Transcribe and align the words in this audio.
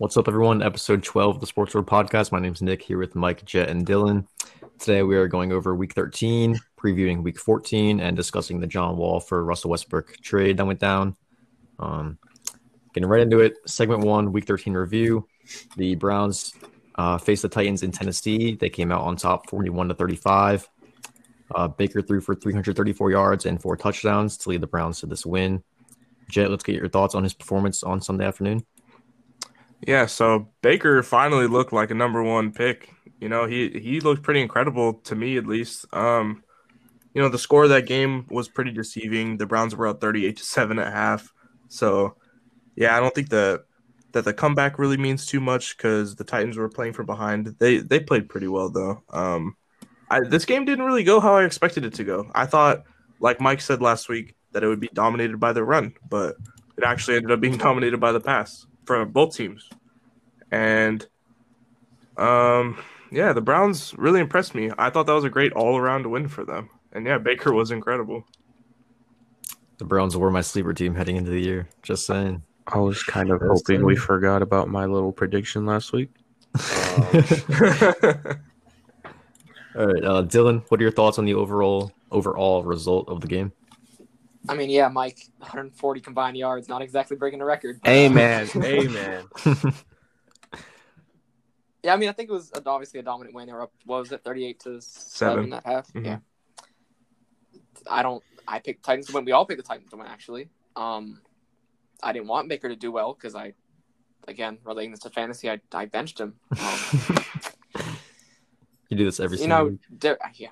What's 0.00 0.16
up, 0.16 0.28
everyone? 0.28 0.62
Episode 0.62 1.02
12 1.02 1.34
of 1.34 1.40
the 1.42 1.46
Sports 1.46 1.74
World 1.74 1.86
Podcast. 1.86 2.32
My 2.32 2.40
name's 2.40 2.62
Nick 2.62 2.80
here 2.80 2.96
with 2.96 3.14
Mike, 3.14 3.44
Jet, 3.44 3.68
and 3.68 3.84
Dylan. 3.84 4.26
Today 4.78 5.02
we 5.02 5.14
are 5.14 5.28
going 5.28 5.52
over 5.52 5.74
week 5.74 5.92
13, 5.92 6.58
previewing 6.78 7.22
week 7.22 7.38
14, 7.38 8.00
and 8.00 8.16
discussing 8.16 8.60
the 8.60 8.66
John 8.66 8.96
Wall 8.96 9.20
for 9.20 9.44
Russell 9.44 9.68
Westbrook 9.68 10.16
trade 10.22 10.56
that 10.56 10.64
went 10.64 10.80
down. 10.80 11.16
Um, 11.78 12.16
getting 12.94 13.10
right 13.10 13.20
into 13.20 13.40
it. 13.40 13.58
Segment 13.66 14.00
one, 14.00 14.32
week 14.32 14.46
13 14.46 14.72
review. 14.72 15.28
The 15.76 15.96
Browns 15.96 16.54
uh, 16.94 17.18
faced 17.18 17.42
the 17.42 17.50
Titans 17.50 17.82
in 17.82 17.92
Tennessee. 17.92 18.56
They 18.56 18.70
came 18.70 18.90
out 18.90 19.02
on 19.02 19.16
top 19.16 19.50
41 19.50 19.88
to 19.88 19.94
35. 19.94 20.66
Uh, 21.54 21.68
Baker 21.68 22.00
threw 22.00 22.22
for 22.22 22.34
334 22.34 23.10
yards 23.10 23.44
and 23.44 23.60
four 23.60 23.76
touchdowns 23.76 24.38
to 24.38 24.48
lead 24.48 24.62
the 24.62 24.66
Browns 24.66 25.00
to 25.00 25.06
this 25.06 25.26
win. 25.26 25.62
Jet, 26.30 26.50
let's 26.50 26.64
get 26.64 26.76
your 26.76 26.88
thoughts 26.88 27.14
on 27.14 27.22
his 27.22 27.34
performance 27.34 27.82
on 27.82 28.00
Sunday 28.00 28.24
afternoon. 28.24 28.64
Yeah, 29.86 30.06
so 30.06 30.48
Baker 30.62 31.02
finally 31.02 31.46
looked 31.46 31.72
like 31.72 31.90
a 31.90 31.94
number 31.94 32.22
one 32.22 32.52
pick. 32.52 32.90
You 33.20 33.28
know, 33.28 33.46
he 33.46 33.70
he 33.70 34.00
looked 34.00 34.22
pretty 34.22 34.40
incredible 34.40 34.94
to 35.04 35.14
me 35.14 35.36
at 35.36 35.46
least. 35.46 35.86
Um, 35.92 36.42
you 37.14 37.22
know, 37.22 37.28
the 37.28 37.38
score 37.38 37.64
of 37.64 37.70
that 37.70 37.86
game 37.86 38.26
was 38.30 38.48
pretty 38.48 38.72
deceiving. 38.72 39.36
The 39.38 39.46
Browns 39.46 39.74
were 39.74 39.86
up 39.86 40.00
38 40.00 40.36
to 40.36 40.44
7 40.44 40.78
at 40.78 40.92
half. 40.92 41.32
So, 41.68 42.16
yeah, 42.76 42.96
I 42.96 43.00
don't 43.00 43.14
think 43.14 43.30
that 43.30 43.64
that 44.12 44.24
the 44.24 44.34
comeback 44.34 44.78
really 44.78 44.96
means 44.96 45.26
too 45.26 45.40
much 45.40 45.76
cuz 45.78 46.16
the 46.16 46.24
Titans 46.24 46.56
were 46.58 46.68
playing 46.68 46.92
from 46.94 47.06
behind. 47.06 47.56
They 47.58 47.78
they 47.78 48.00
played 48.00 48.28
pretty 48.28 48.48
well 48.48 48.70
though. 48.70 49.02
Um, 49.10 49.56
I, 50.10 50.20
this 50.28 50.44
game 50.44 50.64
didn't 50.64 50.84
really 50.84 51.04
go 51.04 51.20
how 51.20 51.36
I 51.36 51.44
expected 51.44 51.84
it 51.84 51.94
to 51.94 52.04
go. 52.04 52.30
I 52.34 52.46
thought 52.46 52.84
like 53.20 53.40
Mike 53.40 53.60
said 53.60 53.80
last 53.82 54.08
week 54.08 54.34
that 54.52 54.64
it 54.64 54.68
would 54.68 54.80
be 54.80 54.90
dominated 54.94 55.38
by 55.40 55.52
the 55.52 55.64
run, 55.64 55.94
but 56.08 56.36
it 56.76 56.84
actually 56.84 57.16
ended 57.16 57.32
up 57.32 57.40
being 57.40 57.56
dominated 57.68 57.98
by 58.00 58.12
the 58.12 58.20
pass 58.20 58.66
for 58.90 59.04
both 59.04 59.36
teams. 59.36 59.70
And 60.50 61.06
um 62.16 62.76
yeah, 63.12 63.32
the 63.32 63.40
Browns 63.40 63.94
really 63.96 64.18
impressed 64.18 64.52
me. 64.52 64.72
I 64.78 64.90
thought 64.90 65.06
that 65.06 65.12
was 65.12 65.22
a 65.22 65.30
great 65.30 65.52
all-around 65.52 66.06
win 66.10 66.26
for 66.26 66.44
them. 66.44 66.70
And 66.92 67.06
yeah, 67.06 67.18
Baker 67.18 67.52
was 67.52 67.70
incredible. 67.70 68.24
The 69.78 69.84
Browns 69.84 70.16
were 70.16 70.32
my 70.32 70.40
sleeper 70.40 70.72
team 70.74 70.96
heading 70.96 71.14
into 71.14 71.30
the 71.30 71.40
year. 71.40 71.68
Just 71.84 72.04
saying. 72.04 72.42
I 72.66 72.78
was 72.78 73.04
kind 73.04 73.30
of 73.30 73.38
Just 73.38 73.48
hoping 73.48 73.64
saying. 73.76 73.84
we 73.84 73.94
forgot 73.94 74.42
about 74.42 74.68
my 74.68 74.86
little 74.86 75.12
prediction 75.12 75.66
last 75.66 75.92
week. 75.92 76.10
Um, 76.54 76.60
All 79.76 79.86
right, 79.86 80.04
uh, 80.04 80.22
Dylan, 80.24 80.64
what 80.68 80.80
are 80.80 80.82
your 80.82 80.90
thoughts 80.90 81.16
on 81.20 81.26
the 81.26 81.34
overall 81.34 81.92
overall 82.10 82.64
result 82.64 83.08
of 83.08 83.20
the 83.20 83.28
game? 83.28 83.52
I 84.48 84.54
mean, 84.54 84.70
yeah, 84.70 84.88
Mike, 84.88 85.18
140 85.38 86.00
combined 86.00 86.36
yards, 86.36 86.68
not 86.68 86.82
exactly 86.82 87.16
breaking 87.16 87.40
a 87.40 87.44
record. 87.44 87.80
Amen. 87.86 88.48
Amen. 88.56 89.24
yeah, 91.82 91.92
I 91.92 91.96
mean, 91.96 92.08
I 92.08 92.12
think 92.12 92.30
it 92.30 92.32
was 92.32 92.50
obviously 92.64 93.00
a 93.00 93.02
dominant 93.02 93.34
win. 93.34 93.46
They 93.46 93.52
were 93.52 93.62
up, 93.62 93.72
what 93.84 94.00
was 94.00 94.12
it, 94.12 94.24
38 94.24 94.60
to 94.60 94.80
7, 94.80 94.82
seven 94.82 95.52
at 95.52 95.66
half? 95.66 95.88
Mm-hmm. 95.88 96.06
Yeah. 96.06 96.18
I 97.88 98.02
don't, 98.02 98.22
I 98.48 98.58
picked 98.58 98.84
Titans 98.84 99.06
to 99.08 99.12
win. 99.12 99.24
We 99.24 99.32
all 99.32 99.44
picked 99.44 99.62
the 99.62 99.68
Titans 99.68 99.90
to 99.90 99.96
win, 99.96 100.06
actually. 100.06 100.48
Um, 100.74 101.20
I 102.02 102.12
didn't 102.12 102.28
want 102.28 102.48
Baker 102.48 102.68
to 102.68 102.76
do 102.76 102.90
well 102.90 103.12
because 103.12 103.34
I, 103.34 103.52
again, 104.26 104.58
relating 104.64 104.90
this 104.90 105.00
to 105.00 105.10
fantasy, 105.10 105.50
I, 105.50 105.60
I 105.72 105.84
benched 105.86 106.18
him. 106.18 106.34
Um, 107.72 107.96
you 108.88 108.96
do 108.96 109.04
this 109.04 109.20
every 109.20 109.38
you 109.38 109.46
know, 109.46 109.78
Der- 109.96 110.18
yeah. 110.34 110.48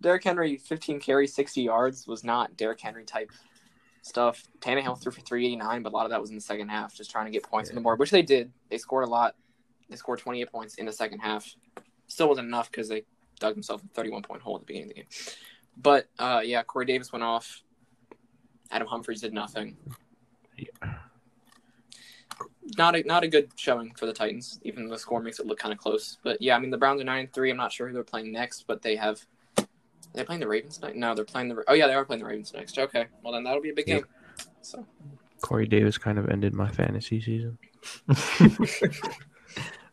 Derrick 0.00 0.24
Henry, 0.24 0.56
15 0.56 1.00
carries, 1.00 1.34
60 1.34 1.62
yards 1.62 2.06
was 2.06 2.22
not 2.22 2.56
Derrick 2.56 2.80
Henry 2.80 3.04
type 3.04 3.32
stuff. 4.02 4.44
Tannehill 4.60 5.00
threw 5.00 5.12
for 5.12 5.20
389, 5.20 5.82
but 5.82 5.92
a 5.92 5.94
lot 5.94 6.04
of 6.04 6.10
that 6.10 6.20
was 6.20 6.30
in 6.30 6.36
the 6.36 6.42
second 6.42 6.68
half, 6.68 6.94
just 6.94 7.10
trying 7.10 7.26
to 7.26 7.32
get 7.32 7.42
points 7.42 7.68
yeah. 7.68 7.72
on 7.72 7.74
the 7.76 7.82
board, 7.82 7.98
which 7.98 8.10
they 8.10 8.22
did. 8.22 8.52
They 8.70 8.78
scored 8.78 9.04
a 9.04 9.10
lot. 9.10 9.34
They 9.90 9.96
scored 9.96 10.18
28 10.18 10.50
points 10.50 10.74
in 10.76 10.86
the 10.86 10.92
second 10.92 11.20
half. 11.20 11.54
Still 12.06 12.28
wasn't 12.28 12.48
enough 12.48 12.70
because 12.70 12.88
they 12.88 13.04
dug 13.40 13.54
themselves 13.54 13.84
a 13.84 13.88
31 13.88 14.22
point 14.22 14.42
hole 14.42 14.56
at 14.56 14.62
the 14.62 14.66
beginning 14.66 14.90
of 14.90 14.96
the 14.96 15.02
game. 15.02 15.10
But 15.76 16.08
uh, 16.18 16.42
yeah, 16.44 16.62
Corey 16.62 16.86
Davis 16.86 17.12
went 17.12 17.22
off. 17.22 17.62
Adam 18.70 18.88
Humphries 18.88 19.20
did 19.20 19.32
nothing. 19.32 19.76
Yeah. 20.56 20.94
Not 22.76 22.96
a 22.96 23.02
not 23.04 23.24
a 23.24 23.28
good 23.28 23.50
showing 23.56 23.94
for 23.94 24.06
the 24.06 24.12
Titans. 24.12 24.60
Even 24.62 24.88
the 24.88 24.98
score 24.98 25.22
makes 25.22 25.38
it 25.38 25.46
look 25.46 25.58
kind 25.58 25.72
of 25.72 25.78
close. 25.78 26.18
But 26.22 26.42
yeah, 26.42 26.54
I 26.54 26.58
mean 26.58 26.70
the 26.70 26.76
Browns 26.76 27.00
are 27.00 27.04
nine 27.04 27.20
and 27.20 27.32
three. 27.32 27.50
I'm 27.50 27.56
not 27.56 27.72
sure 27.72 27.88
who 27.88 27.94
they're 27.94 28.04
playing 28.04 28.30
next, 28.30 28.66
but 28.66 28.82
they 28.82 28.96
have 28.96 29.24
they 30.18 30.24
playing 30.24 30.40
the 30.40 30.48
Ravens 30.48 30.78
tonight? 30.78 30.96
No, 30.96 31.14
they're 31.14 31.24
playing 31.24 31.48
the. 31.48 31.64
Oh 31.68 31.74
yeah, 31.74 31.86
they 31.86 31.94
are 31.94 32.04
playing 32.04 32.20
the 32.20 32.28
Ravens 32.28 32.52
next. 32.52 32.78
Okay, 32.78 33.06
well 33.22 33.32
then 33.32 33.44
that'll 33.44 33.62
be 33.62 33.70
a 33.70 33.74
big 33.74 33.86
game. 33.86 34.04
So. 34.62 34.84
Corey 35.40 35.66
Davis 35.66 35.98
kind 35.98 36.18
of 36.18 36.28
ended 36.28 36.52
my 36.52 36.68
fantasy 36.70 37.20
season. 37.20 37.58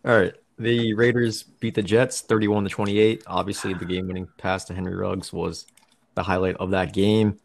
All 0.06 0.18
right. 0.20 0.34
The 0.58 0.94
Raiders 0.94 1.44
beat 1.44 1.76
the 1.76 1.84
Jets 1.84 2.22
31 2.22 2.64
to 2.64 2.70
28. 2.70 3.24
Obviously, 3.28 3.74
the 3.74 3.86
game 3.86 4.08
winning 4.08 4.28
pass 4.38 4.66
to 4.66 4.74
Henry 4.74 4.96
Ruggs 4.96 5.34
was 5.34 5.66
the 6.16 6.24
highlight 6.24 6.56
of 6.58 6.72
that 6.72 6.94
game. 6.94 7.38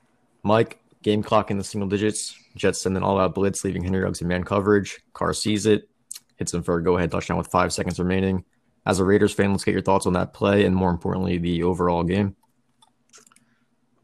Mike, 0.44 0.80
game 1.02 1.22
clock 1.22 1.50
in 1.50 1.58
the 1.58 1.64
single 1.64 1.88
digits. 1.88 2.36
Jets 2.56 2.80
send 2.80 2.97
an 2.97 3.02
all 3.02 3.18
out 3.18 3.34
blitz, 3.34 3.64
leaving 3.64 3.82
Henry 3.82 4.00
Ruggs 4.00 4.20
in 4.20 4.28
man 4.28 4.44
coverage. 4.44 5.00
Carr 5.12 5.34
sees 5.34 5.66
it, 5.66 5.88
hits 6.36 6.54
him 6.54 6.62
for 6.62 6.76
a 6.76 6.84
go 6.84 6.97
ahead 6.97 7.10
touchdown 7.10 7.36
with 7.36 7.48
five 7.48 7.72
seconds 7.72 7.98
remaining. 7.98 8.44
As 8.86 8.98
a 8.98 9.04
Raiders 9.04 9.34
fan, 9.34 9.50
let's 9.52 9.64
get 9.64 9.72
your 9.72 9.82
thoughts 9.82 10.06
on 10.06 10.14
that 10.14 10.32
play 10.32 10.64
and 10.64 10.74
more 10.74 10.91
importantly, 10.91 11.38
the 11.38 11.62
overall 11.64 12.02
game. 12.02 12.36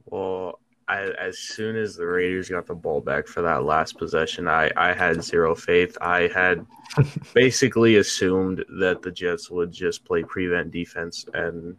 Well, 0.07 0.61
I, 0.89 1.11
as 1.19 1.39
soon 1.39 1.77
as 1.77 1.97
the 1.97 2.07
Raiders 2.07 2.49
got 2.49 2.67
the 2.67 2.75
ball 2.75 3.01
back 3.01 3.27
for 3.27 3.43
that 3.43 3.65
last 3.65 3.99
possession, 3.99 4.47
I, 4.47 4.71
I 4.77 4.93
had 4.93 5.23
zero 5.23 5.55
faith. 5.55 5.99
I 6.01 6.31
had 6.33 6.65
basically 7.35 7.97
assumed 7.97 8.65
that 8.79 9.03
the 9.03 9.11
Jets 9.11 9.51
would 9.51 9.73
just 9.73 10.05
play 10.05 10.23
prevent 10.23 10.71
defense 10.71 11.27
and 11.35 11.77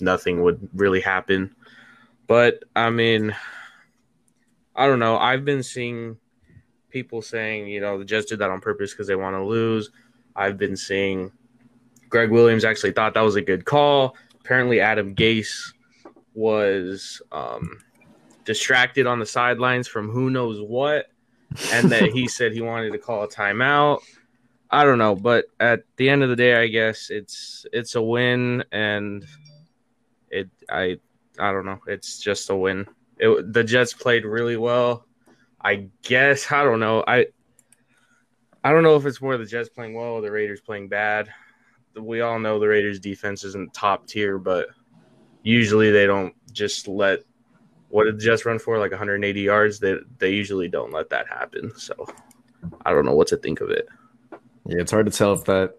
nothing 0.00 0.42
would 0.42 0.68
really 0.74 1.00
happen. 1.00 1.54
But 2.26 2.64
I 2.74 2.90
mean, 2.90 3.34
I 4.74 4.86
don't 4.86 4.98
know. 4.98 5.16
I've 5.16 5.44
been 5.44 5.62
seeing 5.62 6.16
people 6.90 7.22
saying, 7.22 7.68
you 7.68 7.80
know, 7.80 7.98
the 7.98 8.04
Jets 8.04 8.26
did 8.26 8.40
that 8.40 8.50
on 8.50 8.60
purpose 8.60 8.92
because 8.92 9.06
they 9.06 9.16
want 9.16 9.36
to 9.36 9.44
lose. 9.44 9.90
I've 10.34 10.58
been 10.58 10.76
seeing 10.76 11.30
Gregg 12.08 12.30
Williams 12.30 12.64
actually 12.64 12.92
thought 12.92 13.14
that 13.14 13.20
was 13.20 13.36
a 13.36 13.42
good 13.42 13.64
call. 13.64 14.16
Apparently, 14.40 14.80
Adam 14.80 15.14
Gase 15.14 15.72
was 16.40 17.20
um, 17.30 17.78
distracted 18.44 19.06
on 19.06 19.18
the 19.18 19.26
sidelines 19.26 19.86
from 19.86 20.08
who 20.08 20.30
knows 20.30 20.60
what, 20.60 21.10
and 21.72 21.90
that 21.90 22.10
he 22.10 22.26
said 22.36 22.52
he 22.52 22.62
wanted 22.62 22.92
to 22.92 22.98
call 22.98 23.22
a 23.22 23.28
timeout. 23.28 24.00
I 24.70 24.84
don't 24.84 24.98
know, 24.98 25.14
but 25.14 25.44
at 25.58 25.82
the 25.96 26.08
end 26.08 26.22
of 26.22 26.30
the 26.30 26.36
day, 26.36 26.54
I 26.54 26.68
guess 26.68 27.10
it's 27.10 27.66
it's 27.72 27.94
a 27.94 28.02
win, 28.02 28.64
and 28.72 29.26
it 30.30 30.48
I 30.70 30.98
I 31.38 31.52
don't 31.52 31.66
know, 31.66 31.80
it's 31.86 32.18
just 32.18 32.48
a 32.50 32.56
win. 32.56 32.86
It, 33.18 33.52
the 33.52 33.62
Jets 33.62 33.92
played 33.92 34.24
really 34.24 34.56
well. 34.56 35.04
I 35.60 35.88
guess 36.02 36.50
I 36.50 36.64
don't 36.64 36.80
know. 36.80 37.04
I 37.06 37.26
I 38.64 38.72
don't 38.72 38.82
know 38.82 38.96
if 38.96 39.04
it's 39.04 39.20
more 39.20 39.36
the 39.36 39.44
Jets 39.44 39.68
playing 39.68 39.94
well 39.94 40.12
or 40.12 40.22
the 40.22 40.30
Raiders 40.30 40.60
playing 40.60 40.88
bad. 40.88 41.28
We 41.94 42.22
all 42.22 42.38
know 42.38 42.58
the 42.58 42.68
Raiders 42.68 43.00
defense 43.00 43.44
isn't 43.44 43.74
top 43.74 44.06
tier, 44.06 44.38
but 44.38 44.68
usually 45.42 45.90
they 45.90 46.06
don't 46.06 46.34
just 46.52 46.88
let 46.88 47.20
what 47.88 48.04
did 48.04 48.16
the 48.16 48.22
Jets 48.22 48.44
run 48.44 48.58
for 48.58 48.78
like 48.78 48.90
180 48.90 49.40
yards. 49.40 49.78
They 49.78 49.96
they 50.18 50.30
usually 50.30 50.68
don't 50.68 50.92
let 50.92 51.10
that 51.10 51.28
happen. 51.28 51.72
So 51.76 52.06
I 52.84 52.92
don't 52.92 53.04
know 53.04 53.14
what 53.14 53.28
to 53.28 53.36
think 53.36 53.60
of 53.60 53.70
it. 53.70 53.88
Yeah, 54.66 54.80
it's 54.80 54.92
hard 54.92 55.06
to 55.06 55.12
tell 55.12 55.32
if 55.32 55.44
that 55.44 55.74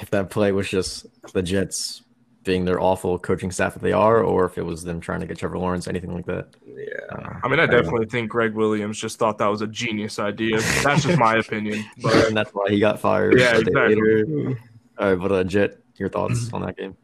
if 0.00 0.10
that 0.10 0.30
play 0.30 0.52
was 0.52 0.68
just 0.68 1.06
the 1.32 1.42
Jets 1.42 2.02
being 2.44 2.64
their 2.64 2.80
awful 2.80 3.18
coaching 3.18 3.50
staff 3.50 3.74
that 3.74 3.82
they 3.82 3.92
are, 3.92 4.22
or 4.22 4.44
if 4.44 4.58
it 4.58 4.62
was 4.62 4.82
them 4.82 5.00
trying 5.00 5.20
to 5.20 5.26
get 5.26 5.38
Trevor 5.38 5.58
Lawrence, 5.58 5.86
anything 5.86 6.12
like 6.12 6.26
that. 6.26 6.48
Yeah, 6.66 7.16
uh, 7.16 7.34
I 7.44 7.48
mean, 7.48 7.60
I 7.60 7.66
definitely 7.66 8.06
I 8.06 8.08
think 8.08 8.30
Gregg 8.30 8.54
Williams 8.54 8.98
just 8.98 9.18
thought 9.18 9.38
that 9.38 9.46
was 9.46 9.62
a 9.62 9.66
genius 9.66 10.18
idea. 10.18 10.60
That's 10.82 11.04
just 11.04 11.18
my 11.18 11.36
opinion, 11.36 11.84
but 12.02 12.14
and 12.26 12.36
that's 12.36 12.50
why 12.50 12.66
he 12.68 12.80
got 12.80 13.00
fired. 13.00 13.38
Yeah, 13.38 13.58
exactly. 13.58 14.56
All 14.98 15.10
right, 15.10 15.14
but 15.14 15.32
uh, 15.32 15.44
Jet, 15.44 15.78
your 15.96 16.08
thoughts 16.08 16.52
on 16.52 16.62
that 16.62 16.76
game? 16.76 16.96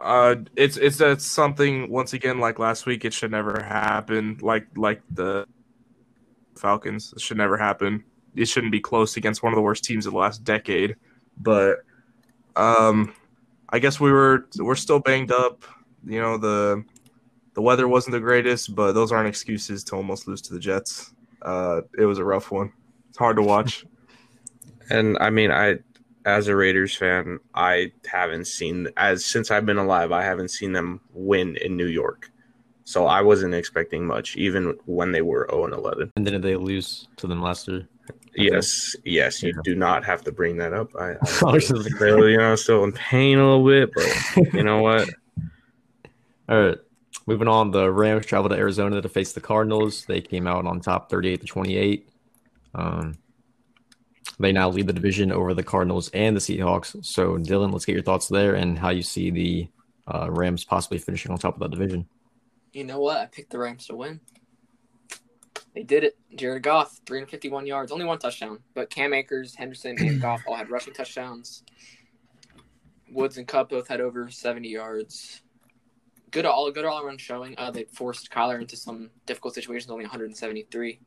Uh, 0.00 0.36
it's 0.56 0.76
it's 0.76 0.98
that's 0.98 1.26
something 1.26 1.90
once 1.90 2.12
again 2.12 2.38
like 2.38 2.58
last 2.58 2.86
week. 2.86 3.04
It 3.04 3.12
should 3.12 3.30
never 3.30 3.62
happen. 3.62 4.38
Like 4.40 4.66
like 4.76 5.02
the 5.10 5.46
Falcons, 6.56 7.12
it 7.16 7.20
should 7.20 7.36
never 7.36 7.56
happen. 7.56 8.04
It 8.36 8.46
shouldn't 8.46 8.72
be 8.72 8.80
close 8.80 9.16
against 9.16 9.42
one 9.42 9.52
of 9.52 9.56
the 9.56 9.62
worst 9.62 9.84
teams 9.84 10.06
of 10.06 10.12
the 10.12 10.18
last 10.18 10.44
decade. 10.44 10.96
But 11.36 11.78
um, 12.54 13.14
I 13.68 13.78
guess 13.80 13.98
we 13.98 14.12
were 14.12 14.48
we're 14.58 14.76
still 14.76 15.00
banged 15.00 15.32
up. 15.32 15.64
You 16.06 16.20
know 16.20 16.38
the 16.38 16.84
the 17.54 17.62
weather 17.62 17.88
wasn't 17.88 18.12
the 18.12 18.20
greatest, 18.20 18.74
but 18.76 18.92
those 18.92 19.10
aren't 19.10 19.28
excuses 19.28 19.82
to 19.84 19.96
almost 19.96 20.28
lose 20.28 20.40
to 20.42 20.54
the 20.54 20.60
Jets. 20.60 21.12
Uh, 21.42 21.80
it 21.98 22.04
was 22.04 22.18
a 22.18 22.24
rough 22.24 22.52
one. 22.52 22.72
It's 23.08 23.18
hard 23.18 23.36
to 23.36 23.42
watch. 23.42 23.84
And 24.90 25.18
I 25.20 25.28
mean, 25.28 25.50
I 25.50 25.80
as 26.24 26.48
a 26.48 26.56
Raiders 26.56 26.94
fan, 26.94 27.38
I 27.54 27.92
haven't 28.06 28.46
seen 28.46 28.88
as 28.96 29.24
since 29.24 29.50
I've 29.50 29.66
been 29.66 29.78
alive, 29.78 30.12
I 30.12 30.22
haven't 30.22 30.50
seen 30.50 30.72
them 30.72 31.00
win 31.12 31.56
in 31.56 31.76
New 31.76 31.86
York. 31.86 32.30
So 32.84 33.06
I 33.06 33.20
wasn't 33.20 33.54
expecting 33.54 34.06
much, 34.06 34.36
even 34.36 34.74
when 34.86 35.12
they 35.12 35.20
were 35.20 35.46
0 35.50 35.66
and 35.66 35.74
11. 35.74 36.12
And 36.16 36.26
then 36.26 36.40
they 36.40 36.56
lose 36.56 37.06
to 37.16 37.26
them 37.26 37.42
last 37.42 37.68
year? 37.68 37.86
Yes, 38.34 38.96
yes, 39.04 39.42
you 39.42 39.50
Yeah. 39.54 39.60
do 39.62 39.74
not 39.74 40.04
have 40.06 40.22
to 40.24 40.32
bring 40.32 40.56
that 40.58 40.72
up. 40.72 40.94
I, 40.96 41.16
I 41.46 41.58
still, 41.58 42.28
you 42.28 42.38
know, 42.38 42.56
still 42.56 42.84
in 42.84 42.92
pain 42.92 43.38
a 43.38 43.44
little 43.44 43.66
bit, 43.66 43.92
but 43.94 44.54
you 44.54 44.62
know 44.62 44.80
what? 44.80 45.08
All 46.48 46.60
right. 46.62 46.78
Moving 47.26 47.48
on, 47.48 47.72
the 47.72 47.90
Rams 47.90 48.24
traveled 48.24 48.52
to 48.52 48.56
Arizona 48.56 49.02
to 49.02 49.08
face 49.08 49.32
the 49.32 49.40
Cardinals. 49.42 50.06
They 50.06 50.22
came 50.22 50.46
out 50.46 50.64
on 50.64 50.80
top 50.80 51.10
38 51.10 51.40
to 51.42 51.46
28. 51.46 52.08
Um, 52.74 53.18
they 54.38 54.52
now 54.52 54.68
lead 54.68 54.86
the 54.86 54.92
division 54.92 55.32
over 55.32 55.54
the 55.54 55.62
Cardinals 55.62 56.10
and 56.10 56.36
the 56.36 56.40
Seahawks. 56.40 57.04
So, 57.04 57.36
Dylan, 57.38 57.72
let's 57.72 57.84
get 57.84 57.94
your 57.94 58.02
thoughts 58.02 58.28
there 58.28 58.54
and 58.54 58.78
how 58.78 58.90
you 58.90 59.02
see 59.02 59.30
the 59.30 59.68
uh, 60.06 60.30
Rams 60.30 60.64
possibly 60.64 60.98
finishing 60.98 61.32
on 61.32 61.38
top 61.38 61.54
of 61.54 61.60
that 61.60 61.70
division. 61.70 62.08
You 62.72 62.84
know 62.84 63.00
what? 63.00 63.18
I 63.18 63.26
picked 63.26 63.50
the 63.50 63.58
Rams 63.58 63.86
to 63.86 63.96
win. 63.96 64.20
They 65.74 65.82
did 65.82 66.04
it. 66.04 66.16
Jared 66.34 66.62
Goff, 66.62 67.00
351 67.06 67.66
yards, 67.66 67.92
only 67.92 68.04
one 68.04 68.18
touchdown. 68.18 68.60
But 68.74 68.90
Cam 68.90 69.12
Akers, 69.12 69.54
Henderson, 69.54 69.96
and 69.98 70.20
Goff 70.22 70.42
all 70.46 70.56
had 70.56 70.70
rushing 70.70 70.94
touchdowns. 70.94 71.62
Woods 73.10 73.38
and 73.38 73.48
Kupp 73.48 73.70
both 73.70 73.88
had 73.88 74.00
over 74.00 74.30
70 74.30 74.68
yards. 74.68 75.42
Good 76.30 76.44
all 76.44 76.70
good 76.70 76.84
all 76.84 77.02
around 77.02 77.20
showing. 77.20 77.54
Uh, 77.56 77.70
they 77.70 77.84
forced 77.84 78.30
Kyler 78.30 78.60
into 78.60 78.76
some 78.76 79.10
difficult 79.24 79.54
situations, 79.54 79.90
only 79.90 80.04
173 80.04 81.00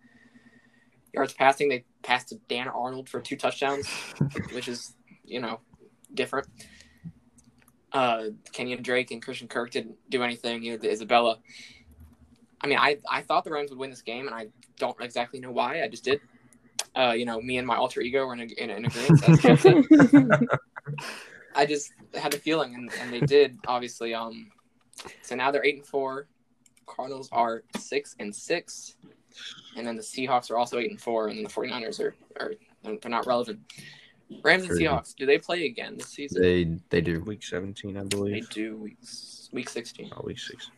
yards 1.14 1.34
passing. 1.34 1.70
They 1.70 1.86
passed 2.02 2.30
to 2.30 2.36
Dan 2.48 2.68
Arnold 2.68 3.10
for 3.10 3.22
two 3.22 3.36
touchdowns, 3.36 3.88
which 4.54 4.68
is 4.68 4.94
you 5.24 5.40
know 5.40 5.60
different. 6.14 6.48
Uh, 7.92 8.28
Kenyan 8.54 8.82
Drake 8.82 9.12
and 9.12 9.22
Christian 9.22 9.48
Kirk 9.48 9.72
didn't 9.72 9.96
do 10.10 10.24
anything. 10.24 10.64
You 10.64 10.74
know, 10.74 10.78
the 10.78 10.92
Isabella. 10.92 11.40
I 12.62 12.68
mean, 12.68 12.78
I 12.78 12.98
I 13.10 13.22
thought 13.22 13.44
the 13.44 13.52
Rams 13.52 13.70
would 13.70 13.80
win 13.80 13.90
this 13.90 14.02
game, 14.02 14.28
and 14.28 14.36
I 14.36 14.48
don't 14.78 15.00
exactly 15.02 15.40
know 15.40 15.52
why. 15.52 15.84
I 15.84 15.88
just 15.88 16.04
did. 16.04 16.22
Uh, 16.96 17.14
you 17.16 17.26
know, 17.26 17.42
me 17.42 17.58
and 17.58 17.66
my 17.66 17.78
alter 17.78 18.02
ego 18.02 18.26
were 18.26 18.34
in, 18.34 18.42
a, 18.42 18.44
in, 18.44 18.70
in 18.70 18.86
agreement. 18.86 19.46
As 19.46 19.62
said. 19.62 19.86
I 21.56 21.66
just 21.66 21.92
had 22.14 22.34
a 22.34 22.38
feeling, 22.38 22.76
and, 22.76 22.92
and 23.00 23.14
they 23.14 23.20
did. 23.22 23.58
Obviously, 23.68 24.14
um, 24.14 24.52
so 25.22 25.36
now 25.36 25.52
they're 25.52 25.66
eight 25.66 25.76
and 25.76 25.86
four. 25.86 26.28
Cardinals 26.86 27.30
are 27.32 27.64
six 27.78 28.16
and 28.20 28.36
six, 28.36 28.96
and 29.78 29.86
then 29.86 29.96
the 29.96 30.02
Seahawks 30.02 30.52
are 30.52 30.58
also 30.58 30.78
eight 30.80 30.92
and 30.92 31.02
four, 31.02 31.28
and 31.28 31.38
then 31.38 31.44
the 31.44 31.50
49ers 31.50 32.00
are 32.00 32.16
are 32.40 32.54
they're 32.84 33.12
not 33.12 33.26
relevant. 33.26 33.60
Rams 34.44 34.64
and 34.64 34.72
Crazy. 34.72 34.86
Seahawks, 34.86 35.16
do 35.16 35.26
they 35.26 35.38
play 35.38 35.66
again 35.66 35.98
this 35.98 36.08
season? 36.08 36.42
They 36.42 36.64
they 36.90 37.02
do. 37.02 37.22
Week 37.22 37.44
17, 37.44 37.98
I 37.98 38.04
believe. 38.04 38.34
They 38.34 38.54
do 38.54 38.78
weeks 38.78 39.50
week 39.52 39.70
sixteen. 39.70 40.10
Oh, 40.16 40.22
week 40.24 40.40
six. 40.40 40.72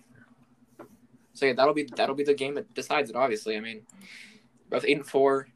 So 1.34 1.46
yeah, 1.46 1.54
that'll 1.54 1.74
be 1.74 1.88
that'll 1.96 2.16
be 2.16 2.24
the 2.24 2.34
game 2.34 2.56
that 2.56 2.74
decides 2.74 3.10
it. 3.10 3.16
Obviously, 3.16 3.58
I 3.58 3.60
mean, 3.60 3.82
both 4.70 4.86
eight 4.86 4.98
and 4.98 5.06
four. 5.06 5.48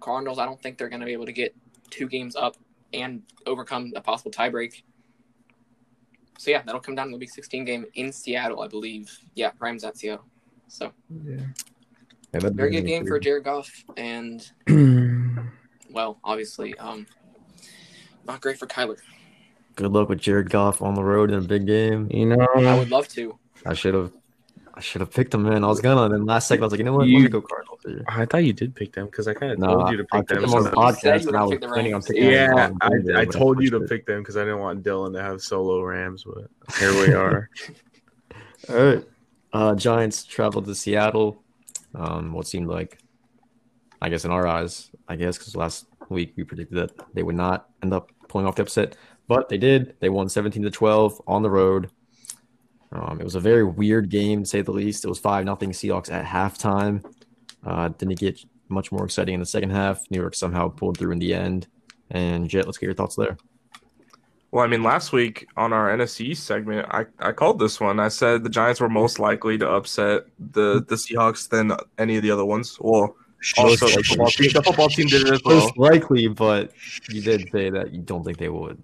Cardinals, 0.00 0.38
I 0.38 0.46
don't 0.46 0.60
think 0.60 0.78
they're 0.78 0.88
going 0.88 1.00
to 1.00 1.06
be 1.06 1.12
able 1.12 1.26
to 1.26 1.32
get 1.32 1.54
two 1.90 2.08
games 2.08 2.34
up 2.34 2.56
and 2.92 3.22
overcome 3.46 3.92
a 3.94 4.00
possible 4.00 4.32
tiebreak. 4.32 4.82
So 6.38 6.50
yeah, 6.50 6.62
that'll 6.62 6.80
come 6.80 6.96
down 6.96 7.06
to 7.06 7.12
the 7.12 7.18
Week 7.18 7.30
16 7.30 7.64
game 7.64 7.86
in 7.94 8.10
Seattle, 8.10 8.62
I 8.62 8.66
believe. 8.66 9.16
Yeah, 9.34 9.52
Rams 9.60 9.84
at 9.84 9.96
Seattle. 9.96 10.24
So 10.66 10.92
Yeah. 11.24 11.36
Yeah, 12.34 12.40
very 12.52 12.70
good 12.70 12.86
game 12.86 13.06
for. 13.06 13.18
Jared 13.18 13.44
Goff, 13.44 13.70
and 13.96 14.50
well, 15.90 16.18
obviously, 16.24 16.76
um, 16.78 17.06
not 18.26 18.40
great 18.40 18.58
for 18.58 18.66
Kyler. 18.66 18.98
Good 19.76 19.92
luck 19.92 20.08
with 20.08 20.20
Jared 20.20 20.50
Goff 20.50 20.80
on 20.82 20.94
the 20.94 21.02
road 21.04 21.30
in 21.30 21.38
a 21.38 21.42
big 21.42 21.66
game. 21.66 22.08
you 22.10 22.26
know, 22.26 22.46
I 22.56 22.78
would 22.78 22.90
love 22.90 23.08
to. 23.08 23.38
I 23.66 23.74
should 23.74 23.94
have 23.94 24.12
I 24.74 24.80
should 24.80 25.02
have 25.02 25.10
picked 25.12 25.34
him, 25.34 25.42
man. 25.42 25.62
I 25.64 25.66
was 25.66 25.80
gonna, 25.80 26.02
and 26.04 26.14
then 26.14 26.24
last 26.24 26.48
second 26.48 26.62
I 26.62 26.66
was 26.66 26.72
like, 26.72 26.78
you 26.78 26.84
know 26.84 26.92
what? 26.94 27.00
Let 27.00 27.08
me 27.08 27.20
You- 27.20 27.28
go 27.28 27.42
Cardinals 27.42 27.80
here. 27.84 28.02
I 28.08 28.24
thought 28.24 28.44
you 28.44 28.54
did 28.54 28.74
pick 28.74 28.92
them 28.94 29.06
because 29.06 29.28
I 29.28 29.34
kind 29.34 29.52
of 29.52 29.58
No, 29.58 29.66
told 29.68 29.90
you 29.90 29.96
to 29.98 30.04
pick 30.04 30.26
picked 30.26 30.28
them. 30.30 30.44
him 30.44 30.54
on 30.54 30.64
the 30.64 30.70
so- 30.70 30.86
You 30.88 30.94
said 30.94 31.20
podcast, 31.20 31.26
and 31.28 31.36
I 31.36 31.42
was 31.44 31.58
planning 31.58 31.94
on 31.94 32.02
picking. 32.02 32.30
yeah, 32.30 32.50
on 32.54 32.78
I, 32.80 32.88
Monday, 32.88 33.14
I 33.16 33.24
told 33.26 33.62
you 33.62 33.68
to 33.70 33.82
it. 33.82 33.88
pick 33.90 34.06
them 34.06 34.20
because 34.20 34.36
I 34.38 34.40
didn't 34.40 34.60
want 34.60 34.82
Dylan 34.82 35.12
to 35.12 35.22
have 35.22 35.42
solo 35.42 35.82
Rams, 35.82 36.24
but 36.24 36.48
here 36.78 36.92
we 36.94 37.12
are. 37.14 37.50
All 38.70 38.76
right. 38.76 39.04
Uh, 39.52 39.74
Giants 39.74 40.24
traveled 40.24 40.64
to 40.64 40.74
Seattle. 40.74 41.41
Um, 41.94 42.32
what 42.32 42.46
seemed 42.46 42.68
like, 42.68 42.98
I 44.00 44.08
guess, 44.08 44.24
in 44.24 44.30
our 44.30 44.46
eyes, 44.46 44.90
I 45.08 45.16
guess, 45.16 45.38
because 45.38 45.56
last 45.56 45.86
week 46.08 46.34
we 46.36 46.44
predicted 46.44 46.78
that 46.78 47.14
they 47.14 47.22
would 47.22 47.34
not 47.36 47.68
end 47.82 47.92
up 47.92 48.10
pulling 48.28 48.46
off 48.46 48.56
the 48.56 48.62
upset, 48.62 48.96
but 49.28 49.48
they 49.48 49.58
did. 49.58 49.94
They 50.00 50.08
won 50.08 50.28
17 50.28 50.62
to 50.62 50.70
12 50.70 51.22
on 51.26 51.42
the 51.42 51.50
road. 51.50 51.90
Um, 52.92 53.20
it 53.20 53.24
was 53.24 53.34
a 53.34 53.40
very 53.40 53.64
weird 53.64 54.10
game, 54.10 54.42
to 54.42 54.48
say 54.48 54.60
the 54.60 54.72
least. 54.72 55.04
It 55.04 55.08
was 55.08 55.18
5 55.18 55.44
nothing 55.44 55.70
Seahawks 55.70 56.12
at 56.12 56.24
halftime. 56.24 57.04
Uh, 57.64 57.88
didn't 57.88 58.18
get 58.18 58.40
much 58.68 58.92
more 58.92 59.04
exciting 59.04 59.34
in 59.34 59.40
the 59.40 59.46
second 59.46 59.70
half. 59.70 60.10
New 60.10 60.20
York 60.20 60.34
somehow 60.34 60.68
pulled 60.68 60.98
through 60.98 61.12
in 61.12 61.18
the 61.18 61.32
end. 61.32 61.68
And 62.10 62.48
Jet, 62.48 62.66
let's 62.66 62.78
get 62.78 62.86
your 62.86 62.94
thoughts 62.94 63.16
there. 63.16 63.36
Well, 64.52 64.62
I 64.62 64.68
mean, 64.68 64.82
last 64.82 65.12
week 65.12 65.48
on 65.56 65.72
our 65.72 65.88
NFC 65.96 66.36
segment, 66.36 66.86
I, 66.90 67.06
I 67.18 67.32
called 67.32 67.58
this 67.58 67.80
one. 67.80 67.98
I 67.98 68.08
said 68.08 68.44
the 68.44 68.50
Giants 68.50 68.82
were 68.82 68.88
most 68.90 69.18
likely 69.18 69.56
to 69.56 69.68
upset 69.68 70.26
the, 70.38 70.84
the 70.86 70.94
Seahawks 70.94 71.48
than 71.48 71.72
any 71.96 72.16
of 72.16 72.22
the 72.22 72.30
other 72.30 72.44
ones. 72.44 72.76
Well, 72.78 73.16
also 73.56 73.86
the 73.86 74.02
football 74.02 74.26
team, 74.28 74.50
the 74.52 74.62
football 74.62 74.88
team 74.90 75.06
did 75.06 75.26
it 75.26 75.32
as 75.32 75.42
well. 75.42 75.56
Most 75.56 75.78
likely, 75.78 76.28
but 76.28 76.70
you 77.08 77.22
did 77.22 77.48
say 77.50 77.70
that 77.70 77.92
you 77.94 78.02
don't 78.02 78.24
think 78.24 78.36
they 78.36 78.50
would. 78.50 78.78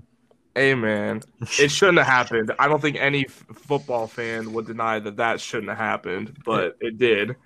Hey, 0.54 0.74
man, 0.74 1.20
it 1.60 1.70
shouldn't 1.70 1.98
have 1.98 2.06
happened. 2.06 2.50
I 2.58 2.66
don't 2.66 2.80
think 2.80 2.96
any 2.96 3.26
f- 3.26 3.44
football 3.54 4.06
fan 4.06 4.54
would 4.54 4.66
deny 4.66 4.98
that 4.98 5.18
that 5.18 5.38
shouldn't 5.38 5.68
have 5.68 5.78
happened, 5.78 6.38
but 6.46 6.78
it 6.80 6.96
did. 6.96 7.36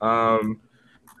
Um, 0.00 0.60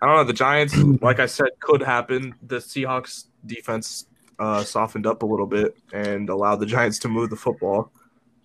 I 0.02 0.06
don't 0.06 0.16
know. 0.16 0.24
The 0.24 0.32
Giants, 0.32 0.76
like 1.00 1.20
I 1.20 1.26
said, 1.26 1.50
could 1.60 1.80
happen. 1.80 2.34
The 2.42 2.56
Seahawks 2.56 3.26
defense 3.46 4.06
uh, 4.40 4.64
softened 4.64 5.06
up 5.06 5.22
a 5.22 5.26
little 5.26 5.46
bit 5.46 5.76
and 5.92 6.28
allowed 6.28 6.56
the 6.56 6.66
Giants 6.66 6.98
to 7.00 7.08
move 7.08 7.30
the 7.30 7.36
football. 7.36 7.92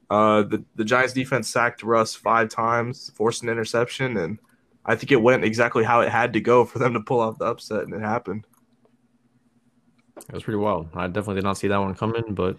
Uh, 0.09 0.43
the 0.43 0.63
the 0.75 0.85
Giants 0.85 1.13
defense 1.13 1.47
sacked 1.47 1.81
Russ 1.81 2.13
five 2.13 2.49
times, 2.49 3.11
forced 3.15 3.41
an 3.41 3.49
interception, 3.49 4.17
and 4.17 4.37
I 4.85 4.95
think 4.95 5.11
it 5.11 5.21
went 5.21 5.43
exactly 5.43 5.83
how 5.83 6.01
it 6.01 6.09
had 6.09 6.33
to 6.33 6.41
go 6.41 6.65
for 6.65 6.77
them 6.77 6.93
to 6.93 6.99
pull 6.99 7.21
off 7.21 7.39
the 7.39 7.45
upset, 7.45 7.83
and 7.83 7.93
it 7.93 8.01
happened. 8.01 8.45
It 10.17 10.33
was 10.33 10.43
pretty 10.43 10.57
wild. 10.57 10.89
I 10.93 11.07
definitely 11.07 11.35
did 11.35 11.43
not 11.43 11.57
see 11.57 11.67
that 11.69 11.77
one 11.77 11.95
coming, 11.95 12.35
but 12.35 12.57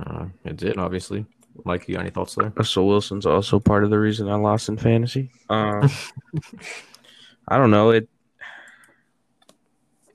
uh, 0.00 0.26
it 0.44 0.56
did, 0.56 0.78
obviously. 0.78 1.26
Mike, 1.64 1.88
you 1.88 1.94
got 1.94 2.02
any 2.02 2.10
thoughts 2.10 2.34
there? 2.34 2.52
Russell 2.56 2.86
Wilson's 2.86 3.26
also 3.26 3.60
part 3.60 3.84
of 3.84 3.90
the 3.90 3.98
reason 3.98 4.28
I 4.28 4.34
lost 4.34 4.68
in 4.68 4.76
fantasy. 4.76 5.30
Um, 5.48 5.88
I 7.48 7.56
don't 7.58 7.70
know 7.70 7.90
it. 7.90 8.08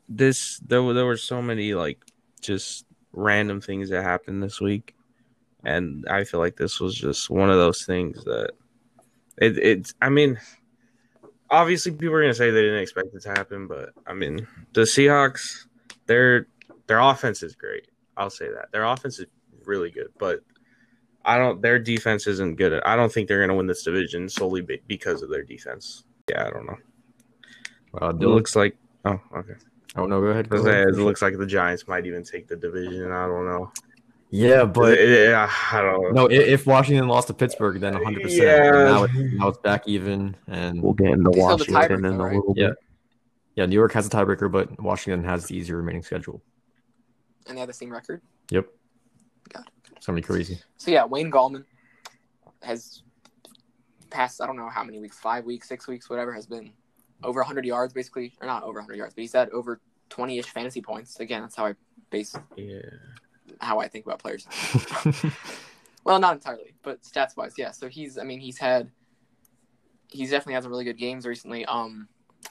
This 0.08 0.58
there 0.60 0.82
were 0.82 0.94
there 0.94 1.06
were 1.06 1.18
so 1.18 1.42
many 1.42 1.76
like 1.76 2.00
just 2.42 2.86
random 3.14 3.62
things 3.62 3.90
that 3.90 4.04
happened 4.04 4.42
this 4.44 4.62
week, 4.62 4.96
and 5.64 6.06
I 6.10 6.24
feel 6.24 6.40
like 6.40 6.56
this 6.56 6.80
was 6.80 6.96
just 6.96 7.30
one 7.30 7.50
of 7.50 7.58
those 7.58 7.86
things 7.86 8.24
that 8.26 8.52
it 9.38 9.58
it's. 9.58 9.94
I 10.02 10.10
mean, 10.10 10.40
obviously 11.50 11.92
people 11.92 12.16
are 12.16 12.22
gonna 12.22 12.34
say 12.34 12.52
they 12.52 12.62
didn't 12.62 12.82
expect 12.82 13.14
it 13.14 13.22
to 13.24 13.30
happen, 13.30 13.68
but 13.68 13.92
I 14.06 14.14
mean 14.14 14.48
the 14.74 14.82
Seahawks, 14.82 15.66
their 16.06 16.48
their 16.88 17.00
offense 17.00 17.44
is 17.44 17.56
great. 17.56 17.88
I'll 18.18 18.30
say 18.30 18.50
that 18.50 18.72
their 18.72 18.84
offense 18.84 19.20
is 19.20 19.28
really 19.66 19.92
good, 19.92 20.10
but 20.18 20.42
I 21.26 21.38
don't. 21.38 21.62
Their 21.62 21.80
defense 21.80 22.28
isn't 22.28 22.56
good. 22.56 22.82
I 22.84 22.96
don't 22.96 23.12
think 23.12 23.28
they're 23.28 23.40
going 23.40 23.50
to 23.50 23.56
win 23.56 23.68
this 23.68 23.84
division 23.84 24.30
solely 24.30 24.62
because 24.88 25.22
of 25.22 25.30
their 25.30 25.44
defense. 25.44 26.04
Yeah, 26.30 26.48
I 26.48 26.50
don't 26.50 26.66
know. 26.66 26.78
Uh, 28.02 28.10
It 28.10 28.28
looks 28.28 28.56
like. 28.56 28.76
Oh, 29.06 29.20
okay. 29.36 29.54
Oh, 29.96 30.06
no, 30.06 30.20
go 30.22 30.28
ahead. 30.28 30.50
Go 30.50 30.66
It 30.66 30.96
looks 30.96 31.22
like 31.22 31.38
the 31.38 31.46
Giants 31.46 31.88
might 31.88 32.06
even 32.06 32.24
take 32.24 32.48
the 32.48 32.56
division. 32.56 33.12
I 33.12 33.28
don't 33.28 33.46
know. 33.46 33.72
Yeah, 34.32 34.64
but 34.66 34.94
It- 34.94 35.10
it- 35.10 35.34
I 35.36 35.82
don't 35.82 36.14
know. 36.14 36.28
no, 36.28 36.30
if 36.30 36.68
Washington 36.68 37.08
lost 37.08 37.28
to 37.28 37.34
Pittsburgh, 37.34 37.80
then 37.80 37.96
100%. 37.96 38.30
Yeah. 38.30 38.72
Now, 38.72 39.04
it's, 39.06 39.14
now 39.16 39.48
it's 39.48 39.58
back 39.58 39.88
even. 39.88 40.36
And 40.48 40.82
We'll 40.84 40.94
get 40.94 41.08
into 41.08 41.32
They 41.32 41.40
still 41.40 41.50
have 41.50 41.60
the 41.66 41.74
Washington 41.74 42.06
in 42.06 42.14
a 42.20 42.24
right? 42.24 42.36
little 42.36 42.54
Yeah. 42.56 42.68
bit. 42.70 42.78
yeah, 43.56 43.66
New 43.66 43.76
York 43.76 43.92
has 43.94 44.06
a 44.06 44.10
tiebreaker, 44.10 44.52
but 44.52 44.80
Washington 44.82 45.24
has 45.24 45.48
the 45.48 45.58
easier 45.58 45.78
remaining 45.78 46.04
schedule. 46.04 46.42
And 47.48 47.58
they 47.58 47.60
have 47.60 47.68
the 47.68 47.74
same 47.74 47.92
record. 47.92 48.22
Yep. 48.52 48.68
Got 49.52 49.64
it. 49.64 49.72
It's 49.98 50.06
going 50.06 50.16
to 50.16 50.22
be 50.22 50.26
crazy. 50.34 50.60
So 50.78 50.92
yeah, 50.92 51.06
Wayne 51.06 51.32
Gallman 51.32 51.66
has 52.62 53.02
passed 54.12 54.42
I 54.42 54.46
don't 54.46 54.58
know 54.58 54.70
how 54.70 54.84
many 54.84 55.00
weeks, 55.00 55.18
five 55.20 55.46
weeks, 55.46 55.68
six 55.68 55.88
weeks, 55.88 56.10
whatever, 56.10 56.34
has 56.34 56.46
been 56.46 56.72
over 57.24 57.40
100 57.42 57.66
yards 57.66 57.94
basically, 57.94 58.34
or 58.42 58.48
not 58.48 58.64
over 58.64 58.80
100 58.80 58.96
yards, 58.96 59.14
but 59.14 59.22
he's 59.22 59.34
had 59.34 59.50
over 59.50 59.80
20-ish 60.10 60.48
fantasy 60.48 60.82
points. 60.82 61.20
Again, 61.20 61.42
that's 61.42 61.56
how 61.56 61.68
I 61.68 61.74
base 62.10 62.36
Yeah. 62.56 62.82
how 63.62 63.80
I 63.80 63.88
think 63.88 64.06
about 64.06 64.20
players. 64.20 64.48
Well, 66.06 66.20
not 66.20 66.34
entirely, 66.36 66.74
but 66.82 67.04
stats 67.04 67.36
wise, 67.36 67.54
yeah. 67.58 67.72
So 67.72 67.88
he's, 67.88 68.18
I 68.18 68.24
mean, 68.24 68.40
he's 68.40 68.58
had, 68.58 68.90
he's 70.08 70.32
definitely 70.32 70.54
had 70.54 70.64
some 70.64 70.72
really 70.72 70.86
good 70.86 70.98
games 70.98 71.26
recently. 71.26 71.66
Um, 71.66 72.08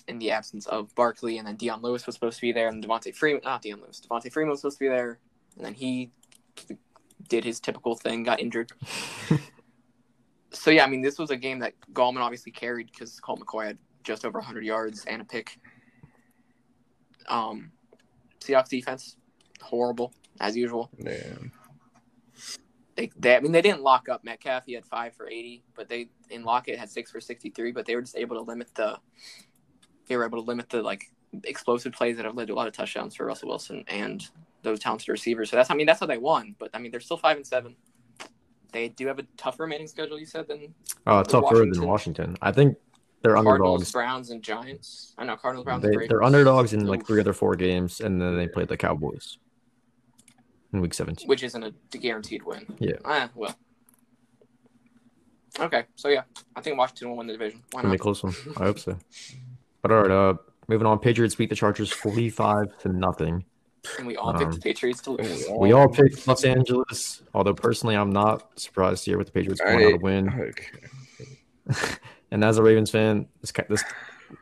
in 0.06 0.18
the 0.18 0.30
absence 0.30 0.66
of 0.66 0.94
Barkley, 0.94 1.38
and 1.38 1.48
then 1.48 1.56
Dion 1.56 1.80
Lewis 1.80 2.06
was 2.06 2.14
supposed 2.14 2.36
to 2.36 2.42
be 2.42 2.52
there, 2.52 2.68
and 2.68 2.84
Devonta 2.84 3.14
Freeman, 3.14 3.40
not 3.42 3.62
Dion 3.62 3.80
Lewis, 3.80 4.02
Devonta 4.06 4.30
Freeman 4.30 4.50
was 4.50 4.60
supposed 4.60 4.76
to 4.78 4.84
be 4.84 4.88
there, 4.88 5.18
and 5.56 5.64
then 5.64 5.72
he 5.74 6.10
did 7.28 7.42
his 7.42 7.58
typical 7.58 7.96
thing, 7.96 8.22
got 8.22 8.38
injured. 8.38 8.70
so 10.52 10.70
yeah, 10.70 10.84
I 10.84 10.88
mean, 10.88 11.00
this 11.00 11.18
was 11.18 11.30
a 11.30 11.36
game 11.36 11.58
that 11.60 11.72
Gallman 11.94 12.20
obviously 12.20 12.52
carried 12.52 12.90
because 12.92 13.18
Colt 13.18 13.40
McCoy 13.40 13.66
had 13.66 13.78
just 14.08 14.24
over 14.24 14.38
100 14.38 14.64
yards 14.64 15.04
and 15.04 15.20
a 15.22 15.24
pick. 15.24 15.58
Um, 17.28 17.70
Seahawks 18.40 18.70
defense 18.70 19.16
horrible 19.60 20.12
as 20.40 20.56
usual. 20.56 20.90
Yeah. 20.98 21.34
They, 22.96 23.10
they, 23.16 23.36
I 23.36 23.40
mean, 23.40 23.52
they 23.52 23.62
didn't 23.62 23.82
lock 23.82 24.08
up 24.08 24.24
Metcalf. 24.24 24.64
He 24.66 24.72
had 24.72 24.84
five 24.84 25.14
for 25.14 25.28
eighty, 25.28 25.62
but 25.76 25.88
they 25.88 26.08
in 26.30 26.42
Lockett 26.42 26.78
had 26.78 26.90
six 26.90 27.12
for 27.12 27.20
sixty-three. 27.20 27.70
But 27.70 27.86
they 27.86 27.94
were 27.94 28.00
just 28.00 28.16
able 28.16 28.34
to 28.36 28.42
limit 28.42 28.74
the, 28.74 28.98
they 30.08 30.16
were 30.16 30.24
able 30.24 30.38
to 30.42 30.44
limit 30.44 30.68
the 30.70 30.82
like 30.82 31.04
explosive 31.44 31.92
plays 31.92 32.16
that 32.16 32.24
have 32.24 32.34
led 32.34 32.48
to 32.48 32.54
a 32.54 32.56
lot 32.56 32.66
of 32.66 32.72
touchdowns 32.72 33.14
for 33.14 33.26
Russell 33.26 33.50
Wilson 33.50 33.84
and 33.86 34.26
those 34.62 34.80
talented 34.80 35.08
receivers. 35.10 35.50
So 35.50 35.56
that's, 35.56 35.70
I 35.70 35.74
mean, 35.74 35.86
that's 35.86 36.00
how 36.00 36.06
they 36.06 36.18
won. 36.18 36.56
But 36.58 36.70
I 36.74 36.78
mean, 36.78 36.90
they're 36.90 36.98
still 37.00 37.18
five 37.18 37.36
and 37.36 37.46
seven. 37.46 37.76
They 38.72 38.88
do 38.88 39.06
have 39.06 39.18
a 39.20 39.24
tougher 39.36 39.62
remaining 39.64 39.86
schedule. 39.86 40.18
You 40.18 40.26
said 40.26 40.48
than 40.48 40.74
Uh, 41.06 41.22
tougher 41.22 41.42
Washington- 41.44 41.70
than 41.80 41.86
Washington. 41.88 42.36
I 42.42 42.50
think 42.50 42.76
they're 43.22 43.34
Cardinals, 43.34 43.52
underdogs. 43.82 43.92
Browns, 43.92 44.30
and 44.30 44.42
Giants. 44.42 45.14
I 45.18 45.24
know 45.24 45.36
Cardinals, 45.36 45.64
Browns, 45.64 45.82
They, 45.82 45.88
and 45.94 46.08
they're 46.08 46.22
underdogs 46.22 46.72
in 46.72 46.86
like 46.86 47.06
three 47.06 47.20
other 47.20 47.32
four 47.32 47.56
games, 47.56 48.00
and 48.00 48.20
then 48.20 48.36
they 48.36 48.46
played 48.48 48.68
the 48.68 48.76
Cowboys 48.76 49.38
in 50.72 50.80
week 50.80 50.94
17. 50.94 51.26
which 51.28 51.42
isn't 51.42 51.62
a 51.64 51.72
guaranteed 51.98 52.42
win. 52.44 52.66
Yeah. 52.78 52.92
Ah, 53.04 53.30
well. 53.34 53.54
Okay, 55.60 55.84
so 55.96 56.08
yeah, 56.08 56.22
I 56.54 56.60
think 56.60 56.78
Washington 56.78 57.10
will 57.10 57.16
win 57.16 57.26
the 57.26 57.32
division. 57.32 57.62
Why 57.72 57.82
Gonna 57.82 57.92
be 57.92 57.96
a 57.96 57.98
not? 57.98 58.02
close 58.02 58.22
one. 58.22 58.34
I 58.58 58.64
hope 58.64 58.78
so. 58.78 58.96
But 59.82 59.90
all 59.92 60.02
right, 60.02 60.10
uh, 60.10 60.34
moving 60.68 60.86
on. 60.86 60.98
Patriots 60.98 61.34
beat 61.34 61.48
the 61.50 61.56
Chargers 61.56 61.90
45 61.90 62.78
to 62.78 62.88
nothing. 62.90 63.44
And 63.98 64.06
we 64.06 64.16
all 64.16 64.32
picked 64.34 64.50
the 64.50 64.56
Um, 64.56 64.60
Patriots 64.60 65.00
to 65.02 65.12
lose. 65.12 65.46
We 65.58 65.72
all 65.72 65.88
picked 65.88 66.26
Los 66.28 66.44
Angeles, 66.44 67.22
although 67.32 67.54
personally, 67.54 67.96
I'm 67.96 68.10
not 68.10 68.58
surprised 68.60 69.04
here 69.06 69.16
with 69.18 69.28
the 69.28 69.32
Patriots 69.32 69.60
going 69.60 69.84
out 69.84 69.90
to 69.90 69.96
win. 69.96 70.28
Okay. 71.68 71.88
And 72.30 72.44
as 72.44 72.58
a 72.58 72.62
Ravens 72.62 72.90
fan, 72.90 73.26
this 73.40 73.52
this 73.68 73.84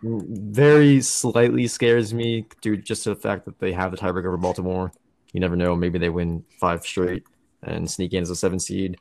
very 0.02 1.00
slightly 1.00 1.66
scares 1.66 2.12
me 2.12 2.46
due 2.60 2.76
just 2.76 3.04
to 3.04 3.10
the 3.10 3.16
fact 3.16 3.44
that 3.44 3.58
they 3.58 3.72
have 3.72 3.90
the 3.90 3.96
tiebreaker 3.96 4.26
over 4.26 4.36
Baltimore. 4.36 4.92
You 5.32 5.40
never 5.40 5.56
know; 5.56 5.76
maybe 5.76 5.98
they 5.98 6.08
win 6.08 6.44
five 6.60 6.82
straight 6.82 7.24
and 7.62 7.90
sneak 7.90 8.12
in 8.12 8.22
as 8.22 8.30
a 8.30 8.36
seven 8.36 8.58
seed. 8.58 8.96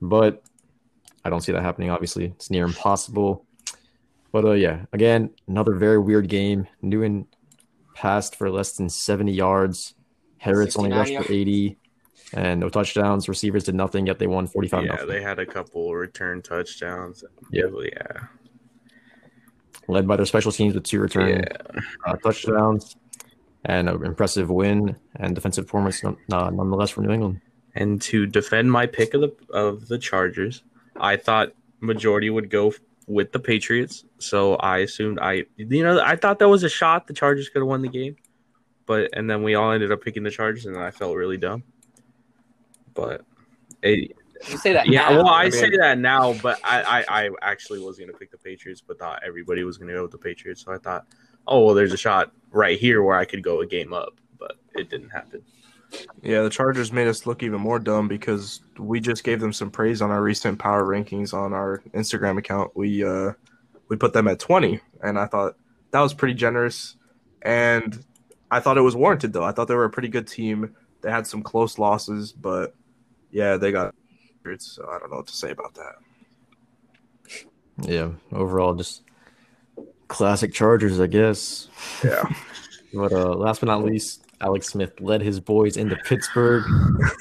But 0.00 0.42
I 1.24 1.30
don't 1.30 1.40
see 1.40 1.52
that 1.52 1.62
happening. 1.62 1.90
Obviously, 1.90 2.26
it's 2.26 2.50
near 2.50 2.64
impossible. 2.64 3.46
But 4.32 4.44
uh, 4.44 4.52
yeah, 4.52 4.84
again, 4.92 5.30
another 5.46 5.74
very 5.74 5.98
weird 5.98 6.28
game. 6.28 6.66
Newton 6.82 7.26
passed 7.94 8.36
for 8.36 8.50
less 8.50 8.72
than 8.72 8.88
70 8.88 9.32
yards. 9.32 9.94
Harris 10.38 10.76
only 10.76 10.90
rushed 10.90 11.12
yards. 11.12 11.26
for 11.28 11.32
80, 11.32 11.78
and 12.34 12.60
no 12.60 12.68
touchdowns. 12.68 13.28
Receivers 13.28 13.64
did 13.64 13.74
nothing, 13.74 14.06
yet 14.06 14.18
they 14.18 14.26
won 14.26 14.46
45 14.46 14.84
Yeah, 14.84 15.04
they 15.06 15.22
had 15.22 15.38
a 15.38 15.46
couple 15.46 15.94
return 15.94 16.42
touchdowns. 16.42 17.24
Yeah. 17.50 17.64
Yeah. 17.80 18.26
led 19.88 20.06
by 20.06 20.16
their 20.16 20.26
special 20.26 20.52
teams 20.52 20.74
with 20.74 20.84
two 20.84 21.00
return 21.00 21.28
Yeah. 21.28 21.44
uh, 22.06 22.16
touchdowns 22.16 22.96
and 23.64 23.88
an 23.88 24.04
impressive 24.04 24.50
win 24.50 24.96
and 25.16 25.34
defensive 25.34 25.66
performance 25.66 26.02
uh, 26.04 26.12
nonetheless 26.28 26.90
for 26.90 27.02
New 27.02 27.10
England. 27.12 27.40
And 27.74 28.00
to 28.02 28.26
defend 28.26 28.70
my 28.70 28.86
pick 28.86 29.14
of 29.14 29.20
the 29.22 29.32
of 29.52 29.88
the 29.88 29.98
Chargers, 29.98 30.62
I 30.96 31.16
thought 31.16 31.52
majority 31.80 32.30
would 32.30 32.48
go 32.48 32.72
with 33.06 33.32
the 33.32 33.40
Patriots. 33.40 34.04
So 34.18 34.54
I 34.56 34.78
assumed 34.78 35.18
I 35.20 35.44
you 35.56 35.82
know 35.82 36.00
I 36.00 36.16
thought 36.16 36.38
that 36.38 36.48
was 36.48 36.62
a 36.62 36.68
shot 36.68 37.06
the 37.08 37.14
Chargers 37.14 37.48
could 37.48 37.60
have 37.60 37.68
won 37.68 37.82
the 37.82 37.88
game. 37.88 38.16
But 38.86 39.10
and 39.12 39.28
then 39.28 39.42
we 39.42 39.54
all 39.56 39.72
ended 39.72 39.90
up 39.90 40.02
picking 40.02 40.22
the 40.22 40.30
Chargers 40.30 40.66
and 40.66 40.76
I 40.78 40.90
felt 40.92 41.16
really 41.16 41.36
dumb. 41.36 41.64
But 42.94 43.22
it, 43.82 44.12
You 44.48 44.56
say 44.56 44.72
that 44.72 44.86
yeah, 44.88 45.08
now. 45.08 45.16
well 45.16 45.28
I, 45.28 45.44
I 45.44 45.48
say 45.50 45.70
that 45.78 45.98
now, 45.98 46.34
but 46.34 46.58
I, 46.64 47.04
I 47.08 47.24
I 47.24 47.30
actually 47.42 47.80
was 47.80 47.98
gonna 47.98 48.12
pick 48.12 48.30
the 48.30 48.38
Patriots, 48.38 48.80
but 48.80 48.98
thought 48.98 49.22
everybody 49.26 49.64
was 49.64 49.78
gonna 49.78 49.92
go 49.92 50.02
with 50.02 50.12
the 50.12 50.18
Patriots. 50.18 50.64
So 50.64 50.72
I 50.72 50.78
thought, 50.78 51.06
oh 51.46 51.64
well, 51.64 51.74
there's 51.74 51.92
a 51.92 51.98
shot 51.98 52.32
right 52.50 52.78
here 52.78 53.02
where 53.02 53.16
I 53.16 53.24
could 53.24 53.42
go 53.42 53.60
a 53.60 53.66
game 53.66 53.92
up, 53.92 54.20
but 54.38 54.56
it 54.74 54.90
didn't 54.90 55.10
happen. 55.10 55.42
Yeah, 56.22 56.42
the 56.42 56.50
Chargers 56.50 56.92
made 56.92 57.06
us 57.06 57.26
look 57.26 57.42
even 57.42 57.60
more 57.60 57.78
dumb 57.78 58.08
because 58.08 58.60
we 58.78 59.00
just 59.00 59.24
gave 59.24 59.40
them 59.40 59.52
some 59.52 59.70
praise 59.70 60.02
on 60.02 60.10
our 60.10 60.22
recent 60.22 60.58
power 60.58 60.84
rankings 60.84 61.34
on 61.34 61.52
our 61.52 61.82
Instagram 61.92 62.38
account. 62.38 62.72
We 62.74 63.04
uh 63.04 63.32
we 63.88 63.96
put 63.96 64.12
them 64.12 64.28
at 64.28 64.38
20 64.38 64.80
and 65.02 65.18
I 65.18 65.26
thought 65.26 65.56
that 65.90 66.00
was 66.00 66.14
pretty 66.14 66.34
generous 66.34 66.96
and 67.42 68.04
I 68.50 68.60
thought 68.60 68.78
it 68.78 68.82
was 68.82 68.96
warranted 68.96 69.32
though. 69.32 69.44
I 69.44 69.52
thought 69.52 69.68
they 69.68 69.74
were 69.74 69.84
a 69.84 69.90
pretty 69.90 70.08
good 70.08 70.26
team. 70.26 70.74
They 71.02 71.10
had 71.10 71.26
some 71.26 71.42
close 71.42 71.78
losses, 71.78 72.32
but 72.32 72.74
yeah, 73.34 73.56
they 73.56 73.72
got 73.72 73.94
so 74.58 74.86
I 74.88 74.98
don't 74.98 75.10
know 75.10 75.16
what 75.16 75.26
to 75.26 75.36
say 75.36 75.50
about 75.50 75.74
that. 75.74 75.94
Yeah, 77.82 78.10
overall, 78.30 78.74
just 78.74 79.02
classic 80.08 80.52
Chargers, 80.52 81.00
I 81.00 81.06
guess. 81.06 81.68
Yeah. 82.02 82.24
But 82.96 83.12
uh, 83.12 83.34
last 83.34 83.58
but 83.58 83.66
not 83.66 83.82
least, 83.82 84.24
Alex 84.40 84.68
Smith 84.68 85.00
led 85.00 85.20
his 85.20 85.40
boys 85.40 85.76
into 85.76 85.96
Pittsburgh 86.04 86.62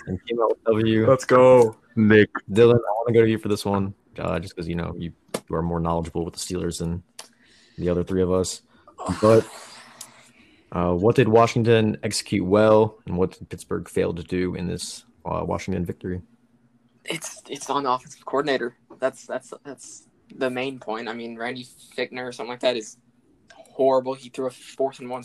and 0.05 0.23
came 0.27 0.39
out 0.39 0.49
with 0.49 0.63
W. 0.65 1.09
Let's 1.09 1.25
go. 1.25 1.75
Nick. 1.95 2.29
Dylan, 2.51 2.75
I 2.75 2.91
want 2.91 3.07
to 3.07 3.13
go 3.15 3.21
to 3.23 3.27
you 3.27 3.39
for 3.39 3.47
this 3.47 3.65
one, 3.65 3.95
uh, 4.19 4.37
just 4.37 4.55
because 4.55 4.67
you 4.67 4.75
know 4.75 4.93
you, 4.95 5.11
you 5.49 5.55
are 5.55 5.63
more 5.63 5.79
knowledgeable 5.79 6.23
with 6.25 6.35
the 6.35 6.39
Steelers 6.39 6.77
than 6.77 7.01
the 7.79 7.89
other 7.89 8.03
three 8.03 8.21
of 8.21 8.31
us. 8.31 8.61
But 9.19 9.47
uh, 10.73 10.93
what 10.93 11.15
did 11.15 11.27
Washington 11.27 11.97
execute 12.03 12.45
well, 12.45 12.99
and 13.07 13.17
what 13.17 13.31
did 13.31 13.49
Pittsburgh 13.49 13.89
fail 13.89 14.13
to 14.13 14.21
do 14.21 14.53
in 14.53 14.67
this 14.67 15.05
uh, 15.25 15.43
Washington 15.45 15.85
victory? 15.85 16.21
it's 17.05 17.41
it's 17.49 17.69
on 17.69 17.83
the 17.83 17.91
offensive 17.91 18.25
coordinator. 18.25 18.75
That's 18.99 19.25
that's 19.25 19.53
that's 19.63 20.07
the 20.35 20.49
main 20.49 20.79
point. 20.79 21.09
I 21.09 21.13
mean, 21.13 21.37
Randy 21.37 21.67
Fichtner 21.95 22.27
or 22.27 22.31
something 22.31 22.51
like 22.51 22.61
that 22.61 22.77
is 22.77 22.97
horrible. 23.53 24.13
He 24.13 24.29
threw 24.29 24.47
a 24.47 24.51
fourth 24.51 24.99
and 24.99 25.09
one 25.09 25.23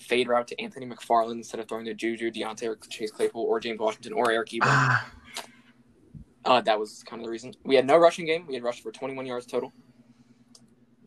fade 0.00 0.28
route 0.28 0.48
to 0.48 0.60
Anthony 0.60 0.86
McFarland 0.86 1.32
instead 1.32 1.60
of 1.60 1.68
throwing 1.68 1.84
to 1.84 1.94
Juju, 1.94 2.30
Diontae, 2.30 2.68
or 2.68 2.76
Chase 2.88 3.10
Claypool, 3.10 3.42
or 3.42 3.60
James 3.60 3.78
Washington, 3.78 4.12
or 4.12 4.30
Eric 4.30 4.50
Ebron. 4.50 5.00
Uh, 6.44 6.60
that 6.62 6.78
was 6.78 7.02
kind 7.02 7.20
of 7.20 7.26
the 7.26 7.30
reason. 7.30 7.52
We 7.64 7.74
had 7.74 7.86
no 7.86 7.98
rushing 7.98 8.24
game. 8.24 8.46
We 8.46 8.54
had 8.54 8.62
rushed 8.62 8.82
for 8.82 8.90
21 8.90 9.26
yards 9.26 9.44
total. 9.44 9.72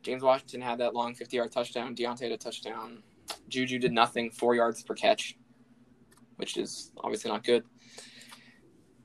James 0.03 0.21
Washington 0.21 0.61
had 0.61 0.79
that 0.79 0.93
long 0.93 1.15
50 1.15 1.35
yard 1.35 1.51
touchdown. 1.51 1.95
Diontae 1.95 2.23
had 2.23 2.31
a 2.31 2.37
touchdown. 2.37 3.01
Juju 3.47 3.79
did 3.79 3.91
nothing, 3.91 4.29
four 4.29 4.55
yards 4.55 4.83
per 4.83 4.93
catch, 4.93 5.37
which 6.35 6.57
is 6.57 6.91
obviously 6.97 7.31
not 7.31 7.43
good. 7.43 7.63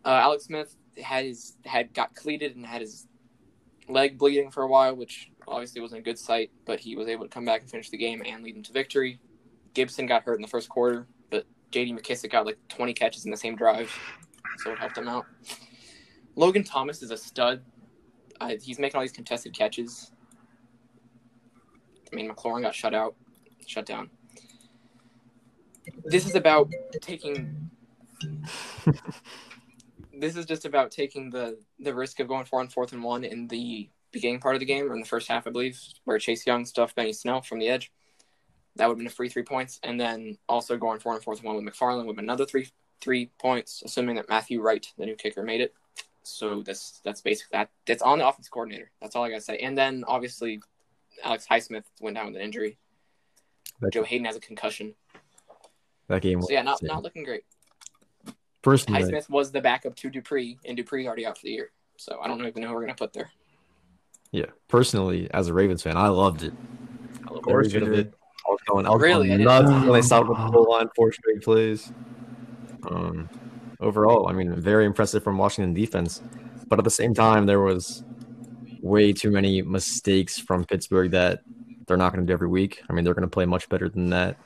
Uh, 0.06 0.20
Alex 0.22 0.44
Smith 0.44 0.76
had 1.02 1.24
his 1.24 1.56
had 1.64 1.92
got 1.92 2.14
cleated 2.14 2.54
and 2.54 2.64
had 2.64 2.80
his 2.80 3.08
leg 3.88 4.16
bleeding 4.16 4.52
for 4.52 4.62
a 4.62 4.68
while, 4.68 4.94
which 4.94 5.32
obviously 5.48 5.80
wasn't 5.80 5.98
a 5.98 6.02
good 6.02 6.18
sight. 6.18 6.50
But 6.64 6.78
he 6.78 6.94
was 6.94 7.08
able 7.08 7.24
to 7.24 7.28
come 7.28 7.44
back 7.44 7.62
and 7.62 7.70
finish 7.70 7.90
the 7.90 7.98
game 7.98 8.22
and 8.24 8.44
lead 8.44 8.54
them 8.54 8.62
to 8.62 8.72
victory. 8.72 9.18
Gibson 9.74 10.06
got 10.06 10.22
hurt 10.22 10.36
in 10.36 10.42
the 10.42 10.48
first 10.48 10.68
quarter, 10.68 11.08
but 11.28 11.44
J.D. 11.72 11.92
McKissic 11.92 12.30
got 12.30 12.46
like 12.46 12.56
20 12.68 12.94
catches 12.94 13.24
in 13.24 13.32
the 13.32 13.36
same 13.36 13.56
drive, 13.56 13.92
so 14.58 14.72
it 14.72 14.78
helped 14.78 14.96
him 14.96 15.08
out. 15.08 15.26
Logan 16.36 16.62
Thomas 16.62 17.02
is 17.02 17.10
a 17.10 17.16
stud. 17.16 17.62
Uh, 18.40 18.52
he's 18.62 18.78
making 18.78 18.96
all 18.96 19.02
these 19.02 19.12
contested 19.12 19.54
catches. 19.54 20.12
I 22.10 22.14
mean, 22.14 22.30
McLaurin 22.30 22.62
got 22.62 22.74
shut 22.74 22.94
out, 22.94 23.16
shut 23.66 23.84
down. 23.84 24.08
This 26.04 26.26
is 26.26 26.36
about 26.36 26.70
taking. 27.00 27.70
this 30.18 30.36
is 30.36 30.46
just 30.46 30.64
about 30.64 30.90
taking 30.90 31.30
the 31.30 31.58
the 31.78 31.94
risk 31.94 32.20
of 32.20 32.28
going 32.28 32.44
four 32.44 32.60
on 32.60 32.68
fourth 32.68 32.92
and 32.92 33.02
one 33.02 33.24
in 33.24 33.48
the 33.48 33.88
beginning 34.12 34.40
part 34.40 34.56
of 34.56 34.60
the 34.60 34.66
game 34.66 34.90
or 34.90 34.94
in 34.94 35.00
the 35.00 35.06
first 35.06 35.28
half, 35.28 35.46
I 35.46 35.50
believe, 35.50 35.78
where 36.04 36.18
Chase 36.18 36.46
Young 36.46 36.64
stuffed 36.64 36.96
Benny 36.96 37.12
Snell 37.12 37.42
from 37.42 37.58
the 37.58 37.68
edge. 37.68 37.92
That 38.76 38.86
would 38.86 38.94
have 38.94 38.98
been 38.98 39.06
a 39.06 39.10
free 39.10 39.28
three 39.28 39.42
points, 39.42 39.80
and 39.82 40.00
then 40.00 40.38
also 40.48 40.76
going 40.76 41.00
four 41.00 41.14
on 41.14 41.20
fourth 41.20 41.38
and 41.38 41.46
one 41.46 41.56
with 41.56 41.64
McFarland 41.64 41.98
would 41.98 42.08
have 42.08 42.16
been 42.16 42.24
another 42.24 42.46
three 42.46 42.68
three 43.00 43.30
points, 43.38 43.82
assuming 43.84 44.16
that 44.16 44.28
Matthew 44.28 44.60
Wright, 44.60 44.86
the 44.98 45.06
new 45.06 45.16
kicker, 45.16 45.42
made 45.42 45.60
it. 45.60 45.74
So 46.22 46.62
that's 46.62 47.00
that's 47.04 47.20
basically 47.20 47.58
that. 47.58 47.70
That's 47.86 48.02
on 48.02 48.18
the 48.18 48.26
offense 48.26 48.48
coordinator. 48.48 48.90
That's 49.00 49.16
all 49.16 49.24
I 49.24 49.30
gotta 49.30 49.40
say. 49.40 49.58
And 49.58 49.76
then 49.76 50.04
obviously, 50.06 50.60
Alex 51.22 51.46
Highsmith 51.50 51.84
went 52.00 52.16
down 52.16 52.26
with 52.26 52.36
an 52.36 52.42
injury. 52.42 52.78
That, 53.80 53.92
Joe 53.92 54.02
Haden 54.02 54.24
has 54.24 54.36
a 54.36 54.40
concussion. 54.40 54.94
that 56.08 56.22
game 56.22 56.38
was 56.38 56.48
So 56.48 56.52
yeah, 56.52 56.62
not 56.62 56.82
not 56.82 57.02
looking 57.02 57.24
great. 57.24 57.44
Personally. 58.66 59.00
Highsmith 59.00 59.30
was 59.30 59.52
the 59.52 59.60
backup 59.60 59.94
to 59.94 60.10
Dupree, 60.10 60.58
and 60.64 60.76
Dupree's 60.76 61.06
already 61.06 61.24
out 61.24 61.38
for 61.38 61.44
the 61.44 61.52
year. 61.52 61.70
So 61.96 62.18
I 62.20 62.26
don't 62.26 62.44
even 62.44 62.62
know 62.62 62.68
who 62.68 62.74
we're 62.74 62.80
gonna 62.80 62.96
put 62.96 63.12
there. 63.12 63.30
Yeah, 64.32 64.46
personally, 64.66 65.30
as 65.32 65.46
a 65.46 65.54
Ravens 65.54 65.82
fan, 65.82 65.96
I 65.96 66.08
loved 66.08 66.42
it. 66.42 66.52
I 67.28 67.32
loved 67.32 67.44
course 67.44 67.72
you 67.72 67.80
did. 67.80 67.94
it. 67.94 68.14
I 68.46 68.50
was 68.50 68.60
going, 68.68 68.86
I 68.86 68.90
was 68.90 69.00
Really? 69.00 69.28
Going 69.28 69.44
nuts 69.44 69.70
when 69.70 69.92
they 69.92 70.02
stopped 70.02 70.28
with 70.28 70.36
the 70.36 70.44
whole 70.44 70.68
line, 70.70 70.88
four 70.96 71.12
straight 71.12 71.42
plays. 71.42 71.92
Um, 72.88 73.28
overall, 73.80 74.28
I 74.28 74.32
mean, 74.32 74.54
very 74.60 74.84
impressive 74.84 75.22
from 75.22 75.38
Washington 75.38 75.72
defense, 75.72 76.20
but 76.68 76.78
at 76.78 76.84
the 76.84 76.90
same 76.90 77.14
time, 77.14 77.46
there 77.46 77.60
was 77.60 78.02
way 78.82 79.12
too 79.12 79.30
many 79.30 79.62
mistakes 79.62 80.38
from 80.38 80.64
Pittsburgh 80.64 81.12
that 81.12 81.40
they're 81.86 81.96
not 81.96 82.12
going 82.12 82.24
to 82.24 82.28
do 82.28 82.32
every 82.34 82.48
week. 82.48 82.82
I 82.90 82.92
mean, 82.92 83.04
they're 83.04 83.14
going 83.14 83.22
to 83.22 83.28
play 83.28 83.46
much 83.46 83.68
better 83.68 83.88
than 83.88 84.10
that 84.10 84.36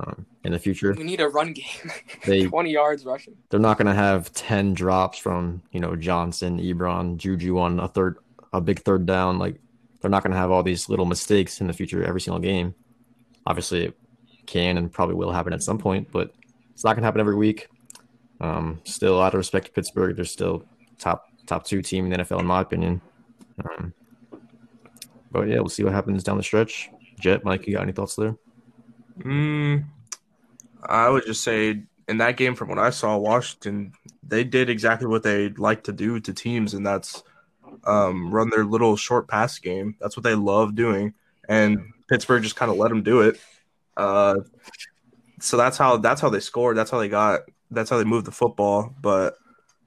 um, 0.00 0.26
in 0.44 0.52
the 0.52 0.58
future. 0.58 0.94
We 0.96 1.04
need 1.04 1.20
a 1.20 1.28
run 1.28 1.52
game. 1.52 1.64
They- 2.24 2.46
Twenty 2.46 2.70
yards 2.72 3.04
rushing. 3.04 3.36
They're 3.50 3.60
not 3.60 3.78
going 3.78 3.86
to 3.86 3.94
have 3.94 4.32
ten 4.32 4.74
drops 4.74 5.18
from 5.18 5.62
you 5.72 5.80
know 5.80 5.96
Johnson, 5.96 6.58
Ebron, 6.58 7.16
Juju 7.16 7.58
on 7.58 7.80
a 7.80 7.88
third, 7.88 8.16
a 8.52 8.60
big 8.60 8.80
third 8.80 9.06
down. 9.06 9.38
Like 9.38 9.56
they're 10.00 10.10
not 10.10 10.22
going 10.22 10.32
to 10.32 10.38
have 10.38 10.50
all 10.50 10.62
these 10.62 10.88
little 10.88 11.06
mistakes 11.06 11.60
in 11.60 11.66
the 11.66 11.72
future 11.72 12.04
every 12.04 12.20
single 12.20 12.40
game. 12.40 12.74
Obviously, 13.46 13.84
it 13.86 13.96
can 14.46 14.76
and 14.76 14.92
probably 14.92 15.14
will 15.14 15.32
happen 15.32 15.52
at 15.52 15.62
some 15.62 15.78
point, 15.78 16.08
but 16.12 16.32
it's 16.72 16.84
not 16.84 16.90
going 16.94 17.02
to 17.02 17.06
happen 17.06 17.20
every 17.20 17.36
week. 17.36 17.68
Um, 18.40 18.80
still, 18.84 19.20
out 19.22 19.32
of 19.34 19.38
respect 19.38 19.66
to 19.66 19.72
Pittsburgh, 19.72 20.14
they're 20.16 20.24
still 20.24 20.64
top 20.98 21.26
top 21.46 21.64
two 21.64 21.80
team 21.80 22.04
in 22.04 22.10
the 22.10 22.18
NFL 22.24 22.40
in 22.40 22.46
my 22.46 22.60
opinion. 22.60 23.00
Um, 23.64 23.94
but 25.32 25.48
yeah, 25.48 25.56
we'll 25.56 25.68
see 25.68 25.84
what 25.84 25.92
happens 25.92 26.22
down 26.22 26.36
the 26.36 26.42
stretch. 26.42 26.90
Jet, 27.20 27.44
Mike, 27.44 27.66
you 27.66 27.72
got 27.74 27.82
any 27.82 27.92
thoughts 27.92 28.14
there? 28.14 28.36
Mm, 29.18 29.84
I 30.84 31.08
would 31.08 31.24
just 31.24 31.42
say 31.42 31.82
in 32.08 32.18
that 32.18 32.36
game, 32.36 32.54
from 32.54 32.68
what 32.68 32.78
I 32.78 32.90
saw, 32.90 33.16
Washington 33.16 33.92
they 34.22 34.42
did 34.44 34.68
exactly 34.68 35.06
what 35.06 35.22
they 35.22 35.50
like 35.50 35.84
to 35.84 35.92
do 35.92 36.18
to 36.20 36.32
teams, 36.32 36.74
and 36.74 36.86
that's 36.86 37.22
um, 37.84 38.32
run 38.32 38.50
their 38.50 38.64
little 38.64 38.96
short 38.96 39.28
pass 39.28 39.58
game. 39.58 39.96
That's 40.00 40.16
what 40.16 40.24
they 40.24 40.34
love 40.34 40.74
doing, 40.74 41.14
and 41.48 41.78
Pittsburgh 42.08 42.42
just 42.42 42.56
kind 42.56 42.70
of 42.70 42.76
let 42.76 42.88
them 42.88 43.02
do 43.02 43.22
it. 43.22 43.40
Uh, 43.96 44.36
so 45.40 45.56
that's 45.56 45.78
how 45.78 45.96
that's 45.96 46.20
how 46.20 46.28
they 46.28 46.40
scored. 46.40 46.76
That's 46.76 46.90
how 46.90 46.98
they 46.98 47.08
got. 47.08 47.42
That's 47.70 47.90
how 47.90 47.98
they 47.98 48.04
moved 48.04 48.26
the 48.26 48.32
football. 48.32 48.94
But 49.00 49.36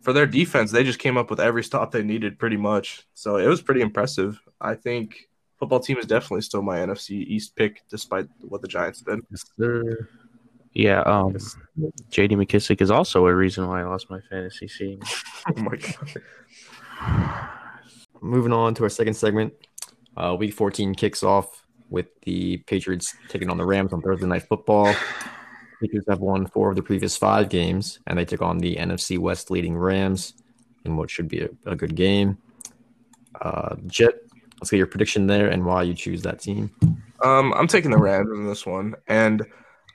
for 0.01 0.13
their 0.13 0.27
defense, 0.27 0.71
they 0.71 0.83
just 0.83 0.99
came 0.99 1.17
up 1.17 1.29
with 1.29 1.39
every 1.39 1.63
stop 1.63 1.91
they 1.91 2.03
needed, 2.03 2.39
pretty 2.39 2.57
much. 2.57 3.05
So 3.13 3.37
it 3.37 3.47
was 3.47 3.61
pretty 3.61 3.81
impressive. 3.81 4.39
I 4.61 4.75
think 4.75 5.28
football 5.59 5.79
team 5.79 5.97
is 5.97 6.05
definitely 6.05 6.41
still 6.41 6.61
my 6.61 6.77
NFC 6.77 7.11
East 7.11 7.55
pick, 7.55 7.83
despite 7.89 8.27
what 8.41 8.61
the 8.61 8.67
Giants 8.67 9.01
did. 9.01 9.19
Yes, 9.29 9.43
sir. 9.57 10.09
Yeah, 10.73 11.01
um, 11.01 11.35
J.D. 12.09 12.35
McKissic 12.35 12.81
is 12.81 12.91
also 12.91 13.25
a 13.25 13.35
reason 13.35 13.67
why 13.67 13.81
I 13.81 13.83
lost 13.83 14.09
my 14.09 14.19
fantasy 14.29 14.67
team. 14.67 15.01
Oh 15.47 15.61
my 15.61 15.77
god! 15.77 17.49
Moving 18.21 18.51
on 18.51 18.73
to 18.75 18.83
our 18.83 18.89
second 18.89 19.13
segment, 19.13 19.53
uh, 20.17 20.35
Week 20.37 20.53
14 20.53 20.93
kicks 20.95 21.23
off 21.23 21.65
with 21.89 22.07
the 22.23 22.57
Patriots 22.67 23.15
taking 23.29 23.49
on 23.49 23.55
the 23.55 23.65
Rams 23.65 23.93
on 23.93 24.01
Thursday 24.01 24.27
Night 24.27 24.43
Football. 24.43 24.93
Patriots 25.81 26.07
have 26.09 26.19
won 26.19 26.45
four 26.47 26.69
of 26.69 26.75
the 26.75 26.83
previous 26.83 27.15
five 27.15 27.47
games, 27.47 27.99
and 28.05 28.19
they 28.19 28.25
took 28.25 28.41
on 28.41 28.57
the 28.57 28.75
NFC 28.75 29.17
West 29.17 29.49
leading 29.49 29.77
Rams 29.77 30.33
in 30.83 30.97
what 30.97 31.09
should 31.09 31.29
be 31.29 31.41
a, 31.41 31.49
a 31.65 31.75
good 31.75 31.95
game. 31.95 32.37
Uh, 33.41 33.77
Jet, 33.87 34.15
let's 34.59 34.71
get 34.71 34.77
your 34.77 34.87
prediction 34.87 35.27
there 35.27 35.49
and 35.49 35.65
why 35.65 35.83
you 35.83 35.93
choose 35.93 36.21
that 36.23 36.39
team. 36.39 36.71
Um, 37.23 37.53
I'm 37.53 37.67
taking 37.67 37.91
the 37.91 37.97
Rams 37.97 38.29
in 38.31 38.47
this 38.47 38.65
one, 38.65 38.95
and 39.07 39.45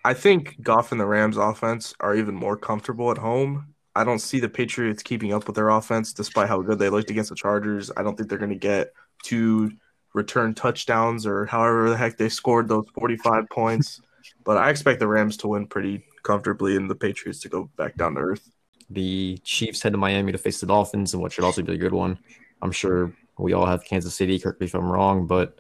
I 0.05 0.15
think 0.15 0.61
Goff 0.63 0.93
and 0.93 1.01
the 1.01 1.07
Rams 1.07 1.37
offense 1.37 1.95
are 2.01 2.15
even 2.15 2.35
more 2.35 2.57
comfortable 2.57 3.11
at 3.11 3.19
home. 3.19 3.75
I 3.97 4.05
don't 4.05 4.19
see 4.19 4.41
the 4.41 4.49
Patriots 4.49 5.03
keeping 5.03 5.33
up 5.33 5.47
with 5.47 5.57
their 5.57 5.71
offense, 5.71 6.13
despite 6.13 6.49
how 6.49 6.61
good 6.61 6.79
they 6.79 6.91
looked 6.91 7.11
against 7.11 7.31
the 7.31 7.37
Chargers. 7.37 7.91
I 7.97 8.03
don't 8.03 8.17
think 8.17 8.29
they're 8.29 8.39
going 8.39 8.51
to 8.51 8.57
get 8.57 8.93
two 9.23 9.73
return 10.13 10.55
touchdowns 10.55 11.27
or 11.27 11.47
however 11.47 11.91
the 11.91 11.97
heck 11.97 12.17
they 12.17 12.29
scored 12.29 12.69
those 12.69 12.87
45 12.95 13.49
points. 13.51 14.01
But 14.45 14.59
I 14.59 14.71
expect 14.71 15.01
the 15.01 15.09
Rams 15.09 15.37
to 15.39 15.49
win 15.49 15.67
pretty 15.67 16.05
comfortably 16.23 16.77
and 16.77 16.89
the 16.91 16.95
Patriots 16.95 17.41
to 17.41 17.49
go 17.49 17.71
back 17.77 17.97
down 17.97 18.15
to 18.15 18.21
earth. 18.21 18.51
The 18.91 19.39
Chiefs 19.45 19.83
head 19.83 19.93
to 19.93 19.99
Miami 19.99 20.33
to 20.33 20.39
face 20.39 20.61
the 20.61 20.67
Dolphins, 20.67 21.15
and 21.15 21.23
what 21.23 21.33
should 21.33 21.45
also 21.45 21.63
be 21.63 21.73
a 21.73 21.79
good 21.79 21.95
one. 21.95 22.19
I'm 22.61 22.73
sure 22.73 23.13
we 23.39 23.53
all 23.53 23.67
have 23.67 23.85
Kansas 23.85 24.15
City. 24.15 24.39
Correct 24.39 24.61
me 24.61 24.67
if 24.67 24.75
I'm 24.75 24.91
wrong, 24.91 25.27
but 25.27 25.59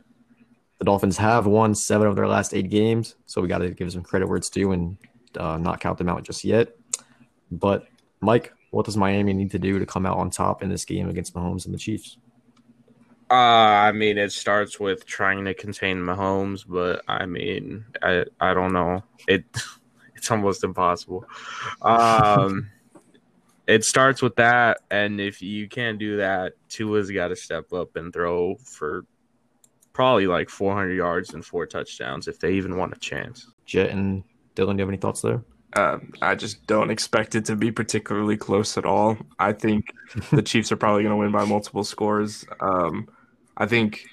the 0.78 0.85
Dolphins 0.85 1.16
have 1.16 1.47
won 1.47 1.75
seven 1.75 2.07
of 2.07 2.16
their 2.16 2.28
last 2.28 2.54
eight 2.54 2.71
games, 2.71 3.16
so 3.26 3.40
we 3.40 3.49
got 3.49 3.59
to 3.59 3.71
give 3.71 3.93
some 3.93 4.02
credit 4.02 4.28
where 4.28 4.37
it's 4.37 4.50
due 4.50 4.73
and 4.73 4.97
uh, 5.38 5.59
not 5.59 5.81
count 5.81 5.99
them 5.99 6.09
out 6.09 6.23
just 6.23 6.45
yet. 6.45 6.76
But 7.50 7.87
Mike, 8.21 8.52
what 8.71 8.87
does 8.87 8.97
Miami 8.97 9.33
need 9.33 9.50
to 9.52 9.59
do 9.59 9.78
to 9.78 9.87
come 9.87 10.07
out 10.07 10.19
on 10.19 10.31
top 10.31 10.62
in 10.62 10.69
this 10.69 10.85
game 10.85 11.09
against 11.09 11.35
Mahomes 11.35 11.64
and 11.64 11.75
the 11.75 11.78
Chiefs? 11.78 12.19
Uh, 13.31 13.35
I 13.35 13.93
mean, 13.93 14.19
it 14.19 14.33
starts 14.33 14.78
with 14.78 15.07
trying 15.07 15.45
to 15.47 15.54
contain 15.54 15.99
Mahomes, 15.99 16.65
but 16.67 17.02
I 17.08 17.26
mean, 17.26 17.84
I 18.02 18.25
I 18.41 18.52
don't 18.54 18.73
know. 18.73 19.02
It 19.26 19.45
it's 20.15 20.30
almost 20.30 20.65
impossible. 20.65 21.25
Um, 21.80 22.71
it 23.66 23.84
starts 23.84 24.20
with 24.20 24.36
that, 24.36 24.80
and 24.90 25.20
if 25.20 25.40
you 25.40 25.68
can't 25.68 25.98
do 25.98 26.18
that, 26.18 26.54
Tua's 26.68 27.10
got 27.10 27.28
to 27.28 27.36
step 27.36 27.72
up 27.72 27.96
and 27.96 28.12
throw 28.12 28.56
for 28.56 29.04
probably 29.92 30.26
like 30.26 30.50
400 30.50 30.92
yards 30.92 31.32
and 31.34 31.44
four 31.44 31.66
touchdowns 31.66 32.28
if 32.28 32.38
they 32.38 32.52
even 32.52 32.76
want 32.76 32.92
a 32.92 32.98
chance. 32.98 33.48
Jet 33.64 33.90
and 33.90 34.24
Dylan, 34.54 34.72
do 34.72 34.78
you 34.78 34.80
have 34.80 34.88
any 34.88 34.98
thoughts 34.98 35.22
there? 35.22 35.42
Uh, 35.74 35.98
I 36.22 36.34
just 36.34 36.66
don't 36.66 36.90
expect 36.90 37.34
it 37.34 37.44
to 37.46 37.56
be 37.56 37.72
particularly 37.72 38.36
close 38.36 38.76
at 38.76 38.84
all. 38.84 39.16
I 39.38 39.52
think 39.52 39.86
the 40.30 40.42
Chiefs 40.42 40.70
are 40.70 40.76
probably 40.76 41.02
going 41.02 41.12
to 41.12 41.16
win 41.16 41.32
by 41.32 41.44
multiple 41.44 41.84
scores. 41.84 42.44
Um, 42.60 43.08
I 43.56 43.66
think 43.66 44.04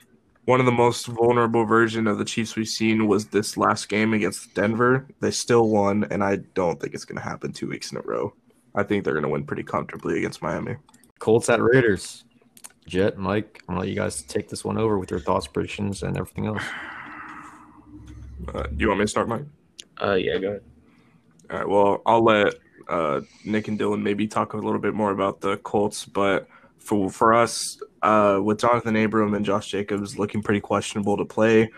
one 0.45 0.59
of 0.59 0.65
the 0.65 0.71
most 0.71 1.05
vulnerable 1.05 1.65
version 1.65 2.07
of 2.07 2.17
the 2.17 2.25
Chiefs 2.25 2.55
we've 2.55 2.67
seen 2.67 3.07
was 3.07 3.27
this 3.27 3.57
last 3.57 3.89
game 3.89 4.13
against 4.13 4.53
Denver. 4.55 5.07
They 5.19 5.29
still 5.29 5.69
won, 5.69 6.05
and 6.09 6.23
I 6.23 6.37
don't 6.55 6.79
think 6.79 6.95
it's 6.95 7.05
going 7.05 7.17
to 7.17 7.23
happen 7.23 7.53
two 7.53 7.69
weeks 7.69 7.91
in 7.91 7.97
a 7.97 8.01
row. 8.01 8.33
I 8.75 8.83
think 8.83 9.03
they're 9.03 9.13
going 9.13 9.23
to 9.23 9.29
win 9.29 9.45
pretty 9.45 9.63
comfortably 9.63 10.17
against 10.17 10.41
Miami. 10.41 10.75
Colts 11.19 11.49
at 11.49 11.61
Raiders. 11.61 12.23
Jet, 12.87 13.17
Mike, 13.17 13.63
I'm 13.67 13.75
gonna 13.75 13.81
let 13.81 13.89
you 13.89 13.95
guys 13.95 14.23
take 14.23 14.49
this 14.49 14.65
one 14.65 14.77
over 14.77 14.97
with 14.97 15.11
your 15.11 15.19
thoughts, 15.19 15.47
predictions, 15.47 16.03
and 16.03 16.17
everything 16.17 16.47
else. 16.47 16.63
Uh, 18.53 18.63
do 18.63 18.75
you 18.77 18.87
want 18.87 18.99
me 18.99 19.05
to 19.05 19.07
start, 19.07 19.29
Mike? 19.29 19.45
Uh, 20.01 20.15
yeah, 20.15 20.37
go 20.39 20.47
ahead. 20.47 20.63
All 21.51 21.57
right. 21.57 21.69
Well, 21.69 22.01
I'll 22.05 22.23
let 22.23 22.55
uh, 22.89 23.21
Nick 23.45 23.67
and 23.67 23.79
Dylan 23.79 24.01
maybe 24.01 24.27
talk 24.27 24.53
a 24.53 24.57
little 24.57 24.79
bit 24.79 24.93
more 24.93 25.11
about 25.11 25.41
the 25.41 25.57
Colts, 25.57 26.05
but 26.05 26.47
for 26.79 27.09
for 27.09 27.33
us, 27.33 27.79
uh, 28.01 28.39
with 28.43 28.59
Johnathan 28.59 29.05
Abram 29.05 29.35
and 29.35 29.45
Josh 29.45 29.67
Jacobs 29.67 30.17
looking 30.17 30.41
pretty 30.41 30.61
questionable 30.61 31.17
to 31.17 31.25
play, 31.25 31.69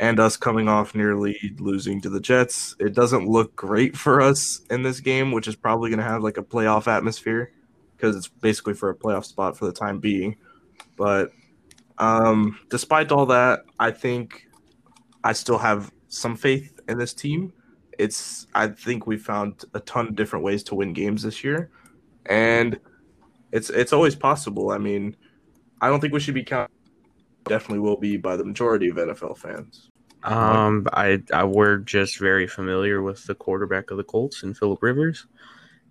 and 0.00 0.18
us 0.18 0.34
coming 0.34 0.66
off 0.66 0.94
nearly 0.94 1.54
losing 1.58 2.00
to 2.00 2.08
the 2.08 2.20
Jets, 2.20 2.74
it 2.80 2.94
doesn't 2.94 3.28
look 3.28 3.54
great 3.54 3.94
for 3.94 4.22
us 4.22 4.62
in 4.70 4.82
this 4.82 4.98
game, 4.98 5.30
which 5.30 5.46
is 5.46 5.54
probably 5.54 5.90
going 5.90 5.98
to 5.98 6.04
have 6.04 6.22
like 6.22 6.38
a 6.38 6.42
playoff 6.42 6.88
atmosphere 6.88 7.52
because 7.96 8.16
it's 8.16 8.26
basically 8.26 8.72
for 8.72 8.88
a 8.88 8.94
playoff 8.94 9.26
spot 9.26 9.58
for 9.58 9.66
the 9.66 9.72
time 9.72 10.00
being. 10.00 10.36
But 10.96 11.32
um, 11.98 12.58
despite 12.70 13.12
all 13.12 13.26
that, 13.26 13.60
I 13.78 13.90
think 13.90 14.48
I 15.22 15.34
still 15.34 15.58
have 15.58 15.92
some 16.08 16.34
faith 16.34 16.80
in 16.88 16.96
this 16.96 17.12
team. 17.12 17.52
It's 17.98 18.46
I 18.54 18.68
think 18.68 19.06
we 19.06 19.18
found 19.18 19.66
a 19.74 19.80
ton 19.80 20.08
of 20.08 20.16
different 20.16 20.46
ways 20.46 20.62
to 20.64 20.74
win 20.74 20.94
games 20.94 21.22
this 21.22 21.44
year, 21.44 21.70
and 22.24 22.80
it's 23.52 23.68
it's 23.68 23.92
always 23.92 24.16
possible. 24.16 24.70
I 24.70 24.78
mean, 24.78 25.14
I 25.82 25.88
don't 25.90 26.00
think 26.00 26.14
we 26.14 26.20
should 26.20 26.34
be 26.34 26.42
counted. 26.42 26.72
Definitely 27.44 27.80
will 27.80 27.98
be 27.98 28.16
by 28.16 28.36
the 28.36 28.44
majority 28.44 28.88
of 28.88 28.96
NFL 28.96 29.36
fans. 29.36 29.89
Um, 30.22 30.86
I, 30.92 31.22
I 31.32 31.44
we're 31.44 31.78
just 31.78 32.18
very 32.18 32.46
familiar 32.46 33.02
with 33.02 33.24
the 33.26 33.34
quarterback 33.34 33.90
of 33.90 33.96
the 33.96 34.04
Colts 34.04 34.42
and 34.42 34.56
Philip 34.56 34.82
Rivers, 34.82 35.26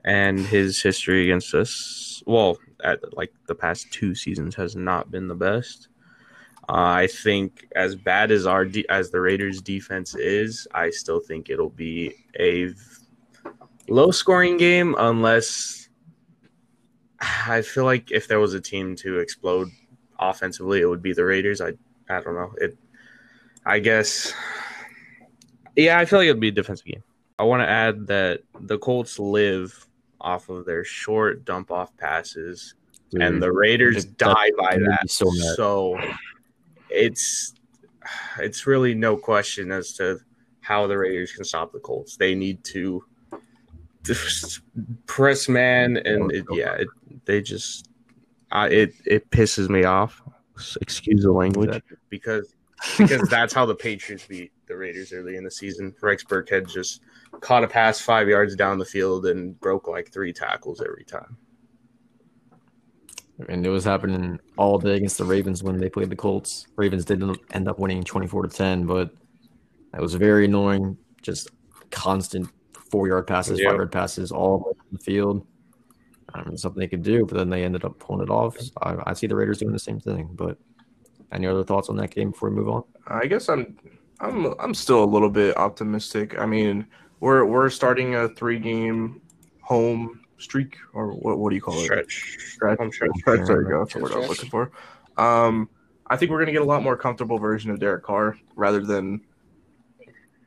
and 0.05 0.39
his 0.39 0.81
history 0.81 1.23
against 1.23 1.53
us. 1.53 2.21
Well, 2.25 2.57
at 2.83 3.15
like 3.17 3.33
the 3.47 3.55
past 3.55 3.91
two 3.91 4.15
seasons 4.15 4.55
has 4.55 4.75
not 4.75 5.11
been 5.11 5.27
the 5.27 5.35
best. 5.35 5.87
Uh, 6.67 7.01
I 7.01 7.07
think 7.07 7.67
as 7.75 7.95
bad 7.95 8.29
as 8.29 8.45
our 8.45 8.65
de- 8.65 8.87
as 8.89 9.09
the 9.09 9.19
Raiders 9.19 9.61
defense 9.61 10.15
is, 10.15 10.67
I 10.73 10.91
still 10.91 11.19
think 11.19 11.49
it'll 11.49 11.71
be 11.71 12.13
a 12.39 12.73
low 13.87 14.11
scoring 14.11 14.57
game 14.57 14.95
unless 14.99 15.89
I 17.19 17.63
feel 17.63 17.85
like 17.85 18.11
if 18.11 18.27
there 18.27 18.39
was 18.39 18.53
a 18.53 18.61
team 18.61 18.95
to 18.97 19.17
explode 19.17 19.69
offensively, 20.19 20.81
it 20.81 20.85
would 20.85 21.01
be 21.01 21.13
the 21.13 21.25
Raiders. 21.25 21.59
I 21.59 21.73
I 22.07 22.21
don't 22.21 22.35
know. 22.35 22.53
It 22.57 22.77
I 23.69 23.77
guess 23.79 24.33
yeah, 25.75 25.99
I 25.99 26.05
feel 26.05 26.19
like 26.19 26.25
it'd 26.27 26.39
be 26.39 26.47
a 26.47 26.51
defensive 26.51 26.85
game. 26.87 27.03
I 27.37 27.43
want 27.43 27.61
to 27.61 27.69
add 27.69 28.07
that 28.07 28.41
the 28.61 28.77
Colts 28.79 29.19
live 29.19 29.87
off 30.19 30.49
of 30.49 30.65
their 30.65 30.83
short 30.83 31.45
dump 31.45 31.71
off 31.71 31.95
passes 31.95 32.73
Dude, 33.11 33.21
and 33.21 33.41
the 33.41 33.51
Raiders 33.51 34.05
that- 34.05 34.17
die 34.17 34.51
by 34.57 34.75
that. 34.75 35.09
so. 35.09 35.29
So 35.55 35.99
it's 36.89 37.53
it's 38.39 38.65
really 38.65 38.95
no 38.95 39.15
question 39.15 39.71
as 39.71 39.93
to 39.93 40.19
how 40.61 40.87
the 40.87 40.97
Raiders 40.97 41.31
can 41.31 41.43
stop 41.45 41.71
the 41.71 41.79
Colts. 41.79 42.17
They 42.17 42.33
need 42.33 42.63
to 42.65 43.03
press 45.05 45.47
man, 45.47 45.97
and 45.97 46.31
it, 46.31 46.45
yeah, 46.51 46.73
it, 46.73 46.87
they 47.25 47.41
just 47.41 47.87
I 48.51 48.67
it 48.69 48.93
it 49.05 49.29
pisses 49.29 49.69
me 49.69 49.83
off. 49.83 50.21
Excuse 50.81 51.23
the 51.23 51.31
language 51.31 51.81
because 52.09 52.53
because 52.97 53.27
that's 53.29 53.53
how 53.53 53.65
the 53.65 53.75
Patriots 53.75 54.25
beat 54.27 54.51
the 54.67 54.75
Raiders 54.75 55.11
early 55.13 55.35
in 55.35 55.43
the 55.43 55.51
season. 55.51 55.93
Rex 56.01 56.23
Burkhead 56.23 56.71
just 56.71 57.01
caught 57.41 57.63
a 57.63 57.67
pass 57.67 57.99
five 57.99 58.27
yards 58.27 58.55
down 58.55 58.77
the 58.77 58.85
field 58.85 59.25
and 59.25 59.59
broke 59.59 59.87
like 59.87 60.11
three 60.11 60.33
tackles 60.33 60.81
every 60.81 61.03
time. 61.03 61.37
And 63.47 63.65
it 63.65 63.69
was 63.69 63.85
happening 63.85 64.39
all 64.57 64.77
day 64.77 64.97
against 64.97 65.17
the 65.17 65.23
Ravens 65.23 65.63
when 65.63 65.77
they 65.77 65.89
played 65.89 66.09
the 66.09 66.15
Colts. 66.15 66.67
Ravens 66.75 67.05
didn't 67.05 67.39
end 67.51 67.69
up 67.69 67.79
winning 67.79 68.03
24 68.03 68.43
to 68.43 68.49
10, 68.49 68.85
but 68.85 69.13
it 69.93 70.01
was 70.01 70.13
very 70.15 70.45
annoying. 70.45 70.97
Just 71.21 71.49
constant 71.89 72.49
four 72.91 73.07
yard 73.07 73.27
passes, 73.27 73.59
Yeah. 73.59 73.69
five 73.69 73.77
yard 73.77 73.91
passes 73.91 74.31
all 74.31 74.65
over 74.67 74.79
the 74.91 74.99
field. 74.99 75.45
Um, 76.33 76.57
something 76.57 76.79
they 76.79 76.87
could 76.87 77.01
do, 77.01 77.25
but 77.25 77.37
then 77.37 77.49
they 77.49 77.63
ended 77.63 77.85
up 77.85 77.97
pulling 77.97 78.21
it 78.21 78.29
off. 78.29 78.59
So 78.59 78.71
I, 78.81 79.11
I 79.11 79.13
see 79.13 79.25
the 79.25 79.35
Raiders 79.35 79.59
doing 79.59 79.71
the 79.71 79.79
same 79.79 79.99
thing. 79.99 80.29
But 80.33 80.57
any 81.31 81.47
other 81.47 81.63
thoughts 81.63 81.89
on 81.89 81.97
that 81.97 82.11
game 82.11 82.31
before 82.31 82.49
we 82.49 82.55
move 82.55 82.69
on? 82.69 82.83
I 83.07 83.25
guess 83.25 83.49
I'm 83.49 83.77
I'm 84.19 84.53
I'm 84.59 84.73
still 84.73 85.03
a 85.03 85.05
little 85.05 85.29
bit 85.29 85.57
optimistic. 85.57 86.37
I 86.37 86.45
mean, 86.45 86.85
we're 87.19 87.45
we're 87.45 87.69
starting 87.69 88.15
a 88.15 88.29
three 88.29 88.59
game 88.59 89.21
home 89.61 90.21
streak 90.37 90.77
or 90.93 91.11
what 91.11 91.37
what 91.37 91.49
do 91.49 91.55
you 91.55 91.61
call 91.61 91.79
it? 91.79 91.85
Stretch. 91.85 92.37
Stretch. 92.39 92.79
Home 92.79 92.91
stretch. 92.91 93.11
Stretch, 93.17 93.47
There 93.47 93.61
you 93.61 93.69
go. 93.69 93.79
That's 93.79 93.93
the 93.93 93.99
word 93.99 94.13
I 94.13 94.17
was 94.17 94.29
looking 94.29 94.49
for. 94.49 94.71
Um, 95.17 95.69
I 96.07 96.17
think 96.17 96.31
we're 96.31 96.39
gonna 96.39 96.51
get 96.51 96.61
a 96.61 96.65
lot 96.65 96.83
more 96.83 96.97
comfortable 96.97 97.37
version 97.37 97.71
of 97.71 97.79
Derek 97.79 98.03
Carr 98.03 98.37
rather 98.55 98.81
than 98.81 99.21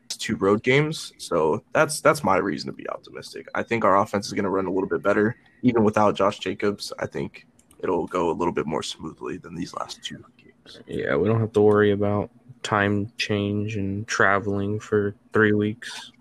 two 0.09 0.37
road 0.37 0.62
games. 0.62 1.12
So 1.18 1.62
that's 1.73 2.01
that's 2.01 2.25
my 2.25 2.37
reason 2.37 2.71
to 2.71 2.73
be 2.73 2.88
optimistic. 2.88 3.47
I 3.55 3.62
think 3.62 3.85
our 3.85 3.99
offense 3.99 4.27
is 4.27 4.33
gonna 4.33 4.51
run 4.51 4.66
a 4.66 4.73
little 4.73 4.88
bit 4.88 5.03
better, 5.03 5.37
even 5.62 5.85
without 5.85 6.16
Josh 6.16 6.38
Jacobs. 6.38 6.92
I 6.99 7.07
think 7.07 7.47
it'll 7.81 8.07
go 8.07 8.31
a 8.31 8.35
little 8.35 8.53
bit 8.53 8.66
more 8.66 8.83
smoothly 8.83 9.37
than 9.37 9.55
these 9.55 9.75
last 9.75 10.03
two 10.03 10.25
games. 10.37 10.41
Yeah, 10.87 11.16
we 11.16 11.29
don't 11.29 11.40
have 11.40 11.53
to 11.53 11.61
worry 11.61 11.92
about 11.92 12.31
time 12.62 13.12
change 13.18 13.77
and 13.77 14.07
traveling 14.07 14.79
for 14.79 15.14
three 15.33 15.53
weeks. 15.53 16.12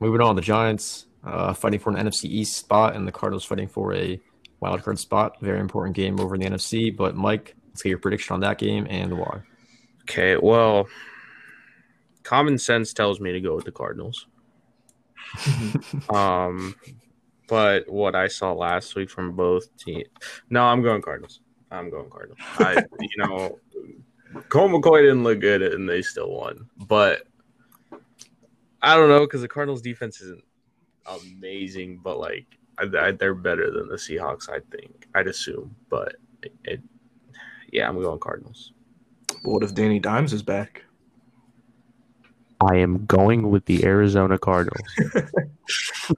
Moving 0.00 0.20
on, 0.20 0.36
the 0.36 0.42
Giants 0.42 1.06
uh, 1.24 1.54
fighting 1.54 1.80
for 1.80 1.90
an 1.90 1.96
NFC 1.96 2.24
East 2.24 2.56
spot, 2.56 2.94
and 2.94 3.06
the 3.06 3.12
Cardinals 3.12 3.44
fighting 3.44 3.68
for 3.68 3.94
a 3.94 4.20
wild 4.60 4.82
card 4.82 4.98
spot. 4.98 5.40
Very 5.40 5.60
important 5.60 5.96
game 5.96 6.20
over 6.20 6.34
in 6.34 6.40
the 6.40 6.48
NFC. 6.48 6.94
But 6.94 7.16
Mike, 7.16 7.54
let's 7.68 7.82
get 7.82 7.90
your 7.90 7.98
prediction 7.98 8.34
on 8.34 8.40
that 8.40 8.58
game 8.58 8.86
and 8.90 9.18
why. 9.18 9.40
Okay, 10.02 10.36
well, 10.36 10.86
common 12.22 12.58
sense 12.58 12.92
tells 12.92 13.20
me 13.20 13.32
to 13.32 13.40
go 13.40 13.54
with 13.54 13.64
the 13.64 13.72
Cardinals. 13.72 14.26
Um, 16.10 16.74
but 17.48 17.90
what 17.90 18.14
I 18.14 18.28
saw 18.28 18.52
last 18.52 18.94
week 18.94 19.10
from 19.10 19.36
both 19.36 19.74
teams, 19.76 20.08
no, 20.50 20.64
I'm 20.64 20.82
going 20.82 21.02
Cardinals. 21.02 21.40
I'm 21.74 21.90
going 21.90 22.10
Cardinals. 22.10 22.38
I, 22.58 22.84
you 23.00 23.16
know, 23.18 23.58
Cole 24.48 24.68
McCoy 24.68 25.02
didn't 25.02 25.24
look 25.24 25.40
good 25.40 25.62
and 25.62 25.88
they 25.88 26.02
still 26.02 26.30
won, 26.30 26.68
but 26.76 27.22
I 28.82 28.96
don't 28.96 29.08
know 29.08 29.20
because 29.20 29.40
the 29.40 29.48
Cardinals 29.48 29.82
defense 29.82 30.20
isn't 30.20 30.44
amazing, 31.06 32.00
but 32.02 32.18
like 32.18 32.46
I, 32.78 32.84
I, 32.98 33.10
they're 33.12 33.34
better 33.34 33.70
than 33.70 33.88
the 33.88 33.96
Seahawks. 33.96 34.48
I 34.48 34.58
think 34.70 35.06
I'd 35.14 35.26
assume, 35.26 35.74
but 35.88 36.16
it, 36.42 36.52
it 36.64 36.80
yeah, 37.72 37.88
I'm 37.88 38.00
going 38.00 38.18
Cardinals. 38.20 38.72
What 39.42 39.62
if 39.62 39.74
Danny 39.74 39.98
Dimes 39.98 40.32
is 40.32 40.42
back? 40.42 40.82
I 42.60 42.76
am 42.76 43.04
going 43.06 43.50
with 43.50 43.64
the 43.66 43.84
Arizona 43.84 44.38
Cardinals. 44.38 44.88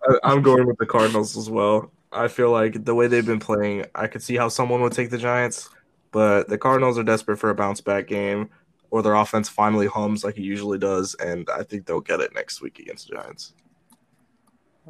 I- 0.08 0.18
I'm 0.22 0.42
going 0.42 0.66
with 0.66 0.76
the 0.78 0.86
Cardinals 0.86 1.36
as 1.36 1.50
well. 1.50 1.90
I 2.12 2.28
feel 2.28 2.50
like 2.50 2.84
the 2.84 2.94
way 2.94 3.08
they've 3.08 3.26
been 3.26 3.40
playing, 3.40 3.86
I 3.94 4.06
could 4.06 4.22
see 4.22 4.36
how 4.36 4.48
someone 4.48 4.80
would 4.82 4.92
take 4.92 5.10
the 5.10 5.18
Giants, 5.18 5.68
but 6.12 6.48
the 6.48 6.58
Cardinals 6.58 6.98
are 6.98 7.02
desperate 7.02 7.36
for 7.38 7.50
a 7.50 7.54
bounce 7.54 7.80
back 7.80 8.06
game, 8.06 8.48
or 8.90 9.02
their 9.02 9.14
offense 9.14 9.48
finally 9.48 9.86
hums 9.86 10.24
like 10.24 10.38
it 10.38 10.42
usually 10.42 10.78
does, 10.78 11.14
and 11.16 11.48
I 11.50 11.62
think 11.62 11.86
they'll 11.86 12.00
get 12.00 12.20
it 12.20 12.34
next 12.34 12.62
week 12.62 12.78
against 12.78 13.08
the 13.08 13.16
Giants. 13.16 13.54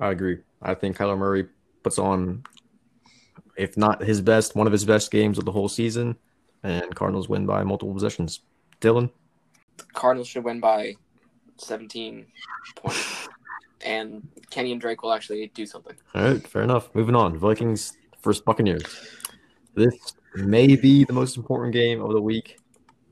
I 0.01 0.11
agree. 0.11 0.39
I 0.63 0.75
think 0.75 0.97
Kyler 0.97 1.19
Murray 1.19 1.49
puts 1.83 1.99
on, 1.99 2.45
if 3.57 3.77
not 3.77 4.03
his 4.03 4.21
best, 4.21 4.55
one 4.55 4.67
of 4.67 4.73
his 4.73 4.85
best 4.85 5.11
games 5.11 5.39
of 5.39 5.45
the 5.45 5.53
whole 5.53 5.69
season, 5.69 6.17
and 6.63 6.95
Cardinals 6.95 7.29
win 7.29 7.47
by 7.47 7.65
multiple 7.65 7.95
possessions. 7.95 8.41
Dylan, 8.81 9.11
Cardinals 9.95 10.29
should 10.29 10.45
win 10.45 10.61
by 10.61 10.95
17 11.57 12.27
points, 12.77 13.26
and 13.87 14.29
Kenyan 14.51 14.79
Drake 14.81 15.03
will 15.03 15.13
actually 15.13 15.51
do 15.55 15.65
something. 15.65 15.95
all 16.15 16.23
right, 16.25 16.47
fair 16.47 16.63
enough. 16.63 16.95
Moving 16.95 17.15
on, 17.15 17.39
Vikings 17.39 17.97
versus 18.23 18.43
Buccaneers. 18.43 18.85
This 19.75 19.95
may 20.35 20.77
be 20.77 21.05
the 21.05 21.13
most 21.13 21.37
important 21.37 21.73
game 21.73 22.03
of 22.03 22.13
the 22.13 22.21
week, 22.21 22.59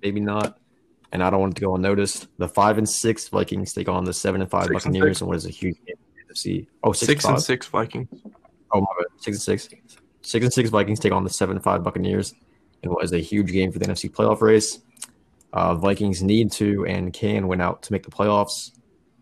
maybe 0.02 0.20
not. 0.20 0.58
And 1.12 1.22
I 1.22 1.30
don't 1.30 1.40
want 1.40 1.52
it 1.52 1.56
to 1.56 1.60
go 1.60 1.76
unnoticed. 1.76 2.26
The 2.38 2.48
five 2.48 2.76
and 2.76 2.88
six 2.88 3.28
Vikings 3.28 3.72
take 3.72 3.88
on 3.88 4.04
the 4.04 4.12
seven 4.12 4.40
and 4.40 4.50
five 4.50 4.66
Six 4.66 4.84
and 4.84 4.94
Buccaneers, 4.94 5.16
six. 5.18 5.20
and 5.20 5.28
what 5.28 5.37
is 5.37 5.46
a 5.46 5.50
huge 5.50 5.76
game 5.87 5.94
in 5.96 6.26
the 6.26 6.34
NFC. 6.34 6.66
Oh, 6.82 6.92
six, 6.92 7.06
Six 7.06 7.24
five. 7.24 7.34
and 7.34 7.42
six 7.42 7.66
Vikings. 7.68 8.08
Oh 8.72 8.80
my 8.80 8.87
bad. 8.98 9.06
Six 9.22 9.37
and 9.37 9.42
six. 9.42 9.68
Six 10.22 10.44
and 10.44 10.52
six 10.52 10.70
Vikings 10.70 10.98
take 10.98 11.12
on 11.12 11.22
the 11.22 11.30
seven 11.30 11.54
and 11.56 11.62
five 11.62 11.84
Buccaneers 11.84 12.34
in 12.82 12.90
what 12.90 13.04
is 13.04 13.12
a 13.12 13.18
huge 13.18 13.52
game 13.52 13.70
for 13.70 13.78
the 13.78 13.84
NFC 13.87 14.10
playoff 14.10 14.40
race. 14.40 14.80
Uh, 15.52 15.74
Vikings 15.76 16.20
need 16.22 16.50
to 16.52 16.84
and 16.87 17.12
can 17.12 17.46
win 17.46 17.60
out 17.60 17.82
to 17.84 17.92
make 17.92 18.02
the 18.02 18.10
playoffs. 18.10 18.72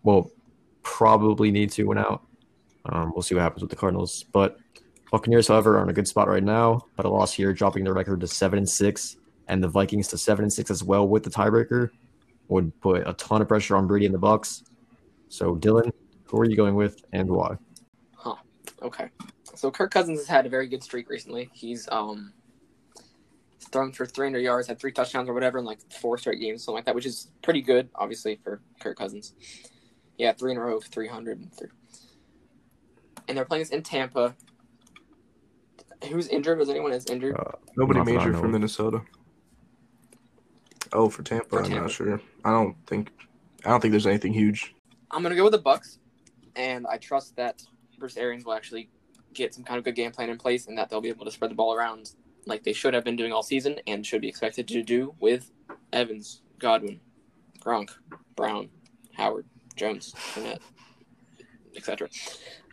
Well, 0.02 0.30
probably 0.82 1.50
need 1.50 1.70
to 1.72 1.84
win 1.84 1.98
out. 1.98 2.22
Um, 2.86 3.12
we'll 3.14 3.22
see 3.22 3.34
what 3.34 3.42
happens 3.42 3.62
with 3.62 3.70
the 3.70 3.76
Cardinals. 3.76 4.24
But 4.32 4.58
Buccaneers, 5.10 5.48
however, 5.48 5.78
are 5.78 5.82
in 5.82 5.88
a 5.88 5.92
good 5.92 6.08
spot 6.08 6.28
right 6.28 6.42
now. 6.42 6.86
But 6.96 7.06
a 7.06 7.08
loss 7.08 7.32
here, 7.32 7.52
dropping 7.52 7.84
their 7.84 7.94
record 7.94 8.20
to 8.20 8.26
seven 8.26 8.58
and 8.58 8.68
six, 8.68 9.16
and 9.48 9.62
the 9.62 9.68
Vikings 9.68 10.08
to 10.08 10.18
seven 10.18 10.44
and 10.44 10.52
six 10.52 10.70
as 10.70 10.82
well 10.82 11.06
with 11.06 11.22
the 11.22 11.30
tiebreaker 11.30 11.90
would 12.48 12.78
put 12.80 13.06
a 13.06 13.12
ton 13.14 13.42
of 13.42 13.48
pressure 13.48 13.76
on 13.76 13.86
Brady 13.86 14.06
and 14.06 14.14
the 14.14 14.18
Bucks. 14.18 14.64
So, 15.28 15.56
Dylan, 15.56 15.90
who 16.24 16.38
are 16.40 16.44
you 16.44 16.56
going 16.56 16.74
with 16.74 17.04
and 17.12 17.30
why? 17.30 17.56
Huh. 18.16 18.36
Okay. 18.82 19.08
So 19.54 19.70
Kirk 19.70 19.90
Cousins 19.90 20.18
has 20.18 20.26
had 20.26 20.46
a 20.46 20.48
very 20.48 20.66
good 20.66 20.82
streak 20.82 21.08
recently. 21.08 21.50
He's 21.52 21.88
um 21.92 22.32
thrown 23.70 23.92
for 23.92 24.06
300 24.06 24.40
yards, 24.40 24.68
had 24.68 24.78
three 24.78 24.92
touchdowns 24.92 25.28
or 25.28 25.34
whatever 25.34 25.58
in 25.58 25.64
like 25.64 25.78
four 25.90 26.18
straight 26.18 26.40
games, 26.40 26.64
something 26.64 26.76
like 26.76 26.84
that, 26.84 26.94
which 26.94 27.06
is 27.06 27.30
pretty 27.42 27.62
good, 27.62 27.88
obviously 27.94 28.38
for 28.42 28.60
Kirk 28.80 28.98
Cousins. 28.98 29.34
Yeah, 30.22 30.32
three 30.32 30.52
in 30.52 30.56
a 30.56 30.60
row 30.60 30.76
of 30.76 30.84
300 30.84 31.40
and 31.40 31.52
three. 31.52 31.70
And 33.26 33.36
they're 33.36 33.44
playing 33.44 33.62
this 33.62 33.70
in 33.70 33.82
Tampa. 33.82 34.36
Who's 36.08 36.28
injured? 36.28 36.58
Was 36.60 36.68
anyone 36.68 36.92
is 36.92 37.06
injured? 37.06 37.34
Uh, 37.36 37.50
Nobody 37.76 37.98
Not 37.98 38.06
major 38.06 38.30
know 38.30 38.38
from. 38.40 38.52
Minnesota. 38.52 39.02
Oh, 40.92 41.08
for 41.08 41.24
Tampa, 41.24 41.48
For 41.48 41.58
I'm 41.58 41.64
Tampa. 41.64 41.80
not 41.80 41.90
sure. 41.90 42.20
I 42.44 42.50
don't 42.52 42.76
think. 42.86 43.10
I 43.64 43.70
don't 43.70 43.80
think 43.80 43.90
there's 43.90 44.06
anything 44.06 44.32
huge. 44.32 44.76
I'm 45.10 45.24
gonna 45.24 45.34
go 45.34 45.42
with 45.42 45.54
the 45.54 45.58
Bucks, 45.58 45.98
and 46.54 46.86
I 46.86 46.98
trust 46.98 47.34
that 47.34 47.60
Bruce 47.98 48.16
Arians 48.16 48.44
will 48.44 48.52
actually 48.54 48.90
get 49.34 49.52
some 49.52 49.64
kind 49.64 49.78
of 49.78 49.82
good 49.84 49.96
game 49.96 50.12
plan 50.12 50.30
in 50.30 50.38
place, 50.38 50.68
and 50.68 50.78
that 50.78 50.88
they'll 50.88 51.00
be 51.00 51.08
able 51.08 51.24
to 51.24 51.32
spread 51.32 51.50
the 51.50 51.56
ball 51.56 51.74
around 51.74 52.12
like 52.46 52.62
they 52.62 52.72
should 52.72 52.94
have 52.94 53.02
been 53.02 53.16
doing 53.16 53.32
all 53.32 53.42
season, 53.42 53.74
and 53.88 54.06
should 54.06 54.20
be 54.20 54.28
expected 54.28 54.68
to 54.68 54.84
do 54.84 55.16
with 55.18 55.50
Evans, 55.92 56.42
Godwin, 56.60 57.00
Gronk, 57.58 57.90
Brown, 58.36 58.68
Howard, 59.14 59.46
Jones, 59.76 60.14
Fournette, 60.16 60.60
etc. 61.76 62.08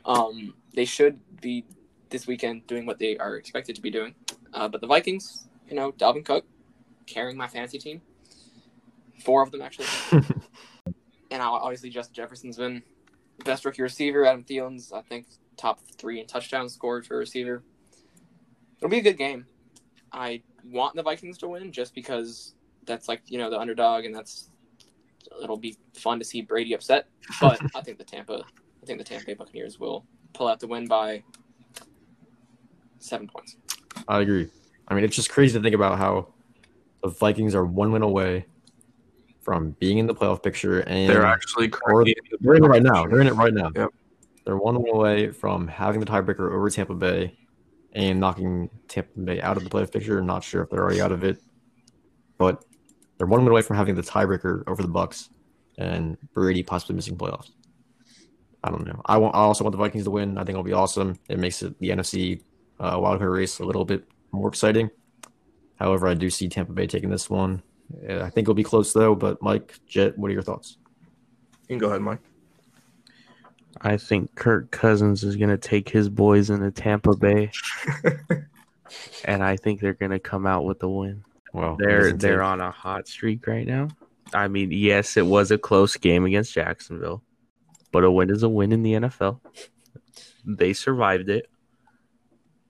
Um, 0.05 0.53
they 0.73 0.85
should 0.85 1.19
be 1.41 1.65
this 2.09 2.27
weekend 2.27 2.65
doing 2.67 2.85
what 2.85 2.99
they 2.99 3.17
are 3.17 3.35
expected 3.35 3.75
to 3.75 3.81
be 3.81 3.91
doing, 3.91 4.15
uh, 4.53 4.67
but 4.67 4.81
the 4.81 4.87
Vikings, 4.87 5.47
you 5.67 5.75
know, 5.75 5.91
Dalvin 5.91 6.25
Cook 6.25 6.45
carrying 7.05 7.37
my 7.37 7.47
fantasy 7.47 7.77
team, 7.77 8.01
four 9.19 9.43
of 9.43 9.51
them 9.51 9.61
actually 9.61 9.87
and 11.31 11.41
obviously 11.41 11.89
Justin 11.89 12.15
Jefferson's 12.15 12.57
been 12.57 12.83
best 13.45 13.65
rookie 13.65 13.81
receiver. 13.81 14.25
Adam 14.25 14.43
Thielen's, 14.43 14.91
I 14.91 15.01
think, 15.01 15.27
top 15.57 15.79
three 15.97 16.19
in 16.19 16.27
touchdowns 16.27 16.73
scored 16.73 17.05
for 17.05 17.15
a 17.15 17.19
receiver. 17.19 17.63
It'll 18.77 18.89
be 18.89 18.99
a 18.99 19.03
good 19.03 19.17
game. 19.17 19.45
I 20.11 20.41
want 20.65 20.95
the 20.95 21.03
Vikings 21.03 21.37
to 21.39 21.47
win 21.47 21.71
just 21.71 21.93
because 21.93 22.55
that's 22.85 23.07
like 23.07 23.21
you 23.27 23.37
know 23.37 23.49
the 23.49 23.59
underdog, 23.59 24.05
and 24.05 24.15
that's 24.15 24.49
it'll 25.41 25.57
be 25.57 25.77
fun 25.93 26.19
to 26.19 26.25
see 26.25 26.41
Brady 26.41 26.73
upset. 26.73 27.07
But 27.39 27.59
I 27.75 27.81
think 27.81 27.97
the 27.97 28.03
Tampa, 28.03 28.43
I 28.81 28.85
think 28.85 28.99
the 28.99 29.05
Tampa 29.05 29.25
Bay 29.25 29.33
Buccaneers 29.33 29.79
will 29.79 30.05
pull 30.33 30.47
out 30.47 30.59
the 30.59 30.67
win 30.67 30.87
by 30.87 31.23
seven 32.99 33.27
points. 33.27 33.57
I 34.07 34.19
agree. 34.19 34.49
I 34.87 34.95
mean, 34.95 35.03
it's 35.03 35.15
just 35.15 35.29
crazy 35.29 35.57
to 35.57 35.63
think 35.63 35.75
about 35.75 35.97
how 35.97 36.27
the 37.01 37.09
Vikings 37.09 37.55
are 37.55 37.65
one 37.65 37.91
win 37.91 38.01
away 38.01 38.45
from 39.41 39.71
being 39.79 39.97
in 39.97 40.07
the 40.07 40.13
playoff 40.13 40.43
picture, 40.43 40.81
and 40.81 41.09
They're 41.09 41.25
actually 41.25 41.69
currently 41.69 42.11
in 42.11 42.23
the 42.31 42.37
they're 42.41 42.55
in 42.55 42.63
it 42.63 42.67
right 42.67 42.83
now. 42.83 43.05
They're 43.05 43.21
in 43.21 43.27
it 43.27 43.33
right 43.33 43.53
now. 43.53 43.71
Yep. 43.75 43.89
They're 44.45 44.57
one 44.57 44.81
win 44.81 44.93
away 44.93 45.31
from 45.31 45.67
having 45.67 45.99
the 45.99 46.05
tiebreaker 46.05 46.51
over 46.51 46.69
Tampa 46.69 46.93
Bay 46.93 47.35
and 47.93 48.19
knocking 48.19 48.69
Tampa 48.87 49.19
Bay 49.19 49.41
out 49.41 49.57
of 49.57 49.63
the 49.63 49.69
playoff 49.69 49.91
picture. 49.91 50.21
Not 50.21 50.43
sure 50.43 50.63
if 50.63 50.69
they're 50.69 50.81
already 50.81 51.01
out 51.01 51.11
of 51.11 51.23
it, 51.23 51.41
but 52.37 52.63
they're 53.19 53.27
one 53.27 53.43
win 53.43 53.51
away 53.51 53.61
from 53.61 53.75
having 53.75 53.95
the 53.95 54.01
tiebreaker 54.01 54.63
over 54.65 54.81
the 54.81 54.87
Bucks 54.87 55.29
and 55.77 56.17
Brady 56.33 56.63
possibly 56.63 56.95
missing 56.95 57.17
playoffs. 57.17 57.51
I 58.63 58.71
don't 58.71 58.87
know. 58.87 59.01
I 59.05 59.17
want. 59.17 59.35
I 59.35 59.39
also 59.39 59.63
want 59.63 59.73
the 59.73 59.77
Vikings 59.77 60.05
to 60.05 60.11
win. 60.11 60.37
I 60.37 60.41
think 60.41 60.51
it'll 60.51 60.63
be 60.63 60.73
awesome. 60.73 61.19
It 61.29 61.37
makes 61.37 61.61
it 61.61 61.77
the 61.79 61.89
NFC 61.89 62.41
uh, 62.79 62.97
wildcard 62.97 63.33
race 63.33 63.59
a 63.59 63.65
little 63.65 63.85
bit 63.85 64.05
more 64.31 64.47
exciting. 64.47 64.89
However, 65.75 66.07
I 66.07 66.13
do 66.13 66.29
see 66.29 66.49
Tampa 66.49 66.73
Bay 66.73 66.87
taking 66.87 67.09
this 67.09 67.29
one. 67.29 67.61
I 68.09 68.29
think 68.29 68.45
it'll 68.45 68.53
be 68.53 68.63
close 68.63 68.93
though. 68.93 69.15
But 69.15 69.41
Mike, 69.41 69.75
Jet, 69.85 70.17
what 70.17 70.29
are 70.29 70.33
your 70.33 70.41
thoughts? 70.41 70.77
You 71.63 71.75
can 71.75 71.77
go 71.77 71.87
ahead, 71.87 72.01
Mike. 72.01 72.19
I 73.81 73.97
think 73.97 74.35
Kirk 74.35 74.71
Cousins 74.71 75.23
is 75.23 75.35
going 75.35 75.49
to 75.49 75.57
take 75.57 75.87
his 75.87 76.09
boys 76.09 76.49
into 76.49 76.71
Tampa 76.71 77.15
Bay, 77.15 77.51
and 79.25 79.43
I 79.43 79.55
think 79.55 79.79
they're 79.79 79.93
going 79.93 80.11
to 80.11 80.19
come 80.19 80.45
out 80.45 80.65
with 80.65 80.79
the 80.79 80.89
win. 80.89 81.23
Well, 81.53 81.75
They're 81.79 82.11
they're 82.13 82.43
on 82.43 82.61
a 82.61 82.71
hot 82.71 83.07
streak 83.07 83.47
right 83.47 83.65
now. 83.65 83.87
I 84.33 84.47
mean, 84.47 84.71
yes, 84.71 85.17
it 85.17 85.25
was 85.25 85.49
a 85.51 85.57
close 85.57 85.95
game 85.97 86.25
against 86.25 86.53
Jacksonville, 86.53 87.23
but 87.91 88.03
a 88.03 88.11
win 88.11 88.29
is 88.29 88.43
a 88.43 88.49
win 88.49 88.71
in 88.71 88.83
the 88.83 88.93
NFL. 88.93 89.39
They 90.45 90.73
survived 90.73 91.29
it, 91.29 91.47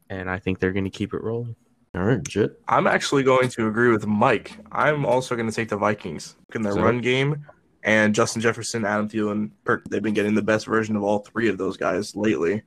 and 0.10 0.30
I 0.30 0.39
think 0.39 0.60
they're 0.60 0.72
going 0.72 0.86
to 0.86 0.89
keep 0.89 1.13
it 1.13 1.22
rolling. 1.22 1.56
All 1.96 2.04
right, 2.04 2.24
Jet. 2.24 2.52
I'm 2.68 2.88
actually 2.88 3.24
going 3.24 3.50
to 3.50 3.68
agree 3.68 3.89
with 3.92 4.06
Mike. 4.06 4.58
I'm 4.72 5.06
also 5.06 5.36
going 5.36 5.50
to 5.50 5.56
take 5.56 5.70
the 5.70 5.78
Vikings 5.78 6.36
in 6.54 6.62
their 6.62 6.74
So- 6.74 6.82
run 6.84 7.02
game. 7.02 7.46
and 7.84 8.13
Justin 8.13 8.42
Jefferson, 8.42 8.86
Adam 8.86 9.08
Thielen, 9.10 9.52
Kirk, 9.65 9.84
they've 9.89 10.04
been 10.04 10.13
getting 10.13 10.36
the 10.36 10.42
best 10.42 10.65
version 10.68 10.96
of 10.96 11.04
all 11.04 11.20
three 11.20 11.48
of 11.50 11.58
those 11.58 11.78
guys 11.78 12.15
lately. 12.15 12.62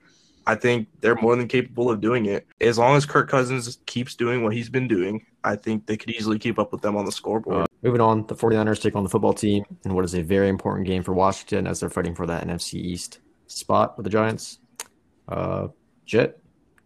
I 0.46 0.55
think 0.55 0.88
they're 1.00 1.14
more 1.16 1.37
than 1.37 1.48
capable 1.48 1.90
of 1.90 2.00
doing 2.00 2.26
it. 2.26 2.46
As 2.61 2.78
long 2.78 2.96
as 2.96 3.07
Kirk 3.07 3.28
Cousins 3.28 3.78
keeps 3.87 4.14
doing 4.14 4.42
what 4.42 4.52
he's 4.52 4.68
been 4.68 4.88
doing, 4.88 5.24
I 5.44 5.57
think 5.57 5.87
they 5.87 5.96
could 5.96 6.11
easily 6.11 6.38
keep 6.38 6.59
up 6.59 6.72
with 6.72 6.83
them 6.83 6.96
on 6.96 7.05
the 7.05 7.12
scoreboard. 7.12 7.62
Uh, 7.62 7.66
moving 7.83 8.00
on, 8.00 8.26
the 8.26 8.35
49ers 8.35 8.81
take 8.81 8.96
on 8.96 9.05
the 9.05 9.09
football 9.09 9.33
team 9.33 9.64
in 9.85 9.94
what 9.94 10.05
is 10.05 10.14
a 10.14 10.22
very 10.22 10.48
important 10.48 10.87
game 10.87 11.02
for 11.02 11.12
Washington 11.12 11.66
as 11.66 11.81
they're 11.81 11.90
fighting 11.90 12.14
for 12.14 12.26
that 12.26 12.46
NFC 12.46 12.74
East 12.74 13.20
spot 13.46 13.96
with 13.96 14.05
the 14.05 14.11
Giants. 14.11 14.59
Uh, 15.28 15.68
Jet, 16.07 16.38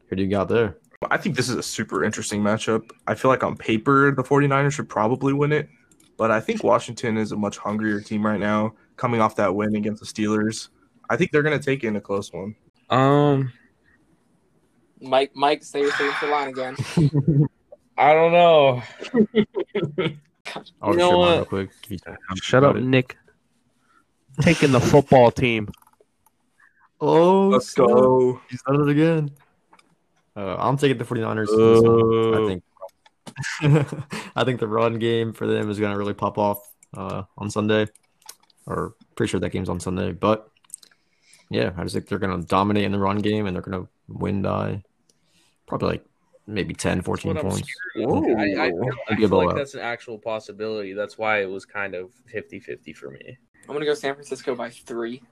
who 0.08 0.16
do 0.16 0.22
you 0.22 0.28
got 0.30 0.48
there? 0.48 0.76
I 1.10 1.16
think 1.16 1.36
this 1.36 1.48
is 1.48 1.56
a 1.56 1.62
super 1.62 2.04
interesting 2.04 2.42
matchup. 2.42 2.90
I 3.06 3.14
feel 3.14 3.30
like 3.30 3.44
on 3.44 3.56
paper, 3.56 4.12
the 4.12 4.22
49ers 4.22 4.72
should 4.72 4.88
probably 4.88 5.32
win 5.32 5.52
it, 5.52 5.68
but 6.16 6.30
I 6.30 6.40
think 6.40 6.64
Washington 6.64 7.16
is 7.16 7.32
a 7.32 7.36
much 7.36 7.58
hungrier 7.58 8.00
team 8.00 8.24
right 8.24 8.40
now, 8.40 8.74
coming 8.96 9.20
off 9.20 9.36
that 9.36 9.54
win 9.54 9.76
against 9.76 10.00
the 10.00 10.06
Steelers. 10.06 10.68
I 11.08 11.16
think 11.16 11.30
they're 11.30 11.42
going 11.42 11.58
to 11.58 11.64
take 11.64 11.84
it 11.84 11.88
in 11.88 11.96
a 11.96 12.00
close 12.00 12.32
one. 12.32 12.54
Um, 12.90 13.52
Mike, 15.00 15.32
Mike, 15.34 15.62
say 15.64 15.80
your 15.82 15.92
favorite 15.92 16.30
line 16.30 16.48
again. 16.48 16.76
I 17.98 18.12
don't 18.12 18.32
know. 18.32 18.82
I'll 20.82 20.92
You 20.92 20.96
know 20.96 21.18
what? 21.18 21.36
real 21.36 21.44
quick. 21.46 21.70
Shut 22.42 22.62
up, 22.64 22.76
it. 22.76 22.82
Nick. 22.82 23.16
Taking 24.42 24.72
the 24.72 24.80
football 24.80 25.30
team. 25.30 25.68
Oh, 27.00 27.48
Let's 27.48 27.68
snap. 27.70 27.88
go. 27.88 28.40
He's 28.50 28.62
done 28.62 28.80
it 28.82 28.88
again. 28.90 29.30
Uh, 30.36 30.56
I'm 30.58 30.76
taking 30.76 30.98
the 30.98 31.04
49ers. 31.04 31.48
in 31.48 31.56
this. 31.56 31.82
I 31.84 32.38
Oh. 32.38 32.48
think 32.48 32.62
I 34.36 34.44
think 34.44 34.60
the 34.60 34.68
run 34.68 34.98
game 34.98 35.32
for 35.32 35.46
them 35.46 35.68
is 35.70 35.78
going 35.78 35.92
to 35.92 35.98
really 35.98 36.14
pop 36.14 36.38
off 36.38 36.58
uh, 36.96 37.22
on 37.38 37.50
Sunday. 37.50 37.86
Or 38.66 38.94
pretty 39.14 39.30
sure 39.30 39.40
that 39.40 39.50
game's 39.50 39.68
on 39.68 39.80
Sunday. 39.80 40.12
But 40.12 40.48
yeah, 41.50 41.72
I 41.76 41.82
just 41.82 41.94
think 41.94 42.08
they're 42.08 42.18
going 42.18 42.40
to 42.40 42.46
dominate 42.46 42.84
in 42.84 42.92
the 42.92 42.98
run 42.98 43.18
game 43.18 43.46
and 43.46 43.54
they're 43.54 43.62
going 43.62 43.84
to 43.84 43.88
win 44.08 44.42
by 44.42 44.82
probably 45.66 45.88
like 45.88 46.04
maybe 46.46 46.74
10, 46.74 47.02
14 47.02 47.34
what 47.34 47.44
I'm 47.44 47.50
points. 47.50 47.68
scared 47.92 48.08
of. 48.08 48.24
I, 48.24 48.30
I, 48.30 48.66
I 48.66 48.70
Maybe 49.10 49.26
feel 49.26 49.44
like 49.44 49.56
that's 49.56 49.74
an 49.74 49.80
actual 49.80 50.18
possibility. 50.18 50.92
That's 50.92 51.18
why 51.18 51.42
it 51.42 51.50
was 51.50 51.64
kind 51.64 51.94
of 51.94 52.10
50-50 52.32 52.96
for 52.96 53.10
me. 53.10 53.36
I'm 53.68 53.74
gonna 53.74 53.84
go 53.84 53.94
San 53.94 54.14
Francisco 54.14 54.54
by 54.54 54.70
three. 54.70 55.22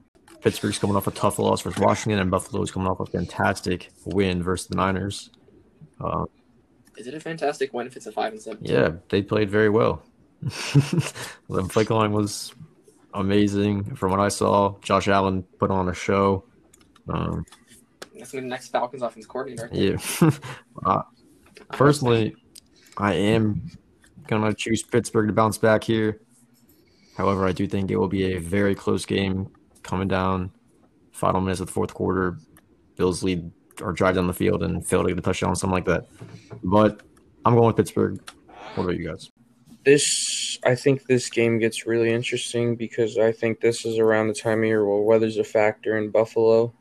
Pittsburgh's 0.40 0.78
coming 0.78 0.96
off 0.96 1.06
a 1.06 1.12
tough 1.12 1.38
loss 1.38 1.60
versus 1.62 1.78
Washington, 1.80 2.18
and 2.18 2.30
Buffalo's 2.30 2.70
coming 2.72 2.88
off 2.88 2.98
a 2.98 3.06
fantastic 3.06 3.90
win 4.06 4.42
versus 4.42 4.66
the 4.66 4.74
Niners. 4.74 5.30
Uh, 6.00 6.24
Is 6.96 7.06
it 7.06 7.14
a 7.14 7.20
fantastic 7.20 7.72
win 7.72 7.86
if 7.86 7.96
it's 7.96 8.06
a 8.06 8.12
five 8.12 8.32
and 8.32 8.42
seven? 8.42 8.58
Yeah, 8.62 8.92
they 9.08 9.22
played 9.22 9.50
very 9.50 9.70
well. 9.70 10.02
the 10.42 11.66
play 11.70 11.84
calling 11.84 12.12
was 12.12 12.52
amazing 13.14 13.94
from 13.94 14.10
what 14.10 14.20
I 14.20 14.28
saw. 14.28 14.76
Josh 14.80 15.08
Allen 15.08 15.42
put 15.58 15.70
on 15.70 15.88
a 15.88 15.94
show. 15.94 16.44
Um, 17.08 17.44
That's 18.16 18.32
gonna 18.32 18.42
be 18.42 18.46
the 18.46 18.50
next 18.50 18.68
Falcons 18.68 19.02
offense 19.02 19.26
coordinator. 19.26 19.68
yeah. 19.72 19.96
uh, 20.84 21.02
personally, 21.72 22.36
I 22.96 23.14
am 23.14 23.70
gonna 24.26 24.52
choose 24.54 24.82
Pittsburgh 24.82 25.28
to 25.28 25.32
bounce 25.32 25.58
back 25.58 25.84
here. 25.84 26.20
However, 27.16 27.46
I 27.46 27.52
do 27.52 27.66
think 27.66 27.90
it 27.90 27.96
will 27.96 28.08
be 28.08 28.34
a 28.34 28.38
very 28.38 28.74
close 28.74 29.06
game 29.06 29.48
coming 29.82 30.08
down. 30.08 30.50
Final 31.12 31.40
minutes 31.40 31.60
of 31.60 31.68
the 31.68 31.72
fourth 31.72 31.94
quarter, 31.94 32.38
Bills 32.96 33.22
lead 33.22 33.50
or 33.80 33.92
drive 33.92 34.16
down 34.16 34.26
the 34.26 34.34
field 34.34 34.62
and 34.62 34.84
fail 34.84 35.02
to 35.02 35.08
get 35.08 35.18
a 35.18 35.22
touchdown, 35.22 35.54
something 35.54 35.74
like 35.74 35.84
that. 35.84 36.06
But 36.62 37.02
I'm 37.44 37.54
going 37.54 37.68
with 37.68 37.76
Pittsburgh. 37.76 38.18
What 38.74 38.84
about 38.84 38.98
you 38.98 39.08
guys? 39.08 39.30
This, 39.84 40.58
I 40.64 40.74
think 40.74 41.06
this 41.06 41.28
game 41.28 41.58
gets 41.58 41.86
really 41.86 42.10
interesting 42.10 42.74
because 42.74 43.18
I 43.18 43.32
think 43.32 43.60
this 43.60 43.84
is 43.84 43.98
around 43.98 44.28
the 44.28 44.34
time 44.34 44.60
of 44.60 44.64
year 44.64 44.84
where 44.86 45.02
weather's 45.02 45.36
a 45.36 45.44
factor 45.44 45.98
in 45.98 46.10
Buffalo. 46.10 46.72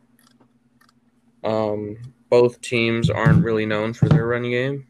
Um, 1.43 1.97
both 2.29 2.61
teams 2.61 3.09
aren't 3.09 3.43
really 3.43 3.65
known 3.65 3.93
for 3.93 4.07
their 4.07 4.25
run 4.25 4.43
game, 4.43 4.87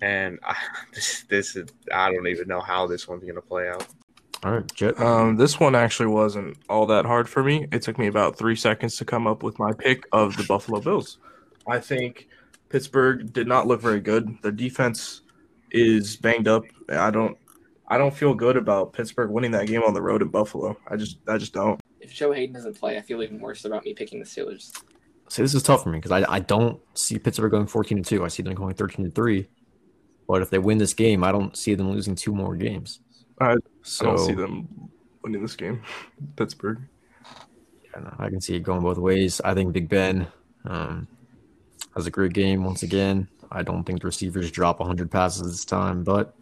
and 0.00 0.38
I, 0.42 0.56
this, 0.94 1.24
this 1.28 1.56
is 1.56 1.68
I 1.92 2.10
don't 2.10 2.26
even 2.26 2.48
know 2.48 2.60
how 2.60 2.86
this 2.86 3.06
one's 3.06 3.24
gonna 3.24 3.42
play 3.42 3.68
out. 3.68 3.86
All 4.44 4.52
right, 4.52 4.74
Jet. 4.74 4.98
Um, 4.98 5.36
this 5.36 5.60
one 5.60 5.76
actually 5.76 6.08
wasn't 6.08 6.56
all 6.68 6.86
that 6.86 7.04
hard 7.04 7.28
for 7.28 7.44
me. 7.44 7.68
It 7.70 7.82
took 7.82 7.96
me 7.96 8.08
about 8.08 8.36
three 8.36 8.56
seconds 8.56 8.96
to 8.96 9.04
come 9.04 9.28
up 9.28 9.44
with 9.44 9.58
my 9.60 9.72
pick 9.72 10.04
of 10.10 10.36
the 10.36 10.42
Buffalo 10.42 10.80
Bills. 10.80 11.18
I 11.68 11.78
think 11.78 12.28
Pittsburgh 12.68 13.32
did 13.32 13.46
not 13.46 13.68
look 13.68 13.80
very 13.80 14.00
good. 14.00 14.36
Their 14.42 14.50
defense 14.50 15.20
is 15.72 16.16
banged 16.16 16.46
up. 16.46 16.64
I 16.88 17.10
don't, 17.10 17.36
I 17.88 17.98
don't 17.98 18.14
feel 18.14 18.34
good 18.34 18.56
about 18.56 18.92
Pittsburgh 18.92 19.30
winning 19.30 19.50
that 19.52 19.66
game 19.66 19.82
on 19.82 19.94
the 19.94 20.02
road 20.02 20.22
in 20.22 20.28
Buffalo. 20.28 20.76
I 20.88 20.96
just, 20.96 21.18
I 21.26 21.38
just 21.38 21.52
don't. 21.52 21.80
If 22.00 22.12
Joe 22.12 22.32
Haden 22.32 22.54
doesn't 22.54 22.78
play, 22.78 22.96
I 22.96 23.00
feel 23.00 23.22
even 23.22 23.40
worse 23.40 23.64
about 23.64 23.84
me 23.84 23.94
picking 23.94 24.18
the 24.18 24.26
Steelers. 24.26 24.72
See, 25.28 25.42
this 25.42 25.54
is 25.54 25.62
tough 25.62 25.82
for 25.82 25.88
me 25.90 25.98
because 25.98 26.10
I, 26.10 26.30
I 26.30 26.40
don't 26.40 26.80
see 26.94 27.18
Pittsburgh 27.18 27.50
going 27.50 27.66
14 27.66 28.02
to 28.02 28.18
2. 28.18 28.24
I 28.24 28.28
see 28.28 28.42
them 28.42 28.54
going 28.54 28.74
13 28.74 29.06
to 29.06 29.10
3. 29.10 29.48
But 30.28 30.42
if 30.42 30.50
they 30.50 30.58
win 30.58 30.78
this 30.78 30.94
game, 30.94 31.24
I 31.24 31.32
don't 31.32 31.56
see 31.56 31.74
them 31.74 31.90
losing 31.90 32.14
two 32.14 32.34
more 32.34 32.54
games. 32.54 33.00
I- 33.40 33.56
so, 33.82 34.10
I 34.10 34.16
don't 34.16 34.26
see 34.26 34.34
them 34.34 34.68
winning 35.22 35.42
this 35.42 35.56
game. 35.56 35.82
Pittsburgh. 36.36 36.80
I, 37.94 38.00
don't 38.00 38.14
I 38.18 38.28
can 38.30 38.40
see 38.40 38.56
it 38.56 38.60
going 38.60 38.82
both 38.82 38.98
ways. 38.98 39.40
I 39.44 39.54
think 39.54 39.72
Big 39.72 39.88
Ben 39.88 40.26
um, 40.64 41.08
has 41.94 42.06
a 42.06 42.10
great 42.10 42.32
game 42.32 42.64
once 42.64 42.82
again. 42.82 43.28
I 43.52 43.62
don't 43.62 43.84
think 43.84 44.00
the 44.00 44.06
receivers 44.06 44.50
drop 44.50 44.80
100 44.80 45.10
passes 45.10 45.50
this 45.50 45.64
time, 45.64 46.04
but 46.04 46.34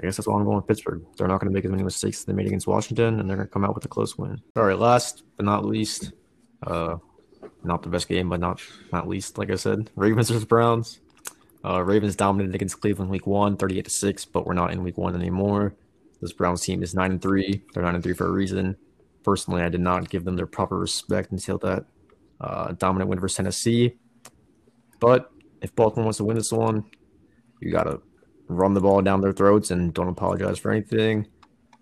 I 0.00 0.06
guess 0.06 0.16
that's 0.16 0.26
why 0.26 0.36
I'm 0.36 0.44
going 0.44 0.56
with 0.56 0.66
Pittsburgh. 0.66 1.04
They're 1.16 1.28
not 1.28 1.40
going 1.40 1.50
to 1.50 1.54
make 1.54 1.64
as 1.64 1.70
many 1.70 1.82
mistakes 1.82 2.20
as 2.20 2.24
they 2.24 2.32
made 2.32 2.46
against 2.46 2.66
Washington, 2.66 3.20
and 3.20 3.28
they're 3.28 3.36
going 3.36 3.48
to 3.48 3.52
come 3.52 3.64
out 3.64 3.74
with 3.74 3.84
a 3.84 3.88
close 3.88 4.16
win. 4.16 4.40
All 4.56 4.64
right, 4.64 4.78
last 4.78 5.22
but 5.36 5.44
not 5.44 5.64
least, 5.64 6.12
uh, 6.66 6.96
not 7.62 7.82
the 7.82 7.88
best 7.88 8.08
game, 8.08 8.28
but 8.28 8.40
not 8.40 8.60
not 8.92 9.06
least, 9.06 9.38
like 9.38 9.50
I 9.50 9.56
said, 9.56 9.90
Ravens 9.94 10.30
versus 10.30 10.44
Browns. 10.44 11.00
Uh, 11.64 11.82
Ravens 11.82 12.16
dominated 12.16 12.54
against 12.54 12.80
Cleveland 12.80 13.10
week 13.10 13.26
one, 13.26 13.56
38 13.56 13.84
to 13.84 13.90
6, 13.90 14.24
but 14.26 14.46
we're 14.46 14.54
not 14.54 14.72
in 14.72 14.82
week 14.82 14.98
one 14.98 15.14
anymore. 15.14 15.74
This 16.20 16.32
Browns 16.32 16.62
team 16.62 16.82
is 16.82 16.94
9 16.94 17.12
and 17.12 17.22
3. 17.22 17.62
They're 17.72 17.82
9 17.82 17.94
and 17.94 18.02
3 18.02 18.14
for 18.14 18.26
a 18.26 18.30
reason. 18.30 18.76
Personally, 19.22 19.62
I 19.62 19.68
did 19.68 19.80
not 19.80 20.08
give 20.08 20.24
them 20.24 20.36
their 20.36 20.46
proper 20.46 20.76
respect 20.76 21.30
until 21.30 21.58
that 21.58 21.84
uh, 22.40 22.72
dominant 22.72 23.10
win 23.10 23.20
versus 23.20 23.36
Tennessee. 23.36 23.94
But 24.98 25.31
if 25.62 25.74
Baltimore 25.74 26.04
wants 26.04 26.18
to 26.18 26.24
win 26.24 26.36
this 26.36 26.52
one, 26.52 26.84
you 27.60 27.70
got 27.70 27.84
to 27.84 28.02
run 28.48 28.74
the 28.74 28.80
ball 28.80 29.00
down 29.00 29.20
their 29.20 29.32
throats 29.32 29.70
and 29.70 29.94
don't 29.94 30.08
apologize 30.08 30.58
for 30.58 30.70
anything. 30.70 31.28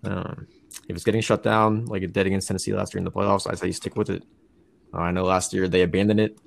Um, 0.03 0.47
if 0.87 0.95
it's 0.95 1.03
getting 1.03 1.21
shut 1.21 1.43
down 1.43 1.85
like 1.85 2.03
it 2.03 2.13
did 2.13 2.27
against 2.27 2.47
Tennessee 2.47 2.73
last 2.73 2.93
year 2.93 2.99
in 2.99 3.05
the 3.05 3.11
playoffs, 3.11 3.49
I 3.49 3.55
say 3.55 3.67
you 3.67 3.73
stick 3.73 3.95
with 3.95 4.09
it. 4.09 4.23
Uh, 4.93 4.99
I 4.99 5.11
know 5.11 5.23
last 5.23 5.53
year 5.53 5.67
they 5.67 5.81
abandoned 5.81 6.19
it. 6.19 6.39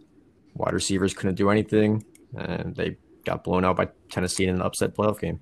Wide 0.54 0.72
receivers 0.72 1.14
couldn't 1.14 1.34
do 1.34 1.50
anything, 1.50 2.04
and 2.36 2.74
they 2.74 2.96
got 3.24 3.42
blown 3.42 3.64
out 3.64 3.76
by 3.76 3.88
Tennessee 4.10 4.46
in 4.46 4.54
an 4.54 4.62
upset 4.62 4.94
playoff 4.94 5.20
game. 5.20 5.40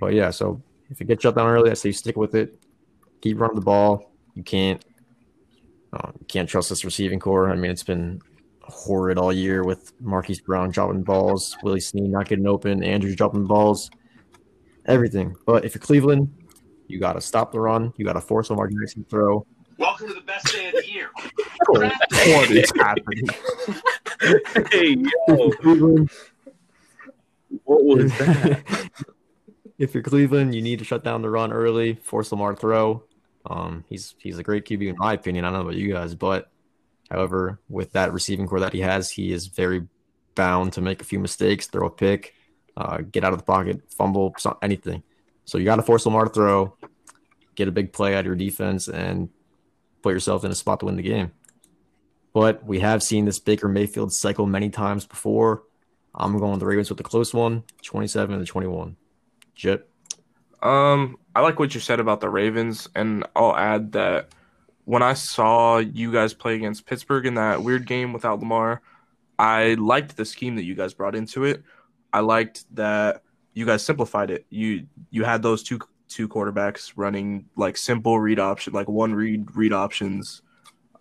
But 0.00 0.12
yeah, 0.12 0.30
so 0.30 0.62
if 0.90 1.00
it 1.00 1.06
gets 1.06 1.22
shut 1.22 1.34
down 1.34 1.48
early, 1.48 1.70
I 1.70 1.74
say 1.74 1.88
you 1.88 1.92
stick 1.94 2.16
with 2.16 2.34
it. 2.34 2.62
Keep 3.22 3.40
running 3.40 3.56
the 3.56 3.62
ball. 3.62 4.12
You 4.34 4.42
can't 4.42 4.84
uh, 5.92 6.12
you 6.18 6.26
can't 6.26 6.48
trust 6.48 6.68
this 6.68 6.84
receiving 6.84 7.18
core. 7.18 7.50
I 7.50 7.56
mean, 7.56 7.70
it's 7.70 7.82
been 7.82 8.20
horrid 8.68 9.18
all 9.18 9.32
year 9.32 9.64
with 9.64 9.92
Marquise 10.00 10.40
Brown 10.40 10.70
dropping 10.70 11.02
balls, 11.02 11.56
Willie 11.62 11.80
Snead 11.80 12.10
not 12.10 12.28
getting 12.28 12.46
open, 12.46 12.82
Andrews 12.82 13.16
dropping 13.16 13.46
balls, 13.46 13.90
everything. 14.86 15.34
But 15.46 15.64
if 15.64 15.74
you're 15.74 15.80
Cleveland, 15.80 16.32
you 16.86 16.98
got 16.98 17.14
to 17.14 17.20
stop 17.20 17.52
the 17.52 17.60
run. 17.60 17.92
You 17.96 18.04
got 18.04 18.14
to 18.14 18.20
force 18.20 18.50
Lamar 18.50 18.68
Jackson 18.68 19.04
to 19.04 19.10
throw. 19.10 19.46
Welcome 19.78 20.08
to 20.08 20.14
the 20.14 20.20
best 20.22 20.52
day 20.52 20.68
of 20.68 20.74
the 20.74 20.90
year. 20.90 21.10
What 21.68 22.50
is 22.50 22.72
happening? 22.76 23.26
hey, 24.72 24.96
yo, 25.28 25.50
Cleveland, 25.50 26.10
what 27.64 27.84
was 27.84 28.18
that? 28.18 28.90
if 29.78 29.94
you're 29.94 30.02
Cleveland, 30.02 30.54
you 30.54 30.62
need 30.62 30.78
to 30.78 30.84
shut 30.84 31.04
down 31.04 31.22
the 31.22 31.30
run 31.30 31.52
early, 31.52 31.94
force 31.94 32.32
Lamar 32.32 32.54
to 32.54 32.60
throw. 32.60 33.04
Um, 33.46 33.84
he's 33.88 34.14
he's 34.18 34.38
a 34.38 34.42
great 34.42 34.64
QB 34.64 34.88
in 34.88 34.96
my 34.98 35.12
opinion. 35.12 35.44
I 35.44 35.48
don't 35.48 35.60
know 35.60 35.68
about 35.68 35.76
you 35.76 35.92
guys, 35.92 36.14
but 36.14 36.50
however, 37.10 37.60
with 37.68 37.92
that 37.92 38.12
receiving 38.12 38.46
core 38.46 38.60
that 38.60 38.72
he 38.72 38.80
has, 38.80 39.10
he 39.10 39.32
is 39.32 39.46
very 39.46 39.86
bound 40.34 40.72
to 40.74 40.80
make 40.80 41.00
a 41.00 41.04
few 41.04 41.18
mistakes, 41.18 41.66
throw 41.66 41.86
a 41.86 41.90
pick, 41.90 42.34
uh, 42.76 42.98
get 42.98 43.24
out 43.24 43.32
of 43.32 43.38
the 43.38 43.44
pocket, 43.44 43.82
fumble, 43.92 44.34
anything. 44.62 45.02
So 45.44 45.58
you 45.58 45.64
got 45.64 45.76
to 45.76 45.82
force 45.82 46.06
Lamar 46.06 46.24
to 46.24 46.30
throw, 46.30 46.76
get 47.54 47.68
a 47.68 47.72
big 47.72 47.92
play 47.92 48.14
out 48.14 48.20
of 48.20 48.26
your 48.26 48.36
defense, 48.36 48.88
and 48.88 49.30
put 50.02 50.12
yourself 50.12 50.44
in 50.44 50.50
a 50.50 50.54
spot 50.54 50.80
to 50.80 50.86
win 50.86 50.96
the 50.96 51.02
game. 51.02 51.32
But 52.32 52.64
we 52.64 52.80
have 52.80 53.02
seen 53.02 53.24
this 53.24 53.38
Baker 53.38 53.68
Mayfield 53.68 54.12
cycle 54.12 54.46
many 54.46 54.70
times 54.70 55.06
before. 55.06 55.64
I'm 56.14 56.38
going 56.38 56.52
with 56.52 56.60
the 56.60 56.66
Ravens 56.66 56.90
with 56.90 57.00
a 57.00 57.04
close 57.04 57.34
one, 57.34 57.64
27 57.82 58.38
to 58.38 58.44
21. 58.44 58.96
Jet. 59.54 59.88
Um, 60.62 61.18
I 61.34 61.40
like 61.40 61.58
what 61.58 61.74
you 61.74 61.80
said 61.80 62.00
about 62.00 62.20
the 62.20 62.28
Ravens, 62.28 62.88
and 62.94 63.26
I'll 63.34 63.56
add 63.56 63.92
that 63.92 64.32
when 64.88 65.02
I 65.02 65.12
saw 65.12 65.76
you 65.76 66.10
guys 66.10 66.32
play 66.32 66.54
against 66.54 66.86
Pittsburgh 66.86 67.26
in 67.26 67.34
that 67.34 67.62
weird 67.62 67.86
game 67.86 68.14
without 68.14 68.40
Lamar, 68.40 68.80
I 69.38 69.74
liked 69.74 70.16
the 70.16 70.24
scheme 70.24 70.56
that 70.56 70.64
you 70.64 70.74
guys 70.74 70.94
brought 70.94 71.14
into 71.14 71.44
it. 71.44 71.62
I 72.10 72.20
liked 72.20 72.64
that 72.74 73.20
you 73.52 73.66
guys 73.66 73.84
simplified 73.84 74.30
it. 74.30 74.46
You 74.48 74.86
you 75.10 75.24
had 75.24 75.42
those 75.42 75.62
two 75.62 75.78
two 76.08 76.26
quarterbacks 76.26 76.94
running 76.96 77.44
like 77.54 77.76
simple 77.76 78.18
read 78.18 78.38
option, 78.38 78.72
like 78.72 78.88
one 78.88 79.14
read 79.14 79.54
read 79.54 79.74
options, 79.74 80.40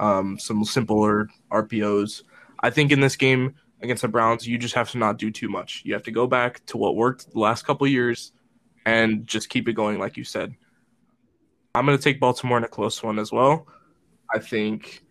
um, 0.01 0.37
some 0.37 0.65
simpler 0.65 1.29
RPOs. 1.49 2.23
I 2.59 2.71
think 2.71 2.91
in 2.91 2.99
this 2.99 3.15
game 3.15 3.55
against 3.81 4.01
the 4.01 4.09
Browns, 4.09 4.45
you 4.45 4.57
just 4.57 4.75
have 4.75 4.91
to 4.91 4.97
not 4.97 5.17
do 5.17 5.31
too 5.31 5.47
much. 5.47 5.83
You 5.85 5.93
have 5.93 6.03
to 6.03 6.11
go 6.11 6.27
back 6.27 6.65
to 6.65 6.77
what 6.77 6.97
worked 6.97 7.31
the 7.31 7.39
last 7.39 7.65
couple 7.65 7.87
years 7.87 8.33
and 8.85 9.25
just 9.25 9.47
keep 9.47 9.69
it 9.69 9.73
going, 9.73 9.97
like 9.97 10.17
you 10.17 10.25
said. 10.25 10.53
I'm 11.73 11.85
going 11.85 11.97
to 11.97 12.03
take 12.03 12.19
Baltimore 12.19 12.57
in 12.57 12.65
a 12.65 12.67
close 12.67 13.01
one 13.01 13.17
as 13.17 13.31
well. 13.31 13.65
I 14.33 14.39
think 14.39 15.03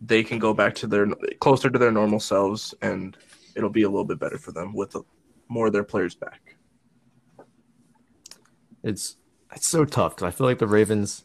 they 0.00 0.22
can 0.22 0.38
go 0.38 0.52
back 0.52 0.74
to 0.76 0.86
their 0.86 1.06
closer 1.40 1.70
to 1.70 1.78
their 1.78 1.90
normal 1.90 2.20
selves, 2.20 2.74
and 2.82 3.16
it'll 3.54 3.70
be 3.70 3.82
a 3.82 3.88
little 3.88 4.04
bit 4.04 4.18
better 4.18 4.38
for 4.38 4.52
them 4.52 4.74
with 4.74 4.96
more 5.48 5.68
of 5.68 5.72
their 5.72 5.84
players 5.84 6.14
back. 6.14 6.56
It's 8.82 9.16
it's 9.54 9.68
so 9.68 9.84
tough 9.84 10.16
because 10.16 10.28
I 10.32 10.36
feel 10.36 10.46
like 10.46 10.58
the 10.58 10.66
Ravens, 10.66 11.24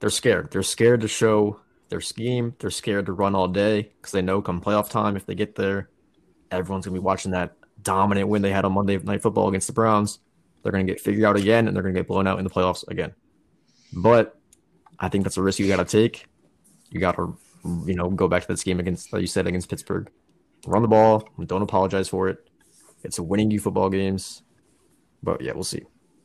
they're 0.00 0.10
scared. 0.10 0.50
They're 0.50 0.62
scared 0.62 1.00
to 1.02 1.08
show 1.08 1.60
their 1.88 2.00
scheme. 2.00 2.54
They're 2.58 2.70
scared 2.70 3.06
to 3.06 3.12
run 3.12 3.34
all 3.34 3.48
day 3.48 3.90
because 3.96 4.12
they 4.12 4.22
know 4.22 4.42
come 4.42 4.60
playoff 4.60 4.90
time, 4.90 5.16
if 5.16 5.26
they 5.26 5.34
get 5.34 5.54
there, 5.54 5.90
everyone's 6.50 6.86
gonna 6.86 6.98
be 6.98 7.04
watching 7.04 7.32
that 7.32 7.54
dominant 7.82 8.28
win 8.28 8.42
they 8.42 8.50
had 8.50 8.64
on 8.64 8.72
Monday 8.72 8.98
Night 8.98 9.22
Football 9.22 9.48
against 9.48 9.68
the 9.68 9.72
Browns. 9.72 10.18
They're 10.62 10.72
gonna 10.72 10.84
get 10.84 11.00
figured 11.00 11.24
out 11.24 11.36
again, 11.36 11.68
and 11.68 11.76
they're 11.76 11.82
gonna 11.82 11.94
get 11.94 12.08
blown 12.08 12.26
out 12.26 12.38
in 12.38 12.44
the 12.44 12.50
playoffs 12.50 12.86
again. 12.88 13.14
But 13.92 14.38
I 14.98 15.08
think 15.08 15.24
that's 15.24 15.36
a 15.36 15.42
risk 15.42 15.58
you 15.58 15.68
got 15.68 15.76
to 15.76 15.84
take. 15.84 16.26
You 16.90 17.00
got 17.00 17.16
to, 17.16 17.36
you 17.86 17.94
know, 17.94 18.10
go 18.10 18.28
back 18.28 18.42
to 18.42 18.48
this 18.48 18.64
game 18.64 18.80
against, 18.80 19.12
like 19.12 19.20
you 19.20 19.26
said, 19.26 19.46
against 19.46 19.68
Pittsburgh. 19.68 20.10
Run 20.66 20.82
the 20.82 20.88
ball. 20.88 21.28
Don't 21.46 21.62
apologize 21.62 22.08
for 22.08 22.28
it. 22.28 22.48
It's 23.04 23.20
winning 23.20 23.50
you 23.50 23.60
football 23.60 23.90
games. 23.90 24.42
But 25.22 25.40
yeah, 25.40 25.52
we'll 25.52 25.64
see. 25.64 25.82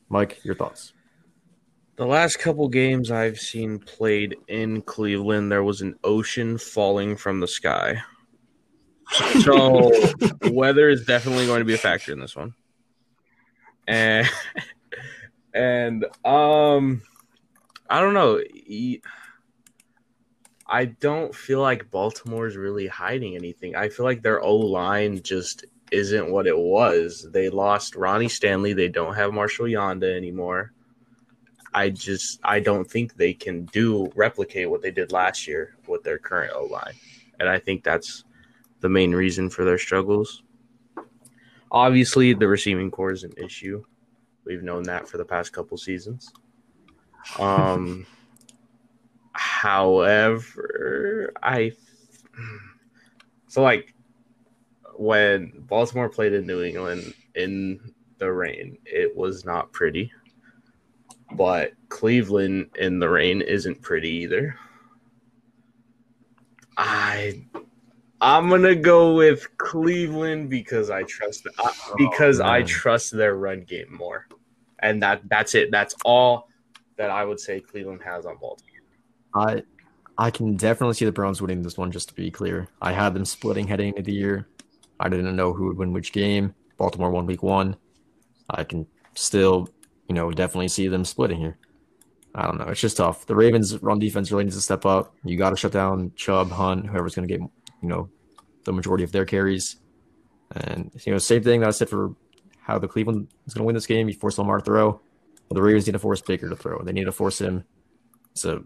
Mike, 0.10 0.40
your 0.44 0.56
thoughts? 0.56 0.94
The 1.96 2.06
last 2.06 2.40
couple 2.40 2.68
games 2.70 3.12
I've 3.12 3.40
seen 3.40 3.80
played 3.80 4.36
in 4.48 4.82
Cleveland, 4.82 5.52
there 5.52 5.64
was 5.64 5.82
an 5.82 5.96
ocean 6.04 6.58
falling 6.58 7.16
from 7.16 7.40
the 7.40 7.48
sky. 7.48 8.02
So 9.42 9.92
weather 10.52 10.90
is 10.90 11.06
definitely 11.06 11.46
going 11.46 11.60
to 11.60 11.66
be 11.66 11.76
a 11.76 11.78
factor 11.78 12.12
in 12.12 12.20
this 12.20 12.36
one. 12.36 12.56
And 13.88 14.28
and 15.54 16.06
um 16.26 17.04
I 17.90 18.00
don't 18.00 18.16
know. 18.16 18.42
I 20.66 20.86
don't 20.86 21.36
feel 21.36 21.62
like 21.62 21.92
Baltimore's 21.92 22.56
really 22.56 22.88
hiding 22.88 23.36
anything. 23.36 23.76
I 23.76 23.90
feel 23.90 24.06
like 24.06 24.22
their 24.22 24.42
O 24.42 24.56
line 24.56 25.22
just 25.22 25.66
isn't 25.92 26.32
what 26.32 26.48
it 26.48 26.58
was. 26.58 27.28
They 27.32 27.50
lost 27.50 27.96
Ronnie 27.96 28.30
Stanley. 28.30 28.74
They 28.74 28.88
don't 28.88 29.14
have 29.14 29.34
Marshall 29.34 29.66
Yanda 29.66 30.16
anymore. 30.16 30.74
I 31.74 31.90
just 31.90 32.40
I 32.44 32.60
don't 32.60 32.90
think 32.90 33.16
they 33.16 33.34
can 33.34 33.66
do 33.66 34.12
replicate 34.16 34.70
what 34.70 34.82
they 34.82 34.92
did 34.92 35.12
last 35.12 35.48
year 35.48 35.76
with 35.88 36.04
their 36.04 36.20
current 36.20 36.54
O 36.56 36.66
line, 36.66 36.94
and 37.40 37.50
I 37.50 37.60
think 37.60 37.84
that's 37.84 38.24
the 38.80 38.90
main 38.90 39.14
reason 39.14 39.50
for 39.50 39.66
their 39.66 39.78
struggles. 39.78 40.44
Obviously, 41.72 42.34
the 42.34 42.48
receiving 42.48 42.92
corps 42.92 43.12
is 43.12 43.24
an 43.24 43.34
issue. 43.38 43.84
We've 44.46 44.62
known 44.62 44.84
that 44.84 45.08
for 45.08 45.18
the 45.18 45.26
past 45.26 45.54
couple 45.54 45.78
seasons. 45.78 46.32
Um, 47.40 48.06
however, 49.34 51.32
I 51.42 51.74
so 53.48 53.62
like 53.62 53.94
when 54.96 55.64
Baltimore 55.68 56.10
played 56.10 56.34
in 56.34 56.48
New 56.48 56.64
England 56.64 57.14
in 57.36 57.94
the 58.20 58.32
rain, 58.32 58.78
it 58.86 59.16
was 59.16 59.46
not 59.46 59.72
pretty. 59.72 60.12
But 61.34 61.74
Cleveland 61.90 62.70
in 62.78 63.00
the 63.00 63.10
rain 63.10 63.42
isn't 63.42 63.82
pretty 63.82 64.10
either. 64.10 64.56
I 66.78 67.44
I'm 68.22 68.50
gonna 68.50 68.76
go 68.76 69.16
with 69.16 69.58
Cleveland 69.58 70.50
because 70.50 70.90
I 70.90 71.04
trust 71.04 71.48
uh, 71.60 71.72
because 71.98 72.40
oh, 72.40 72.46
I 72.46 72.64
trust 72.64 73.12
their 73.12 73.36
run 73.36 73.64
game 73.64 73.94
more, 73.94 74.28
and 74.80 75.02
that 75.04 75.22
that's 75.28 75.56
it. 75.56 75.72
That's 75.72 75.96
all 76.06 76.48
that 76.98 77.10
I 77.10 77.26
would 77.26 77.40
say 77.40 77.60
Cleveland 77.60 78.02
has 78.04 78.26
on 78.26 78.38
Baltimore. 78.38 78.73
I 79.36 79.64
I 80.18 80.30
can 80.32 80.56
definitely 80.56 80.94
see 80.96 81.06
the 81.06 81.12
Browns 81.12 81.42
winning 81.42 81.64
this 81.64 81.78
one. 81.78 81.92
Just 81.92 82.10
to 82.10 82.16
be 82.16 82.30
clear, 82.30 82.68
I 82.82 82.92
had 82.92 83.14
them 83.14 83.26
splitting 83.26 83.68
heading 83.68 83.90
into 83.90 84.04
the 84.04 84.14
year. 84.14 84.48
I 85.00 85.10
didn't 85.10 85.36
know 85.36 85.54
who 85.54 85.68
would 85.68 85.78
win 85.78 85.94
which 85.94 86.12
game. 86.14 86.54
Baltimore 86.78 87.12
won 87.12 87.26
week 87.26 87.44
one. 87.44 87.76
I 88.50 88.64
can 88.64 88.86
still, 89.16 89.70
you 90.08 90.16
know, 90.16 90.32
definitely 90.32 90.68
see 90.68 90.88
them 90.88 91.06
splitting 91.06 91.40
here. 91.40 91.58
I 92.36 92.48
don't 92.48 92.58
know. 92.58 92.66
It's 92.66 92.82
just 92.82 92.98
tough. 92.98 93.26
The 93.26 93.36
Ravens' 93.36 93.82
run 93.82 94.00
defense 94.00 94.32
really 94.32 94.44
needs 94.44 94.56
to 94.56 94.62
step 94.62 94.86
up. 94.86 95.16
You 95.24 95.38
got 95.38 95.52
to 95.52 95.56
shut 95.56 95.72
down 95.72 96.12
Chubb, 96.16 96.50
Hunt, 96.50 96.88
whoever's 96.88 97.16
going 97.16 97.28
to 97.28 97.38
get, 97.38 97.42
you 97.82 97.90
know, 97.90 98.10
the 98.66 98.74
majority 98.74 99.04
of 99.04 99.12
their 99.12 99.26
carries. 99.26 99.78
And 100.52 100.92
you 101.06 101.12
know, 101.12 101.18
same 101.18 101.44
thing 101.44 101.62
that 101.62 101.70
I 101.70 101.72
said 101.72 101.90
for 101.90 102.16
how 102.62 102.80
the 102.80 102.88
Cleveland 102.88 103.28
is 103.46 103.54
going 103.54 103.64
to 103.64 103.66
win 103.66 103.76
this 103.76 103.88
game. 103.88 104.08
You 104.08 104.16
force 104.16 104.38
Lamar 104.38 104.60
to 104.60 104.66
throw. 104.66 104.90
Well, 104.90 105.56
the 105.56 105.62
Ravens 105.62 105.86
need 105.86 105.94
to 105.94 106.00
force 106.00 106.22
Baker 106.22 106.50
to 106.50 106.56
throw. 106.56 106.82
They 106.84 106.94
need 106.94 107.06
to 107.06 107.12
force 107.12 107.40
him 107.40 107.66
to 108.36 108.64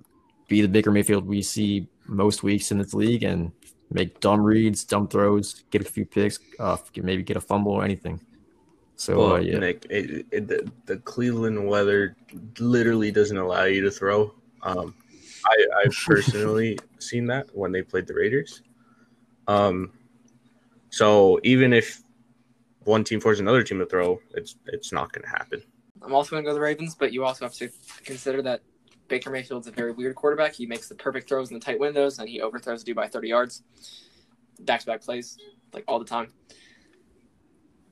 be 0.47 0.61
the 0.61 0.67
Baker 0.67 0.91
Mayfield 0.91 1.25
we 1.25 1.41
see 1.41 1.87
most 2.05 2.43
weeks 2.43 2.71
in 2.71 2.77
this 2.77 2.93
league 2.93 3.23
and 3.23 3.51
make 3.91 4.19
dumb 4.19 4.41
reads, 4.41 4.83
dumb 4.83 5.07
throws, 5.07 5.63
get 5.71 5.81
a 5.81 5.85
few 5.85 6.05
picks, 6.05 6.39
uh, 6.59 6.77
maybe 6.95 7.23
get 7.23 7.37
a 7.37 7.41
fumble 7.41 7.73
or 7.73 7.83
anything. 7.83 8.19
So 8.95 9.17
well, 9.17 9.33
uh, 9.33 9.39
yeah, 9.39 9.59
Nick, 9.59 9.85
it, 9.89 10.25
it, 10.31 10.47
the, 10.47 10.71
the, 10.87 10.97
Cleveland 10.97 11.67
weather 11.67 12.15
literally 12.57 13.11
doesn't 13.11 13.37
allow 13.37 13.65
you 13.65 13.81
to 13.81 13.91
throw. 13.91 14.33
Um, 14.63 14.95
I, 15.45 15.65
I've 15.85 15.95
personally 16.05 16.79
seen 16.97 17.27
that 17.27 17.47
when 17.55 17.71
they 17.71 17.83
played 17.83 18.07
the 18.07 18.15
Raiders. 18.15 18.63
Um, 19.47 19.91
so 20.89 21.39
even 21.43 21.73
if 21.73 22.01
one 22.85 23.03
team 23.03 23.19
forces 23.19 23.39
another 23.39 23.61
team 23.61 23.77
to 23.79 23.85
throw, 23.85 24.19
it's 24.33 24.55
it's 24.65 24.91
not 24.91 25.11
going 25.13 25.23
to 25.23 25.29
happen. 25.29 25.61
I'm 26.01 26.15
also 26.15 26.31
going 26.31 26.43
to 26.43 26.49
go 26.49 26.53
the 26.55 26.59
Ravens, 26.59 26.95
but 26.95 27.13
you 27.13 27.23
also 27.23 27.45
have 27.45 27.53
to 27.55 27.69
consider 28.03 28.41
that 28.41 28.61
Baker 29.07 29.29
Mayfield's 29.29 29.67
a 29.67 29.71
very 29.71 29.91
weird 29.91 30.15
quarterback. 30.15 30.53
He 30.53 30.65
makes 30.65 30.89
the 30.89 30.95
perfect 30.95 31.29
throws 31.29 31.49
in 31.49 31.53
the 31.53 31.59
tight 31.59 31.79
windows, 31.79 32.19
and 32.19 32.27
he 32.27 32.41
overthrows 32.41 32.83
dude 32.83 32.95
by 32.95 33.07
30 33.07 33.27
yards. 33.27 33.63
To 34.57 34.63
back 34.63 35.01
plays, 35.01 35.37
like 35.73 35.83
all 35.87 35.99
the 35.99 36.05
time. 36.05 36.33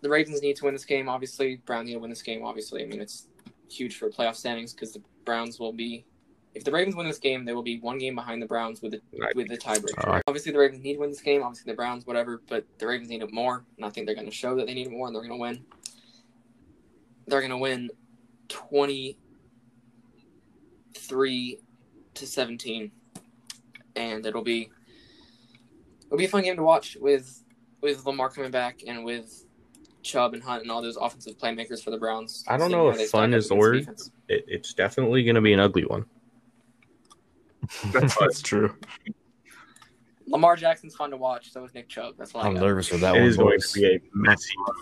The 0.01 0.09
Ravens 0.09 0.41
need 0.41 0.55
to 0.57 0.65
win 0.65 0.73
this 0.73 0.85
game, 0.85 1.07
obviously. 1.07 1.57
Brown 1.65 1.85
need 1.85 1.93
to 1.93 1.99
win 1.99 2.09
this 2.09 2.21
game, 2.21 2.43
obviously. 2.43 2.83
I 2.83 2.87
mean, 2.87 3.01
it's 3.01 3.27
huge 3.69 3.97
for 3.97 4.09
playoff 4.09 4.35
standings 4.35 4.73
because 4.73 4.93
the 4.93 5.01
Browns 5.25 5.59
will 5.59 5.73
be. 5.73 6.05
If 6.53 6.63
the 6.63 6.71
Ravens 6.71 6.95
win 6.95 7.05
this 7.05 7.19
game, 7.19 7.43
they 7.45 7.53
will 7.53 7.63
be 7.63 7.79
one 7.79 7.97
game 7.97 8.15
behind 8.15 8.41
the 8.41 8.45
Browns 8.45 8.81
with 8.81 8.93
the 8.93 9.01
with 9.35 9.47
the 9.47 9.57
tiebreaker. 9.57 10.07
Right. 10.07 10.23
Obviously, 10.27 10.51
the 10.51 10.59
Ravens 10.59 10.83
need 10.83 10.93
to 10.93 10.99
win 10.99 11.09
this 11.09 11.21
game. 11.21 11.43
Obviously, 11.43 11.71
the 11.71 11.75
Browns, 11.75 12.07
whatever, 12.07 12.41
but 12.47 12.65
the 12.79 12.87
Ravens 12.87 13.09
need 13.09 13.21
it 13.21 13.33
more, 13.33 13.65
and 13.77 13.85
I 13.85 13.89
think 13.89 14.05
they're 14.05 14.15
going 14.15 14.27
to 14.29 14.33
show 14.33 14.55
that 14.55 14.65
they 14.65 14.73
need 14.73 14.87
it 14.87 14.91
more, 14.91 15.07
and 15.07 15.15
they're 15.15 15.21
going 15.21 15.37
to 15.37 15.41
win. 15.41 15.65
They're 17.27 17.41
going 17.41 17.51
to 17.51 17.57
win 17.57 17.89
23 21.07 21.59
to 22.15 22.27
17 22.27 22.91
and 23.95 24.25
it'll 24.25 24.43
be 24.43 24.69
it'll 26.05 26.17
be 26.17 26.25
a 26.25 26.29
fun 26.29 26.43
game 26.43 26.55
to 26.55 26.63
watch 26.63 26.97
with 26.99 27.43
with 27.81 28.05
Lamar 28.05 28.29
coming 28.29 28.51
back 28.51 28.81
and 28.87 29.03
with 29.03 29.45
Chubb 30.01 30.33
and 30.33 30.43
Hunt 30.43 30.61
and 30.61 30.71
all 30.71 30.81
those 30.81 30.97
offensive 30.97 31.37
playmakers 31.37 31.83
for 31.83 31.91
the 31.91 31.97
Browns. 31.97 32.43
I 32.47 32.57
don't 32.57 32.71
know 32.71 32.89
if 32.89 33.09
fun 33.09 33.33
is 33.33 33.49
the 33.49 33.55
word. 33.55 33.87
It, 34.27 34.45
it's 34.47 34.73
definitely 34.73 35.23
going 35.23 35.35
to 35.35 35.41
be 35.41 35.53
an 35.53 35.59
ugly 35.59 35.83
one. 35.83 36.05
that's, 37.91 38.15
that's 38.19 38.41
true. 38.41 38.75
Lamar 40.27 40.55
Jackson's 40.55 40.95
fun 40.95 41.11
to 41.11 41.17
watch. 41.17 41.51
So 41.51 41.63
is 41.63 41.73
Nick 41.73 41.89
Chubb. 41.89 42.15
That's 42.17 42.33
why 42.33 42.43
I'm 42.43 42.53
nervous 42.53 42.87
for 42.87 42.97
that 42.97 43.15
it 43.15 43.19
one. 43.19 43.23
It 43.23 43.27
is 43.27 43.37
going 43.37 43.59
to 43.59 43.79
be 43.79 43.85
a 43.95 43.99
messy 44.13 44.53
one. 44.65 44.75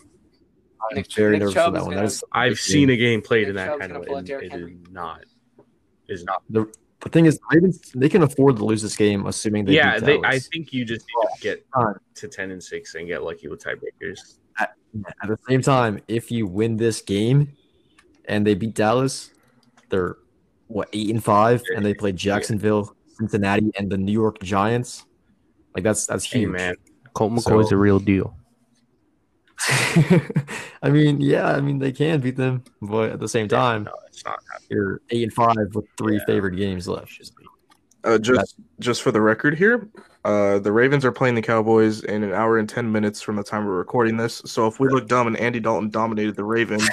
I'm 0.90 0.98
Nick, 0.98 1.14
very 1.14 1.34
Nick 1.34 1.40
nervous 1.40 1.54
Chubb 1.54 1.74
for 1.74 1.80
that 1.80 1.86
one. 1.86 1.96
Gonna, 1.96 2.12
I've 2.32 2.60
seen 2.60 2.90
a 2.90 2.98
game 2.98 3.22
played 3.22 3.48
Nick 3.48 3.50
in 3.50 3.56
that 3.56 3.68
Chubb's 3.68 3.80
kind 3.82 3.92
of 3.94 4.08
way. 4.08 4.46
It 4.46 4.54
is 4.54 4.72
not. 4.92 5.26
Is 6.08 6.24
not. 6.24 6.44
The, 6.50 6.72
the 7.02 7.10
thing 7.10 7.26
is, 7.26 7.40
Ravens 7.52 7.92
they 7.96 8.10
can 8.10 8.24
afford 8.24 8.58
to 8.58 8.66
lose 8.66 8.82
this 8.82 8.96
game, 8.96 9.26
assuming 9.26 9.66
they. 9.66 9.74
Yeah, 9.74 10.00
they, 10.00 10.20
I 10.24 10.40
think 10.40 10.74
you 10.74 10.86
just 10.86 11.06
need 11.06 11.36
to 11.36 11.42
get 11.42 11.66
to 12.16 12.28
ten 12.28 12.52
and 12.52 12.64
six 12.64 12.96
and 12.96 13.08
get 13.08 13.24
lucky 13.24 13.48
with 13.48 13.64
tiebreakers. 13.64 14.38
At, 14.58 14.74
at 15.22 15.28
the 15.28 15.38
same 15.48 15.62
time, 15.62 16.02
if 16.08 16.32
you 16.32 16.46
win 16.46 16.78
this 16.78 17.02
game 17.02 17.54
and 18.26 18.46
they 18.46 18.54
beat 18.56 18.76
Dallas, 18.76 19.32
they're 19.90 20.18
what 20.68 20.90
eight 20.94 21.10
and 21.10 21.24
five, 21.24 21.62
and 21.76 21.86
they 21.86 21.94
play 21.94 22.12
Jacksonville, 22.12 22.96
Cincinnati, 23.08 23.72
and 23.78 23.92
the 23.92 23.98
New 23.98 24.12
York 24.12 24.40
Giants. 24.42 25.06
Like 25.76 25.84
that's 25.84 26.06
that's 26.06 26.26
huge, 26.26 26.44
hey, 26.44 26.46
man. 26.46 26.76
Colt 27.14 27.34
McCoy's 27.34 27.70
so, 27.70 27.76
a 27.76 27.78
real 27.78 28.00
deal. 28.00 28.36
I 30.82 30.90
mean, 30.90 31.22
yeah, 31.22 31.52
I 31.52 31.62
mean 31.62 31.80
they 31.80 31.92
can 31.92 32.20
beat 32.20 32.36
them, 32.36 32.64
but 32.82 33.12
at 33.12 33.20
the 33.20 33.28
same 33.28 33.48
time, 33.48 33.84
no, 33.84 33.92
it's 34.08 34.26
not 34.26 34.40
you're 34.70 35.02
eight 35.10 35.24
and 35.24 35.34
five 35.34 35.56
with 35.74 35.86
three 35.98 36.18
yeah. 36.18 36.26
favored 36.26 36.58
games 36.58 36.88
left. 36.88 37.32
Uh, 38.04 38.18
just 38.18 38.56
just 38.80 39.02
for 39.02 39.12
the 39.12 39.22
record 39.22 39.58
here, 39.58 39.88
uh, 40.26 40.60
the 40.60 40.72
Ravens 40.72 41.06
are 41.06 41.12
playing 41.12 41.36
the 41.36 41.42
Cowboys 41.42 42.04
in 42.04 42.24
an 42.24 42.34
hour 42.34 42.58
and 42.58 42.68
ten 42.68 42.92
minutes 42.92 43.22
from 43.22 43.38
the 43.38 43.44
time 43.44 43.66
we're 43.66 43.78
recording 43.78 44.18
this. 44.18 44.42
So 44.46 44.68
if 44.68 44.80
we 44.80 44.90
look 44.90 45.08
dumb 45.08 45.28
and 45.28 45.38
Andy 45.38 45.60
Dalton 45.60 45.90
dominated 45.90 46.36
the 46.36 46.44
Ravens, 46.44 46.88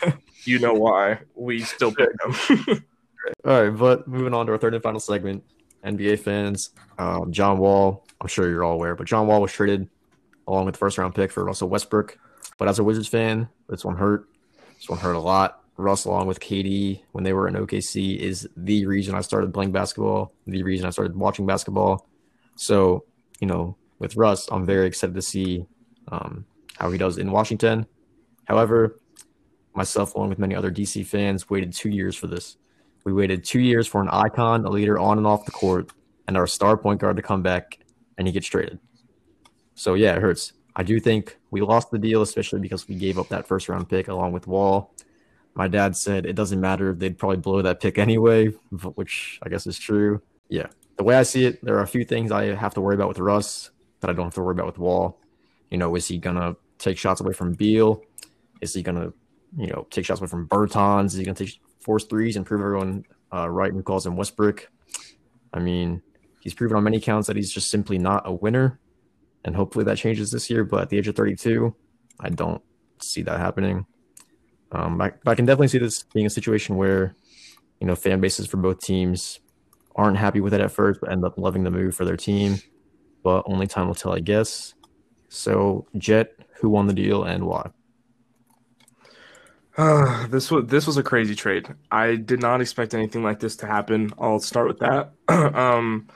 you 0.44 0.58
know 0.58 0.74
why 0.74 1.20
we 1.34 1.60
still 1.60 1.92
pick 1.92 2.08
them. 2.18 2.84
All 3.44 3.62
right, 3.62 3.70
but 3.70 4.08
moving 4.08 4.34
on 4.34 4.46
to 4.46 4.52
our 4.52 4.58
third 4.58 4.74
and 4.74 4.82
final 4.82 5.00
segment, 5.00 5.44
NBA 5.84 6.20
fans, 6.20 6.70
um, 6.98 7.32
John 7.32 7.58
Wall. 7.58 8.04
I'm 8.20 8.28
sure 8.28 8.48
you're 8.48 8.64
all 8.64 8.72
aware, 8.72 8.94
but 8.94 9.06
John 9.06 9.26
Wall 9.26 9.42
was 9.42 9.52
traded 9.52 9.90
along 10.46 10.66
with 10.66 10.74
the 10.74 10.78
first 10.78 10.98
round 10.98 11.14
pick 11.14 11.30
for 11.30 11.44
Russell 11.44 11.68
Westbrook. 11.68 12.18
But 12.58 12.68
as 12.68 12.78
a 12.78 12.84
Wizards 12.84 13.08
fan, 13.08 13.48
this 13.68 13.84
one 13.84 13.96
hurt. 13.96 14.28
This 14.76 14.88
one 14.88 14.98
hurt 14.98 15.14
a 15.14 15.20
lot. 15.20 15.62
Russ, 15.78 16.06
along 16.06 16.26
with 16.26 16.40
KD, 16.40 17.02
when 17.12 17.24
they 17.24 17.32
were 17.34 17.48
in 17.48 17.54
OKC, 17.54 18.16
is 18.16 18.48
the 18.56 18.86
reason 18.86 19.14
I 19.14 19.20
started 19.20 19.52
playing 19.52 19.72
basketball, 19.72 20.32
the 20.46 20.62
reason 20.62 20.86
I 20.86 20.90
started 20.90 21.14
watching 21.14 21.44
basketball. 21.44 22.08
So, 22.54 23.04
you 23.40 23.46
know, 23.46 23.76
with 23.98 24.16
Russ, 24.16 24.48
I'm 24.50 24.64
very 24.64 24.86
excited 24.86 25.14
to 25.14 25.22
see 25.22 25.66
um, 26.08 26.46
how 26.78 26.90
he 26.90 26.96
does 26.96 27.18
in 27.18 27.30
Washington. 27.30 27.86
However, 28.44 28.98
myself, 29.74 30.14
along 30.14 30.30
with 30.30 30.38
many 30.38 30.54
other 30.54 30.70
DC 30.70 31.04
fans, 31.06 31.50
waited 31.50 31.74
two 31.74 31.90
years 31.90 32.16
for 32.16 32.26
this. 32.26 32.56
We 33.04 33.12
waited 33.12 33.44
two 33.44 33.60
years 33.60 33.86
for 33.86 34.00
an 34.00 34.08
icon, 34.08 34.64
a 34.64 34.70
leader 34.70 34.98
on 34.98 35.18
and 35.18 35.26
off 35.26 35.44
the 35.44 35.52
court, 35.52 35.90
and 36.26 36.36
our 36.36 36.46
star 36.46 36.76
point 36.76 37.00
guard 37.00 37.16
to 37.16 37.22
come 37.22 37.42
back, 37.42 37.78
and 38.16 38.26
he 38.26 38.32
gets 38.32 38.46
traded. 38.46 38.78
So, 39.76 39.94
yeah, 39.94 40.16
it 40.16 40.22
hurts. 40.22 40.54
I 40.74 40.82
do 40.82 40.98
think 40.98 41.38
we 41.50 41.60
lost 41.60 41.90
the 41.90 41.98
deal, 41.98 42.22
especially 42.22 42.60
because 42.60 42.88
we 42.88 42.96
gave 42.96 43.18
up 43.18 43.28
that 43.28 43.46
first 43.46 43.68
round 43.68 43.88
pick 43.88 44.08
along 44.08 44.32
with 44.32 44.46
Wall. 44.46 44.92
My 45.54 45.68
dad 45.68 45.96
said 45.96 46.26
it 46.26 46.34
doesn't 46.34 46.60
matter. 46.60 46.90
If 46.90 46.98
they'd 46.98 47.16
probably 47.16 47.38
blow 47.38 47.62
that 47.62 47.80
pick 47.80 47.98
anyway, 47.98 48.48
which 48.94 49.38
I 49.42 49.48
guess 49.48 49.66
is 49.66 49.78
true. 49.78 50.20
Yeah. 50.48 50.66
The 50.96 51.04
way 51.04 51.16
I 51.16 51.22
see 51.22 51.44
it, 51.46 51.64
there 51.64 51.76
are 51.76 51.82
a 51.82 51.86
few 51.86 52.04
things 52.04 52.32
I 52.32 52.54
have 52.54 52.74
to 52.74 52.80
worry 52.80 52.94
about 52.94 53.08
with 53.08 53.18
Russ 53.18 53.70
that 54.00 54.10
I 54.10 54.12
don't 54.12 54.26
have 54.26 54.34
to 54.34 54.42
worry 54.42 54.54
about 54.54 54.66
with 54.66 54.78
Wall. 54.78 55.18
You 55.70 55.78
know, 55.78 55.94
is 55.94 56.06
he 56.08 56.18
to 56.20 56.56
take 56.78 56.98
shots 56.98 57.20
away 57.20 57.32
from 57.32 57.52
Beal? 57.52 58.02
Is 58.60 58.74
he 58.74 58.82
to, 58.82 59.12
you 59.56 59.66
know, 59.68 59.86
take 59.90 60.04
shots 60.04 60.20
away 60.20 60.28
from 60.28 60.48
Bertans? 60.48 61.06
Is 61.06 61.14
he 61.14 61.24
to 61.24 61.34
take 61.34 61.58
force 61.80 62.04
threes 62.04 62.36
and 62.36 62.44
prove 62.44 62.60
everyone 62.60 63.04
uh, 63.32 63.48
right 63.48 63.72
who 63.72 63.82
calls 63.82 64.06
him 64.06 64.16
Westbrook? 64.16 64.70
I 65.52 65.60
mean, 65.60 66.02
he's 66.40 66.54
proven 66.54 66.76
on 66.76 66.84
many 66.84 67.00
counts 67.00 67.28
that 67.28 67.36
he's 67.36 67.50
just 67.50 67.70
simply 67.70 67.98
not 67.98 68.22
a 68.26 68.32
winner. 68.32 68.78
And 69.46 69.54
hopefully 69.54 69.84
that 69.84 69.96
changes 69.96 70.30
this 70.30 70.50
year. 70.50 70.64
But 70.64 70.82
at 70.82 70.88
the 70.90 70.98
age 70.98 71.08
of 71.08 71.16
32, 71.16 71.74
I 72.20 72.28
don't 72.28 72.60
see 73.00 73.22
that 73.22 73.38
happening. 73.38 73.86
Um, 74.72 75.00
I, 75.00 75.12
I 75.24 75.34
can 75.34 75.46
definitely 75.46 75.68
see 75.68 75.78
this 75.78 76.02
being 76.02 76.26
a 76.26 76.30
situation 76.30 76.76
where, 76.76 77.14
you 77.80 77.86
know, 77.86 77.94
fan 77.94 78.20
bases 78.20 78.46
for 78.48 78.56
both 78.56 78.80
teams 78.80 79.38
aren't 79.94 80.18
happy 80.18 80.40
with 80.40 80.52
it 80.52 80.60
at 80.60 80.72
first, 80.72 81.00
but 81.00 81.10
end 81.12 81.24
up 81.24 81.38
loving 81.38 81.62
the 81.62 81.70
move 81.70 81.94
for 81.94 82.04
their 82.04 82.16
team. 82.16 82.58
But 83.22 83.44
only 83.46 83.68
time 83.68 83.86
will 83.86 83.94
tell, 83.94 84.12
I 84.12 84.20
guess. 84.20 84.74
So, 85.28 85.86
Jet, 85.96 86.34
who 86.60 86.68
won 86.68 86.88
the 86.88 86.92
deal 86.92 87.22
and 87.22 87.44
why? 87.44 87.70
Uh, 89.76 90.26
this 90.28 90.50
was 90.50 90.66
this 90.66 90.86
was 90.86 90.96
a 90.96 91.02
crazy 91.02 91.34
trade. 91.34 91.68
I 91.90 92.16
did 92.16 92.40
not 92.40 92.60
expect 92.60 92.94
anything 92.94 93.22
like 93.22 93.38
this 93.38 93.56
to 93.56 93.66
happen. 93.66 94.12
I'll 94.18 94.40
start 94.40 94.66
with 94.66 94.78
that. 94.80 95.12
um, 95.28 96.08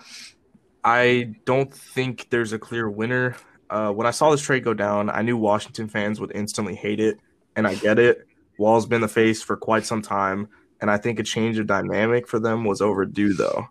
I 0.84 1.34
don't 1.44 1.72
think 1.72 2.28
there's 2.30 2.52
a 2.52 2.58
clear 2.58 2.88
winner. 2.88 3.36
Uh, 3.68 3.92
when 3.92 4.06
I 4.06 4.10
saw 4.10 4.30
this 4.30 4.42
trade 4.42 4.64
go 4.64 4.74
down, 4.74 5.10
I 5.10 5.22
knew 5.22 5.36
Washington 5.36 5.88
fans 5.88 6.20
would 6.20 6.32
instantly 6.34 6.74
hate 6.74 7.00
it, 7.00 7.18
and 7.56 7.66
I 7.66 7.74
get 7.74 7.98
it. 7.98 8.26
Wall's 8.58 8.86
been 8.86 9.00
the 9.00 9.08
face 9.08 9.42
for 9.42 9.56
quite 9.56 9.86
some 9.86 10.02
time, 10.02 10.48
and 10.80 10.90
I 10.90 10.98
think 10.98 11.18
a 11.18 11.22
change 11.22 11.58
of 11.58 11.66
dynamic 11.66 12.26
for 12.26 12.38
them 12.38 12.64
was 12.64 12.80
overdue. 12.80 13.34
Though, 13.34 13.68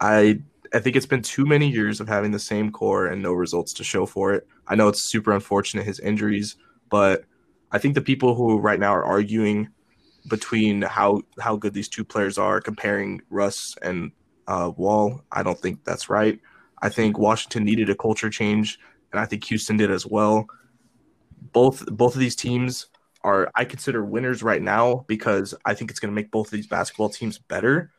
I 0.00 0.40
I 0.72 0.80
think 0.80 0.96
it's 0.96 1.06
been 1.06 1.22
too 1.22 1.46
many 1.46 1.68
years 1.70 2.00
of 2.00 2.08
having 2.08 2.32
the 2.32 2.38
same 2.38 2.72
core 2.72 3.06
and 3.06 3.22
no 3.22 3.32
results 3.32 3.72
to 3.74 3.84
show 3.84 4.06
for 4.06 4.34
it. 4.34 4.46
I 4.66 4.74
know 4.74 4.88
it's 4.88 5.02
super 5.02 5.32
unfortunate 5.32 5.86
his 5.86 6.00
injuries, 6.00 6.56
but 6.90 7.24
I 7.70 7.78
think 7.78 7.94
the 7.94 8.00
people 8.00 8.34
who 8.34 8.58
right 8.58 8.80
now 8.80 8.92
are 8.94 9.04
arguing 9.04 9.68
between 10.28 10.82
how 10.82 11.22
how 11.38 11.56
good 11.56 11.74
these 11.74 11.88
two 11.88 12.04
players 12.04 12.38
are, 12.38 12.60
comparing 12.60 13.22
Russ 13.30 13.76
and 13.82 14.10
uh, 14.46 14.72
Wall, 14.76 15.22
I 15.32 15.42
don't 15.42 15.58
think 15.58 15.84
that's 15.84 16.08
right. 16.08 16.40
I 16.82 16.88
think 16.88 17.18
Washington 17.18 17.64
needed 17.64 17.90
a 17.90 17.94
culture 17.94 18.30
change, 18.30 18.78
and 19.12 19.20
I 19.20 19.24
think 19.24 19.44
Houston 19.44 19.76
did 19.76 19.90
as 19.90 20.06
well. 20.06 20.46
Both 21.52 21.86
both 21.86 22.14
of 22.14 22.20
these 22.20 22.36
teams 22.36 22.86
are 23.22 23.50
I 23.54 23.64
consider 23.64 24.04
winners 24.04 24.42
right 24.42 24.60
now 24.60 25.04
because 25.08 25.54
I 25.64 25.74
think 25.74 25.90
it's 25.90 26.00
going 26.00 26.12
to 26.12 26.14
make 26.14 26.30
both 26.30 26.48
of 26.48 26.52
these 26.52 26.66
basketball 26.66 27.08
teams 27.08 27.38
better. 27.38 27.90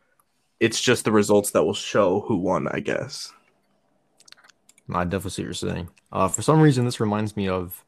It's 0.59 0.79
just 0.79 1.03
the 1.03 1.11
results 1.11 1.51
that 1.51 1.63
will 1.63 1.73
show 1.73 2.21
who 2.21 2.37
won, 2.37 2.67
I 2.67 2.79
guess. 2.79 3.33
I 4.93 5.03
definitely 5.03 5.31
see 5.31 5.41
what 5.41 5.47
you're 5.47 5.53
saying. 5.53 5.89
Uh, 6.11 6.27
for 6.27 6.41
some 6.41 6.61
reason, 6.61 6.85
this 6.85 6.99
reminds 6.99 7.35
me 7.35 7.49
of 7.49 7.83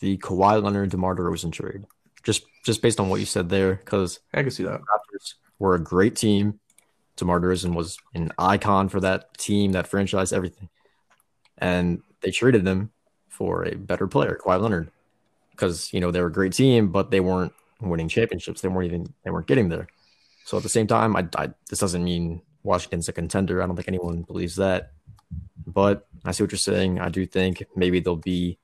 the 0.00 0.16
Kawhi 0.18 0.62
Leonard 0.62 0.90
DeMar 0.90 1.14
DeRozan 1.14 1.52
trade. 1.52 1.84
Just 2.22 2.44
just 2.64 2.82
based 2.82 3.00
on 3.00 3.08
what 3.08 3.20
you 3.20 3.26
said 3.26 3.48
there, 3.48 3.74
because 3.74 4.20
I 4.32 4.42
can 4.42 4.50
see 4.50 4.64
that 4.64 4.80
Raptors 4.80 5.34
were 5.58 5.74
a 5.74 5.82
great 5.82 6.16
team. 6.16 6.59
DeMar 7.20 7.40
DeRozan 7.40 7.74
was 7.74 7.98
an 8.14 8.32
icon 8.38 8.88
for 8.88 9.00
that 9.00 9.36
team, 9.38 9.72
that 9.72 9.86
franchise, 9.86 10.32
everything, 10.32 10.68
and 11.58 12.02
they 12.20 12.30
traded 12.30 12.64
them 12.64 12.90
for 13.28 13.64
a 13.64 13.76
better 13.76 14.06
player, 14.08 14.38
Kawhi 14.42 14.60
Leonard 14.60 14.90
because 15.60 15.92
you 15.92 16.00
know 16.00 16.10
they 16.10 16.20
were 16.20 16.28
a 16.28 16.32
great 16.32 16.54
team, 16.54 16.88
but 16.88 17.10
they 17.10 17.20
weren't 17.20 17.52
winning 17.80 18.08
championships. 18.08 18.62
They 18.62 18.68
weren't 18.68 18.86
even 18.86 19.12
they 19.24 19.30
weren't 19.30 19.46
getting 19.46 19.68
there. 19.68 19.88
So 20.46 20.56
at 20.56 20.62
the 20.62 20.68
same 20.68 20.86
time, 20.86 21.14
I, 21.14 21.28
I 21.36 21.50
this 21.68 21.78
doesn't 21.78 22.02
mean 22.02 22.40
Washington's 22.62 23.08
a 23.08 23.12
contender. 23.12 23.62
I 23.62 23.66
don't 23.66 23.76
think 23.76 23.88
anyone 23.88 24.22
believes 24.22 24.56
that. 24.56 24.92
But 25.66 26.08
I 26.24 26.32
see 26.32 26.42
what 26.42 26.50
you're 26.50 26.58
saying. 26.58 26.98
I 26.98 27.10
do 27.10 27.26
think 27.26 27.62
maybe 27.76 28.00
they'll 28.00 28.16
be 28.16 28.58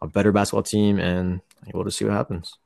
a 0.00 0.08
better 0.08 0.32
basketball 0.32 0.62
team, 0.62 0.98
and 0.98 1.40
we'll 1.72 1.84
just 1.84 1.98
see 1.98 2.04
what 2.04 2.14
happens. 2.14 2.56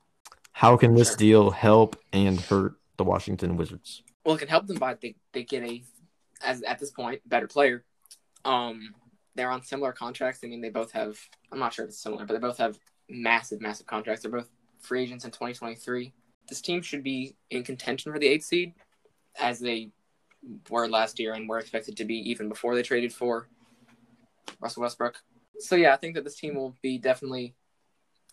How 0.53 0.77
can 0.77 0.95
this 0.95 1.15
deal 1.17 1.51
help 1.51 1.97
and 2.13 2.41
hurt 2.41 2.75
the 2.97 3.05
Washington 3.05 3.57
Wizards? 3.57 4.03
Well, 4.25 4.35
it 4.37 4.39
can 4.39 4.49
help 4.49 4.67
them 4.67 4.79
by 4.79 4.95
they, 4.95 5.17
they 5.33 5.45
get 5.45 5.65
a, 5.65 5.83
as 6.45 6.63
at 6.63 6.79
this 6.79 6.91
point, 6.91 7.27
better 7.29 7.47
player. 7.47 7.85
Um, 8.45 8.95
they're 9.35 9.51
on 9.51 9.63
similar 9.63 9.93
contracts. 9.93 10.41
I 10.45 10.49
mean, 10.49 10.61
they 10.61 10.71
both 10.71 10.93
have. 10.93 11.19
I'm 11.51 11.59
not 11.59 11.73
sure 11.73 11.85
if 11.85 11.91
it's 11.91 12.03
similar, 12.03 12.25
but 12.25 12.35
they 12.35 12.41
both 12.41 12.59
have 12.59 12.79
massive, 13.09 13.61
massive 13.61 13.87
contracts. 13.87 14.23
They're 14.23 14.31
both 14.31 14.51
free 14.81 15.03
agents 15.03 15.25
in 15.25 15.31
2023. 15.31 16.13
This 16.49 16.61
team 16.61 16.83
should 16.83 17.03
be 17.03 17.37
in 17.51 17.63
contention 17.63 18.13
for 18.13 18.19
the 18.19 18.27
eighth 18.27 18.45
seed, 18.45 18.75
as 19.41 19.59
they 19.59 19.91
were 20.71 20.89
last 20.89 21.19
year 21.19 21.35
and 21.35 21.49
were 21.49 21.59
expected 21.59 21.97
to 21.97 22.05
be 22.05 22.17
even 22.31 22.49
before 22.49 22.75
they 22.75 22.83
traded 22.83 23.13
for 23.13 23.49
Russell 24.61 24.83
Westbrook. 24.83 25.17
So 25.59 25.77
yeah, 25.77 25.95
I 25.95 25.97
think 25.97 26.15
that 26.15 26.25
this 26.25 26.37
team 26.37 26.55
will 26.55 26.77
be 26.83 26.99
definitely 26.99 27.55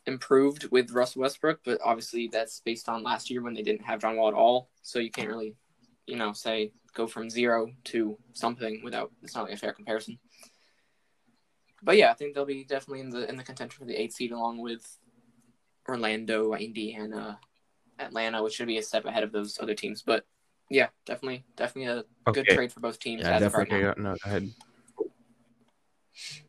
improved 0.06 0.70
with 0.72 0.92
Russell 0.92 1.22
Westbrook, 1.22 1.60
but 1.64 1.80
obviously 1.84 2.28
that's 2.28 2.62
based 2.62 2.90
on 2.90 3.04
last 3.04 3.30
year 3.30 3.44
when 3.44 3.54
they 3.54 3.62
didn't 3.62 3.86
have 3.86 4.02
John 4.02 4.18
Wall 4.18 4.30
at 4.30 4.34
all. 4.34 4.70
So 4.82 5.00
you 5.00 5.12
can't 5.12 5.30
really, 5.30 5.56
you 6.10 6.18
know, 6.18 6.34
say 6.34 6.72
go 6.94 7.08
from 7.08 7.30
zero 7.30 7.72
to 7.86 8.18
something 8.34 8.82
without 8.84 9.12
it's 9.22 9.36
not 9.36 9.46
like 9.46 9.54
a 9.54 9.58
fair 9.58 9.74
comparison 9.74 10.18
but 11.82 11.98
yeah, 11.98 12.12
I 12.12 12.14
think 12.14 12.34
they'll 12.34 12.46
be 12.46 12.64
definitely 12.64 13.02
in 13.02 13.10
the 13.10 13.30
in 13.30 13.38
the 13.38 13.44
contention 13.44 13.80
for 13.80 13.86
the 13.86 14.00
eighth 14.00 14.14
seed 14.14 14.32
along 14.32 14.60
with 14.60 14.98
Orlando, 15.88 16.54
Indiana, 16.54 17.40
Atlanta, 17.98 18.44
which 18.44 18.56
should 18.56 18.68
be 18.68 18.78
a 18.78 18.84
step 18.84 19.06
ahead 19.06 19.24
of 19.24 19.32
those 19.32 19.58
other 19.62 19.76
teams. 19.76 20.02
But 20.02 20.26
yeah, 20.70 20.88
definitely, 21.06 21.46
definitely 21.56 21.92
a 21.92 22.30
okay. 22.30 22.44
good 22.44 22.54
trade 22.54 22.72
for 22.74 22.80
both 22.80 23.00
teams. 23.00 23.24
Yeah, 23.24 23.40
definitely. 23.40 23.84
Right 23.84 23.98
no, 23.98 24.12
go 24.12 24.18
ahead. 24.26 24.50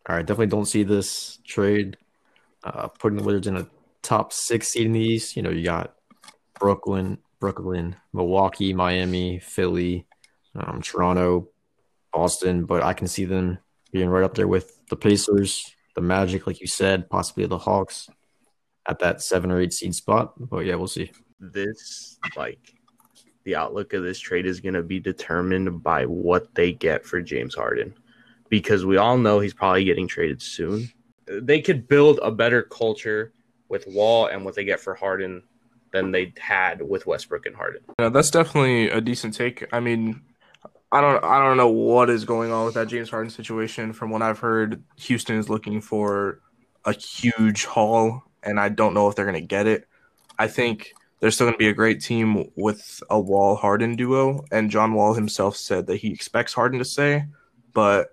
All 0.09 0.17
right, 0.17 0.27
definitely 0.27 0.49
don't 0.49 0.67
see 0.67 0.83
this 0.83 1.39
trade 1.47 1.97
uh, 2.65 2.89
putting 2.89 3.19
the 3.19 3.25
Wizards 3.25 3.47
in 3.47 3.57
a 3.57 3.67
top 4.03 4.33
six 4.33 4.69
seed 4.69 4.87
in 4.87 4.93
the 4.93 5.01
East. 5.01 5.37
You 5.37 5.43
know, 5.43 5.51
you 5.51 5.65
got 5.65 5.95
Brooklyn, 6.59 7.19
Brooklyn, 7.41 7.97
Milwaukee, 8.13 8.73
Miami, 8.75 9.39
Philly, 9.39 10.07
um, 10.55 10.83
Toronto, 10.83 11.49
Boston, 12.13 12.67
but 12.67 12.83
I 12.83 12.93
can 12.93 13.09
see 13.09 13.25
them 13.25 13.59
being 13.93 14.09
right 14.09 14.25
up 14.25 14.35
there 14.35 14.49
with 14.49 14.79
the 14.89 14.97
Pacers, 14.97 15.75
the 15.95 16.01
Magic, 16.01 16.47
like 16.47 16.61
you 16.61 16.67
said, 16.67 17.09
possibly 17.09 17.47
the 17.47 17.59
Hawks 17.59 18.09
at 18.87 18.99
that 19.01 19.23
seven 19.23 19.51
or 19.51 19.61
eight 19.61 19.73
seed 19.73 19.95
spot. 19.95 20.35
But 20.39 20.67
yeah, 20.67 20.75
we'll 20.75 20.87
see. 20.87 21.11
This 21.39 22.19
like 22.37 22.75
the 23.45 23.57
outlook 23.57 23.95
of 23.95 24.03
this 24.03 24.19
trade 24.19 24.47
is 24.47 24.61
going 24.61 24.75
to 24.75 24.83
be 24.83 25.01
determined 25.01 25.83
by 25.83 26.05
what 26.05 26.55
they 26.55 26.73
get 26.73 27.07
for 27.07 27.23
James 27.23 27.55
Harden 27.55 27.95
because 28.51 28.85
we 28.85 28.99
all 28.99 29.17
know 29.17 29.41
he's 29.41 29.55
probably 29.55 29.85
getting 29.85 30.07
traded 30.07 30.43
soon. 30.43 30.91
They 31.27 31.63
could 31.63 31.89
build 31.89 32.19
a 32.23 32.31
better 32.31 32.63
culture 32.63 33.33
with 33.69 33.87
Wall 33.87 34.27
and 34.27 34.45
what 34.45 34.55
they 34.55 34.65
get 34.65 34.81
for 34.81 34.95
Harden 34.95 35.43
than 35.93 36.13
they 36.13 36.33
had 36.39 36.83
with 36.83 37.07
Westbrook 37.07 37.47
and 37.47 37.57
Harden. 37.57 37.83
Yeah, 37.99 38.09
that's 38.09 38.31
definitely 38.31 38.91
a 38.91 39.01
decent 39.01 39.35
take. 39.35 39.67
I 39.73 39.81
mean, 39.81 40.23
I 40.93 41.01
don't 41.01 41.23
I 41.23 41.39
don't 41.45 41.57
know 41.57 41.69
what 41.69 42.11
is 42.11 42.25
going 42.25 42.53
on 42.53 42.65
with 42.65 42.75
that 42.75 42.89
James 42.89 43.11
Harden 43.11 43.31
situation. 43.31 43.93
From 43.93 44.11
what 44.11 44.23
I've 44.23 44.39
heard, 44.39 44.83
Houston 44.97 45.37
is 45.37 45.49
looking 45.49 45.81
for 45.81 46.41
a 46.85 46.93
huge 46.93 47.65
haul, 47.65 48.23
and 48.43 48.59
I 48.59 48.69
don't 48.69 48.95
know 48.95 49.09
if 49.09 49.15
they're 49.15 49.25
going 49.25 49.41
to 49.41 49.47
get 49.47 49.67
it. 49.67 49.87
I 50.39 50.49
think 50.49 50.93
they're 51.21 51.31
still 51.31 51.47
going 51.47 51.55
to 51.55 51.59
be 51.59 51.69
a 51.69 51.75
great 51.75 52.01
team 52.01 52.51
with 52.57 53.03
a 53.11 53.21
Wall 53.21 53.55
Harden 53.55 53.95
duo, 53.95 54.45
and 54.51 54.71
John 54.71 54.95
Wall 54.95 55.15
himself 55.15 55.57
said 55.57 55.87
that 55.87 55.97
he 55.97 56.13
expects 56.13 56.55
Harden 56.55 56.79
to 56.79 56.85
stay, 56.85 57.25
but 57.73 58.09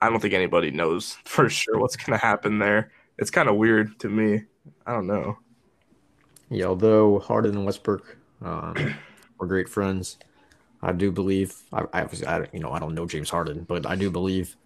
I 0.00 0.08
don't 0.08 0.20
think 0.20 0.34
anybody 0.34 0.70
knows 0.70 1.18
for 1.24 1.48
sure 1.48 1.78
what's 1.78 1.96
going 1.96 2.18
to 2.18 2.24
happen 2.24 2.58
there. 2.58 2.92
It's 3.18 3.30
kind 3.30 3.48
of 3.48 3.56
weird 3.56 3.98
to 4.00 4.08
me. 4.08 4.44
I 4.86 4.92
don't 4.92 5.06
know. 5.06 5.36
Yeah, 6.52 6.66
although 6.66 7.18
Harden 7.20 7.56
and 7.56 7.64
Westbrook 7.64 8.18
um, 8.44 8.94
were 9.38 9.46
great 9.46 9.70
friends, 9.70 10.18
I 10.82 10.92
do 10.92 11.10
believe 11.10 11.54
I, 11.72 11.84
I 11.92 12.02
obviously 12.02 12.26
I 12.26 12.46
you 12.52 12.60
know 12.60 12.70
I 12.72 12.78
don't 12.78 12.94
know 12.94 13.06
James 13.06 13.30
Harden, 13.30 13.64
but 13.64 13.86
I 13.86 13.96
do 13.96 14.10
believe 14.10 14.56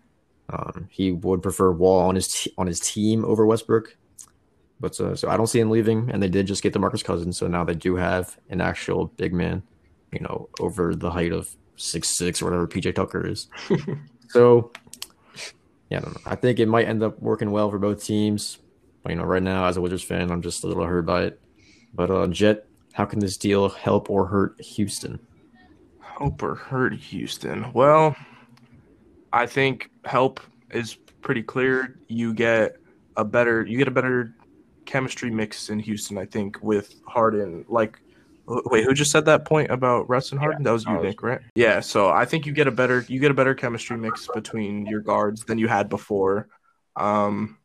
um, 0.50 0.88
he 0.90 1.12
would 1.12 1.42
prefer 1.42 1.70
Wall 1.70 2.00
on 2.08 2.16
his 2.16 2.28
t- 2.28 2.52
on 2.58 2.66
his 2.66 2.80
team 2.80 3.24
over 3.24 3.46
Westbrook. 3.46 3.96
But 4.80 5.00
uh, 5.00 5.14
so 5.14 5.28
I 5.28 5.36
don't 5.36 5.46
see 5.46 5.60
him 5.60 5.70
leaving, 5.70 6.10
and 6.10 6.20
they 6.20 6.28
did 6.28 6.46
just 6.48 6.62
get 6.62 6.74
DeMarcus 6.74 7.04
Cousins, 7.04 7.38
so 7.38 7.46
now 7.46 7.64
they 7.64 7.74
do 7.74 7.94
have 7.96 8.36
an 8.50 8.60
actual 8.60 9.06
big 9.16 9.32
man, 9.32 9.62
you 10.12 10.20
know, 10.20 10.48
over 10.58 10.94
the 10.94 11.10
height 11.10 11.32
of 11.32 11.54
six 11.76 12.16
six 12.16 12.42
or 12.42 12.46
whatever 12.46 12.66
PJ 12.66 12.96
Tucker 12.96 13.24
is. 13.24 13.48
so 14.28 14.72
yeah, 15.88 15.98
I, 15.98 16.00
don't 16.00 16.14
know. 16.14 16.32
I 16.32 16.34
think 16.34 16.58
it 16.58 16.66
might 16.66 16.88
end 16.88 17.04
up 17.04 17.22
working 17.22 17.52
well 17.52 17.70
for 17.70 17.78
both 17.78 18.02
teams. 18.02 18.58
But 19.04 19.10
you 19.10 19.16
know, 19.18 19.24
right 19.24 19.42
now 19.42 19.66
as 19.66 19.76
a 19.76 19.80
Wizards 19.80 20.02
fan, 20.02 20.32
I'm 20.32 20.42
just 20.42 20.64
a 20.64 20.66
little 20.66 20.84
hurt 20.84 21.06
by 21.06 21.22
it. 21.26 21.40
But 21.96 22.10
uh, 22.10 22.26
Jet, 22.26 22.66
how 22.92 23.06
can 23.06 23.18
this 23.18 23.38
deal 23.38 23.70
help 23.70 24.10
or 24.10 24.26
hurt 24.26 24.60
Houston? 24.60 25.18
Help 26.00 26.42
or 26.42 26.54
hurt 26.54 26.92
Houston? 26.94 27.72
Well, 27.72 28.14
I 29.32 29.46
think 29.46 29.90
help 30.04 30.40
is 30.70 30.94
pretty 31.22 31.42
clear. 31.42 31.98
You 32.08 32.34
get 32.34 32.76
a 33.16 33.24
better 33.24 33.64
you 33.64 33.78
get 33.78 33.88
a 33.88 33.92
better 33.92 34.34
chemistry 34.84 35.30
mix 35.30 35.70
in 35.70 35.78
Houston, 35.78 36.18
I 36.18 36.26
think, 36.26 36.62
with 36.62 36.94
Harden. 37.06 37.64
Like 37.68 37.98
wait, 38.46 38.84
who 38.84 38.94
just 38.94 39.10
said 39.10 39.24
that 39.24 39.44
point 39.46 39.70
about 39.70 40.08
Russ 40.08 40.30
and 40.32 40.38
Harden? 40.38 40.62
Yeah, 40.62 40.64
that 40.64 40.72
was 40.72 40.84
you, 40.84 40.92
was- 40.92 41.02
Nick, 41.02 41.22
right? 41.22 41.40
Yeah, 41.54 41.80
so 41.80 42.10
I 42.10 42.26
think 42.26 42.46
you 42.46 42.52
get 42.52 42.68
a 42.68 42.70
better 42.72 43.04
you 43.08 43.20
get 43.20 43.30
a 43.30 43.34
better 43.34 43.54
chemistry 43.54 43.96
mix 43.96 44.28
between 44.34 44.86
your 44.86 45.00
guards 45.00 45.44
than 45.44 45.58
you 45.58 45.68
had 45.68 45.88
before. 45.88 46.48
Um 46.94 47.56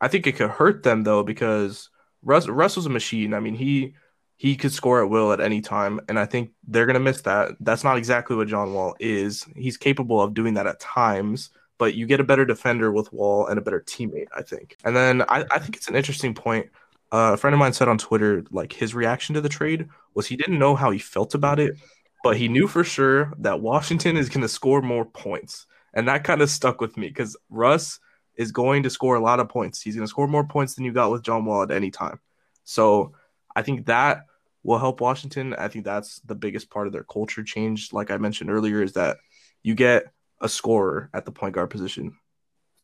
I 0.00 0.08
think 0.08 0.26
it 0.26 0.32
could 0.32 0.50
hurt 0.50 0.82
them 0.82 1.04
though 1.04 1.22
because 1.22 1.90
Russ 2.26 2.48
Russ 2.48 2.76
was 2.76 2.86
a 2.86 2.90
machine. 2.90 3.32
I 3.32 3.40
mean, 3.40 3.54
he 3.54 3.94
he 4.36 4.56
could 4.56 4.72
score 4.72 5.02
at 5.02 5.08
will 5.08 5.32
at 5.32 5.40
any 5.40 5.60
time, 5.62 6.00
and 6.08 6.18
I 6.18 6.26
think 6.26 6.50
they're 6.66 6.84
gonna 6.84 7.00
miss 7.00 7.22
that. 7.22 7.52
That's 7.60 7.84
not 7.84 7.96
exactly 7.96 8.36
what 8.36 8.48
John 8.48 8.74
Wall 8.74 8.94
is. 8.98 9.46
He's 9.54 9.76
capable 9.76 10.20
of 10.20 10.34
doing 10.34 10.54
that 10.54 10.66
at 10.66 10.80
times, 10.80 11.50
but 11.78 11.94
you 11.94 12.04
get 12.04 12.20
a 12.20 12.24
better 12.24 12.44
defender 12.44 12.90
with 12.92 13.12
Wall 13.12 13.46
and 13.46 13.58
a 13.58 13.62
better 13.62 13.80
teammate, 13.80 14.26
I 14.36 14.42
think. 14.42 14.76
And 14.84 14.94
then 14.94 15.22
I, 15.22 15.44
I 15.50 15.58
think 15.60 15.76
it's 15.76 15.88
an 15.88 15.96
interesting 15.96 16.34
point. 16.34 16.68
Uh, 17.12 17.32
a 17.34 17.36
friend 17.36 17.54
of 17.54 17.60
mine 17.60 17.72
said 17.72 17.88
on 17.88 17.96
Twitter, 17.96 18.44
like 18.50 18.72
his 18.72 18.92
reaction 18.92 19.36
to 19.36 19.40
the 19.40 19.48
trade 19.48 19.88
was 20.14 20.26
he 20.26 20.36
didn't 20.36 20.58
know 20.58 20.74
how 20.74 20.90
he 20.90 20.98
felt 20.98 21.34
about 21.34 21.60
it, 21.60 21.78
but 22.24 22.36
he 22.36 22.48
knew 22.48 22.66
for 22.66 22.82
sure 22.82 23.32
that 23.38 23.60
Washington 23.60 24.16
is 24.16 24.28
gonna 24.28 24.48
score 24.48 24.82
more 24.82 25.04
points, 25.04 25.66
and 25.94 26.08
that 26.08 26.24
kind 26.24 26.42
of 26.42 26.50
stuck 26.50 26.80
with 26.80 26.96
me 26.96 27.06
because 27.06 27.36
Russ 27.50 28.00
is 28.36 28.52
going 28.52 28.82
to 28.82 28.90
score 28.90 29.16
a 29.16 29.20
lot 29.20 29.40
of 29.40 29.48
points. 29.48 29.80
He's 29.80 29.94
going 29.94 30.06
to 30.06 30.10
score 30.10 30.28
more 30.28 30.44
points 30.44 30.74
than 30.74 30.84
you 30.84 30.92
got 30.92 31.10
with 31.10 31.22
John 31.22 31.44
Wall 31.44 31.62
at 31.62 31.70
any 31.70 31.90
time. 31.90 32.20
So 32.64 33.12
I 33.54 33.62
think 33.62 33.86
that 33.86 34.26
will 34.62 34.78
help 34.78 35.00
Washington. 35.00 35.54
I 35.54 35.68
think 35.68 35.84
that's 35.84 36.20
the 36.20 36.34
biggest 36.34 36.70
part 36.70 36.86
of 36.86 36.92
their 36.92 37.04
culture 37.04 37.42
change. 37.42 37.92
Like 37.92 38.10
I 38.10 38.16
mentioned 38.18 38.50
earlier, 38.50 38.82
is 38.82 38.94
that 38.94 39.18
you 39.62 39.74
get 39.74 40.12
a 40.40 40.48
scorer 40.48 41.08
at 41.14 41.24
the 41.24 41.32
point 41.32 41.54
guard 41.54 41.70
position 41.70 42.16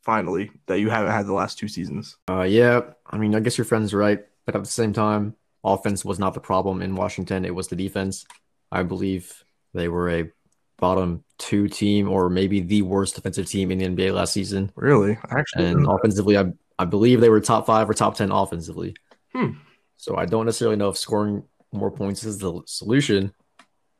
finally 0.02 0.50
that 0.66 0.80
you 0.80 0.90
haven't 0.90 1.12
had 1.12 1.26
the 1.26 1.32
last 1.32 1.58
two 1.58 1.68
seasons. 1.68 2.16
Uh, 2.28 2.42
yeah, 2.42 2.80
I 3.06 3.18
mean, 3.18 3.34
I 3.34 3.40
guess 3.40 3.58
your 3.58 3.64
friend's 3.64 3.94
right, 3.94 4.20
but 4.46 4.56
at 4.56 4.62
the 4.62 4.70
same 4.70 4.92
time, 4.92 5.36
offense 5.64 6.04
was 6.04 6.18
not 6.18 6.34
the 6.34 6.40
problem 6.40 6.82
in 6.82 6.96
Washington. 6.96 7.44
It 7.44 7.54
was 7.54 7.68
the 7.68 7.76
defense. 7.76 8.24
I 8.70 8.82
believe 8.82 9.44
they 9.74 9.88
were 9.88 10.10
a 10.10 10.30
bottom 10.78 11.24
two 11.38 11.68
team, 11.68 12.08
or 12.08 12.28
maybe 12.28 12.60
the 12.60 12.82
worst 12.82 13.14
defensive 13.14 13.46
team 13.46 13.70
in 13.70 13.78
the 13.78 13.86
NBA 13.86 14.14
last 14.14 14.32
season. 14.32 14.70
Really, 14.76 15.18
actually, 15.30 15.66
And 15.66 15.86
offensively, 15.86 16.36
I 16.36 16.52
I 16.78 16.84
believe 16.84 17.20
they 17.20 17.28
were 17.28 17.40
top 17.40 17.66
five 17.66 17.88
or 17.88 17.94
top 17.94 18.16
ten 18.16 18.30
offensively. 18.30 18.94
Hmm. 19.34 19.52
So 19.96 20.16
I 20.16 20.26
don't 20.26 20.46
necessarily 20.46 20.76
know 20.76 20.88
if 20.88 20.98
scoring 20.98 21.44
more 21.72 21.90
points 21.90 22.24
is 22.24 22.38
the 22.38 22.60
solution, 22.66 23.32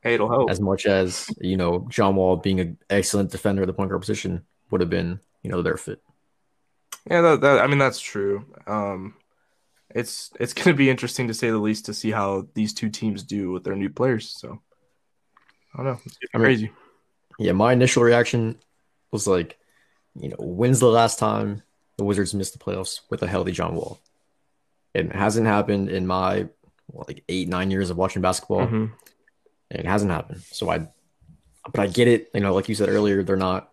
hey, 0.01 0.15
it'll 0.15 0.29
help. 0.29 0.49
as 0.49 0.59
much 0.59 0.85
as 0.85 1.29
you 1.39 1.57
know 1.57 1.87
John 1.89 2.15
Wall 2.15 2.35
being 2.35 2.59
an 2.59 2.77
excellent 2.89 3.31
defender 3.31 3.63
at 3.63 3.67
the 3.67 3.73
point 3.73 3.89
guard 3.89 4.01
position 4.01 4.43
would 4.69 4.81
have 4.81 4.89
been, 4.89 5.19
you 5.41 5.49
know, 5.49 5.61
their 5.61 5.77
fit. 5.77 6.01
Yeah, 7.09 7.21
that, 7.21 7.41
that 7.41 7.61
I 7.61 7.67
mean 7.67 7.79
that's 7.79 7.99
true. 7.99 8.45
Um, 8.67 9.15
it's 9.89 10.31
it's 10.39 10.53
going 10.53 10.65
to 10.65 10.73
be 10.73 10.89
interesting 10.89 11.27
to 11.27 11.33
say 11.33 11.49
the 11.49 11.57
least 11.57 11.85
to 11.85 11.93
see 11.93 12.11
how 12.11 12.47
these 12.53 12.73
two 12.73 12.89
teams 12.89 13.23
do 13.23 13.51
with 13.51 13.63
their 13.63 13.75
new 13.75 13.89
players. 13.89 14.29
So 14.29 14.61
I 15.73 15.77
don't 15.77 15.85
know. 15.85 15.99
It's 16.05 16.17
I 16.33 16.37
mean- 16.37 16.45
crazy. 16.45 16.71
Yeah, 17.39 17.53
my 17.53 17.73
initial 17.73 18.03
reaction 18.03 18.57
was 19.11 19.25
like, 19.25 19.57
you 20.15 20.29
know, 20.29 20.35
when's 20.39 20.79
the 20.79 20.87
last 20.87 21.17
time 21.17 21.63
the 21.97 22.03
Wizards 22.03 22.33
missed 22.35 22.53
the 22.53 22.59
playoffs 22.59 22.99
with 23.09 23.23
a 23.23 23.27
healthy 23.27 23.51
John 23.51 23.73
Wall? 23.75 23.99
It 24.93 25.11
hasn't 25.11 25.47
happened 25.47 25.89
in 25.89 26.05
my 26.05 26.47
what, 26.87 27.07
like 27.07 27.23
eight, 27.29 27.47
nine 27.47 27.71
years 27.71 27.89
of 27.89 27.97
watching 27.97 28.21
basketball. 28.21 28.67
Mhm. 28.67 28.91
It 29.71 29.85
hasn't 29.85 30.11
happened. 30.11 30.41
So 30.51 30.69
I, 30.69 30.87
but 31.71 31.79
I 31.79 31.87
get 31.87 32.07
it. 32.07 32.29
You 32.35 32.41
know, 32.41 32.53
like 32.53 32.69
you 32.69 32.75
said 32.75 32.89
earlier, 32.89 33.23
they're 33.23 33.35
not, 33.35 33.71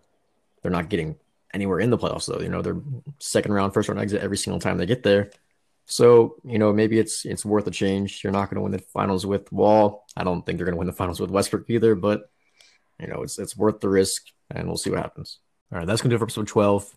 they're 0.62 0.70
not 0.72 0.88
getting 0.88 1.16
anywhere 1.52 1.80
in 1.80 1.90
the 1.90 1.98
playoffs 1.98 2.26
though. 2.26 2.40
You 2.42 2.48
know, 2.48 2.62
they're 2.62 2.80
second 3.18 3.52
round, 3.52 3.74
first 3.74 3.90
round 3.90 4.00
exit 4.00 4.22
every 4.22 4.38
single 4.38 4.60
time 4.60 4.78
they 4.78 4.86
get 4.86 5.02
there. 5.02 5.30
So 5.90 6.36
you 6.44 6.58
know, 6.58 6.72
maybe 6.72 6.98
it's 6.98 7.24
it's 7.24 7.44
worth 7.44 7.66
a 7.66 7.70
change. 7.70 8.22
You're 8.22 8.32
not 8.32 8.48
going 8.48 8.56
to 8.56 8.62
win 8.62 8.72
the 8.72 8.78
finals 8.78 9.26
with 9.26 9.50
Wall. 9.52 10.04
I 10.16 10.22
don't 10.22 10.46
think 10.46 10.56
they're 10.56 10.64
going 10.64 10.76
to 10.76 10.78
win 10.78 10.86
the 10.86 10.92
finals 10.92 11.20
with 11.20 11.30
Westbrook 11.30 11.68
either. 11.68 11.96
But 11.96 12.30
you 13.00 13.08
know, 13.08 13.22
it's 13.22 13.38
it's 13.38 13.56
worth 13.56 13.80
the 13.80 13.88
risk, 13.88 14.26
and 14.50 14.68
we'll 14.68 14.76
see 14.76 14.90
what 14.90 15.00
happens. 15.00 15.38
All 15.72 15.78
right, 15.78 15.86
that's 15.86 16.00
going 16.00 16.10
to 16.10 16.14
do 16.14 16.16
it 16.16 16.20
for 16.20 16.26
episode 16.26 16.46
twelve. 16.46 16.88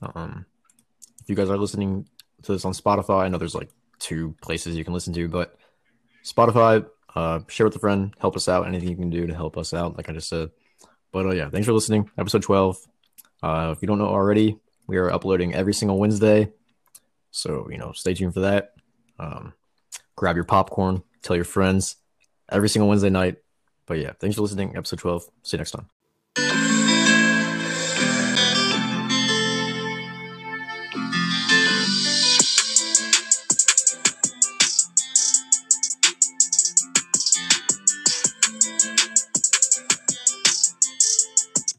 Um, 0.00 0.46
if 1.20 1.28
you 1.28 1.34
guys 1.34 1.50
are 1.50 1.58
listening 1.58 2.06
to 2.42 2.52
this 2.52 2.64
on 2.64 2.72
Spotify, 2.72 3.24
I 3.24 3.28
know 3.28 3.38
there's 3.38 3.56
like 3.56 3.70
two 3.98 4.36
places 4.40 4.76
you 4.76 4.84
can 4.84 4.94
listen 4.94 5.12
to, 5.14 5.28
but 5.28 5.56
Spotify, 6.24 6.86
uh, 7.16 7.40
share 7.48 7.66
with 7.66 7.74
a 7.74 7.80
friend, 7.80 8.14
help 8.20 8.36
us 8.36 8.48
out. 8.48 8.68
Anything 8.68 8.88
you 8.88 8.96
can 8.96 9.10
do 9.10 9.26
to 9.26 9.34
help 9.34 9.58
us 9.58 9.74
out, 9.74 9.96
like 9.96 10.08
I 10.08 10.12
just 10.12 10.28
said. 10.28 10.50
But 11.10 11.26
uh, 11.26 11.30
yeah, 11.30 11.50
thanks 11.50 11.66
for 11.66 11.72
listening. 11.72 12.08
Episode 12.16 12.42
12. 12.42 12.78
Uh, 13.42 13.74
if 13.76 13.82
you 13.82 13.88
don't 13.88 13.98
know 13.98 14.06
already, 14.06 14.58
we 14.86 14.96
are 14.96 15.10
uploading 15.10 15.54
every 15.54 15.74
single 15.74 15.98
Wednesday. 15.98 16.52
So, 17.30 17.68
you 17.70 17.78
know, 17.78 17.92
stay 17.92 18.14
tuned 18.14 18.34
for 18.34 18.40
that. 18.40 18.72
Um, 19.18 19.54
grab 20.16 20.36
your 20.36 20.44
popcorn, 20.44 21.02
tell 21.22 21.36
your 21.36 21.44
friends 21.44 21.96
every 22.50 22.68
single 22.68 22.88
Wednesday 22.88 23.10
night. 23.10 23.36
But 23.86 23.98
yeah, 23.98 24.12
thanks 24.18 24.36
for 24.36 24.42
listening. 24.42 24.76
Episode 24.76 24.98
12. 24.98 25.24
See 25.42 25.56
you 25.56 25.58
next 25.58 25.72
time. 25.72 25.97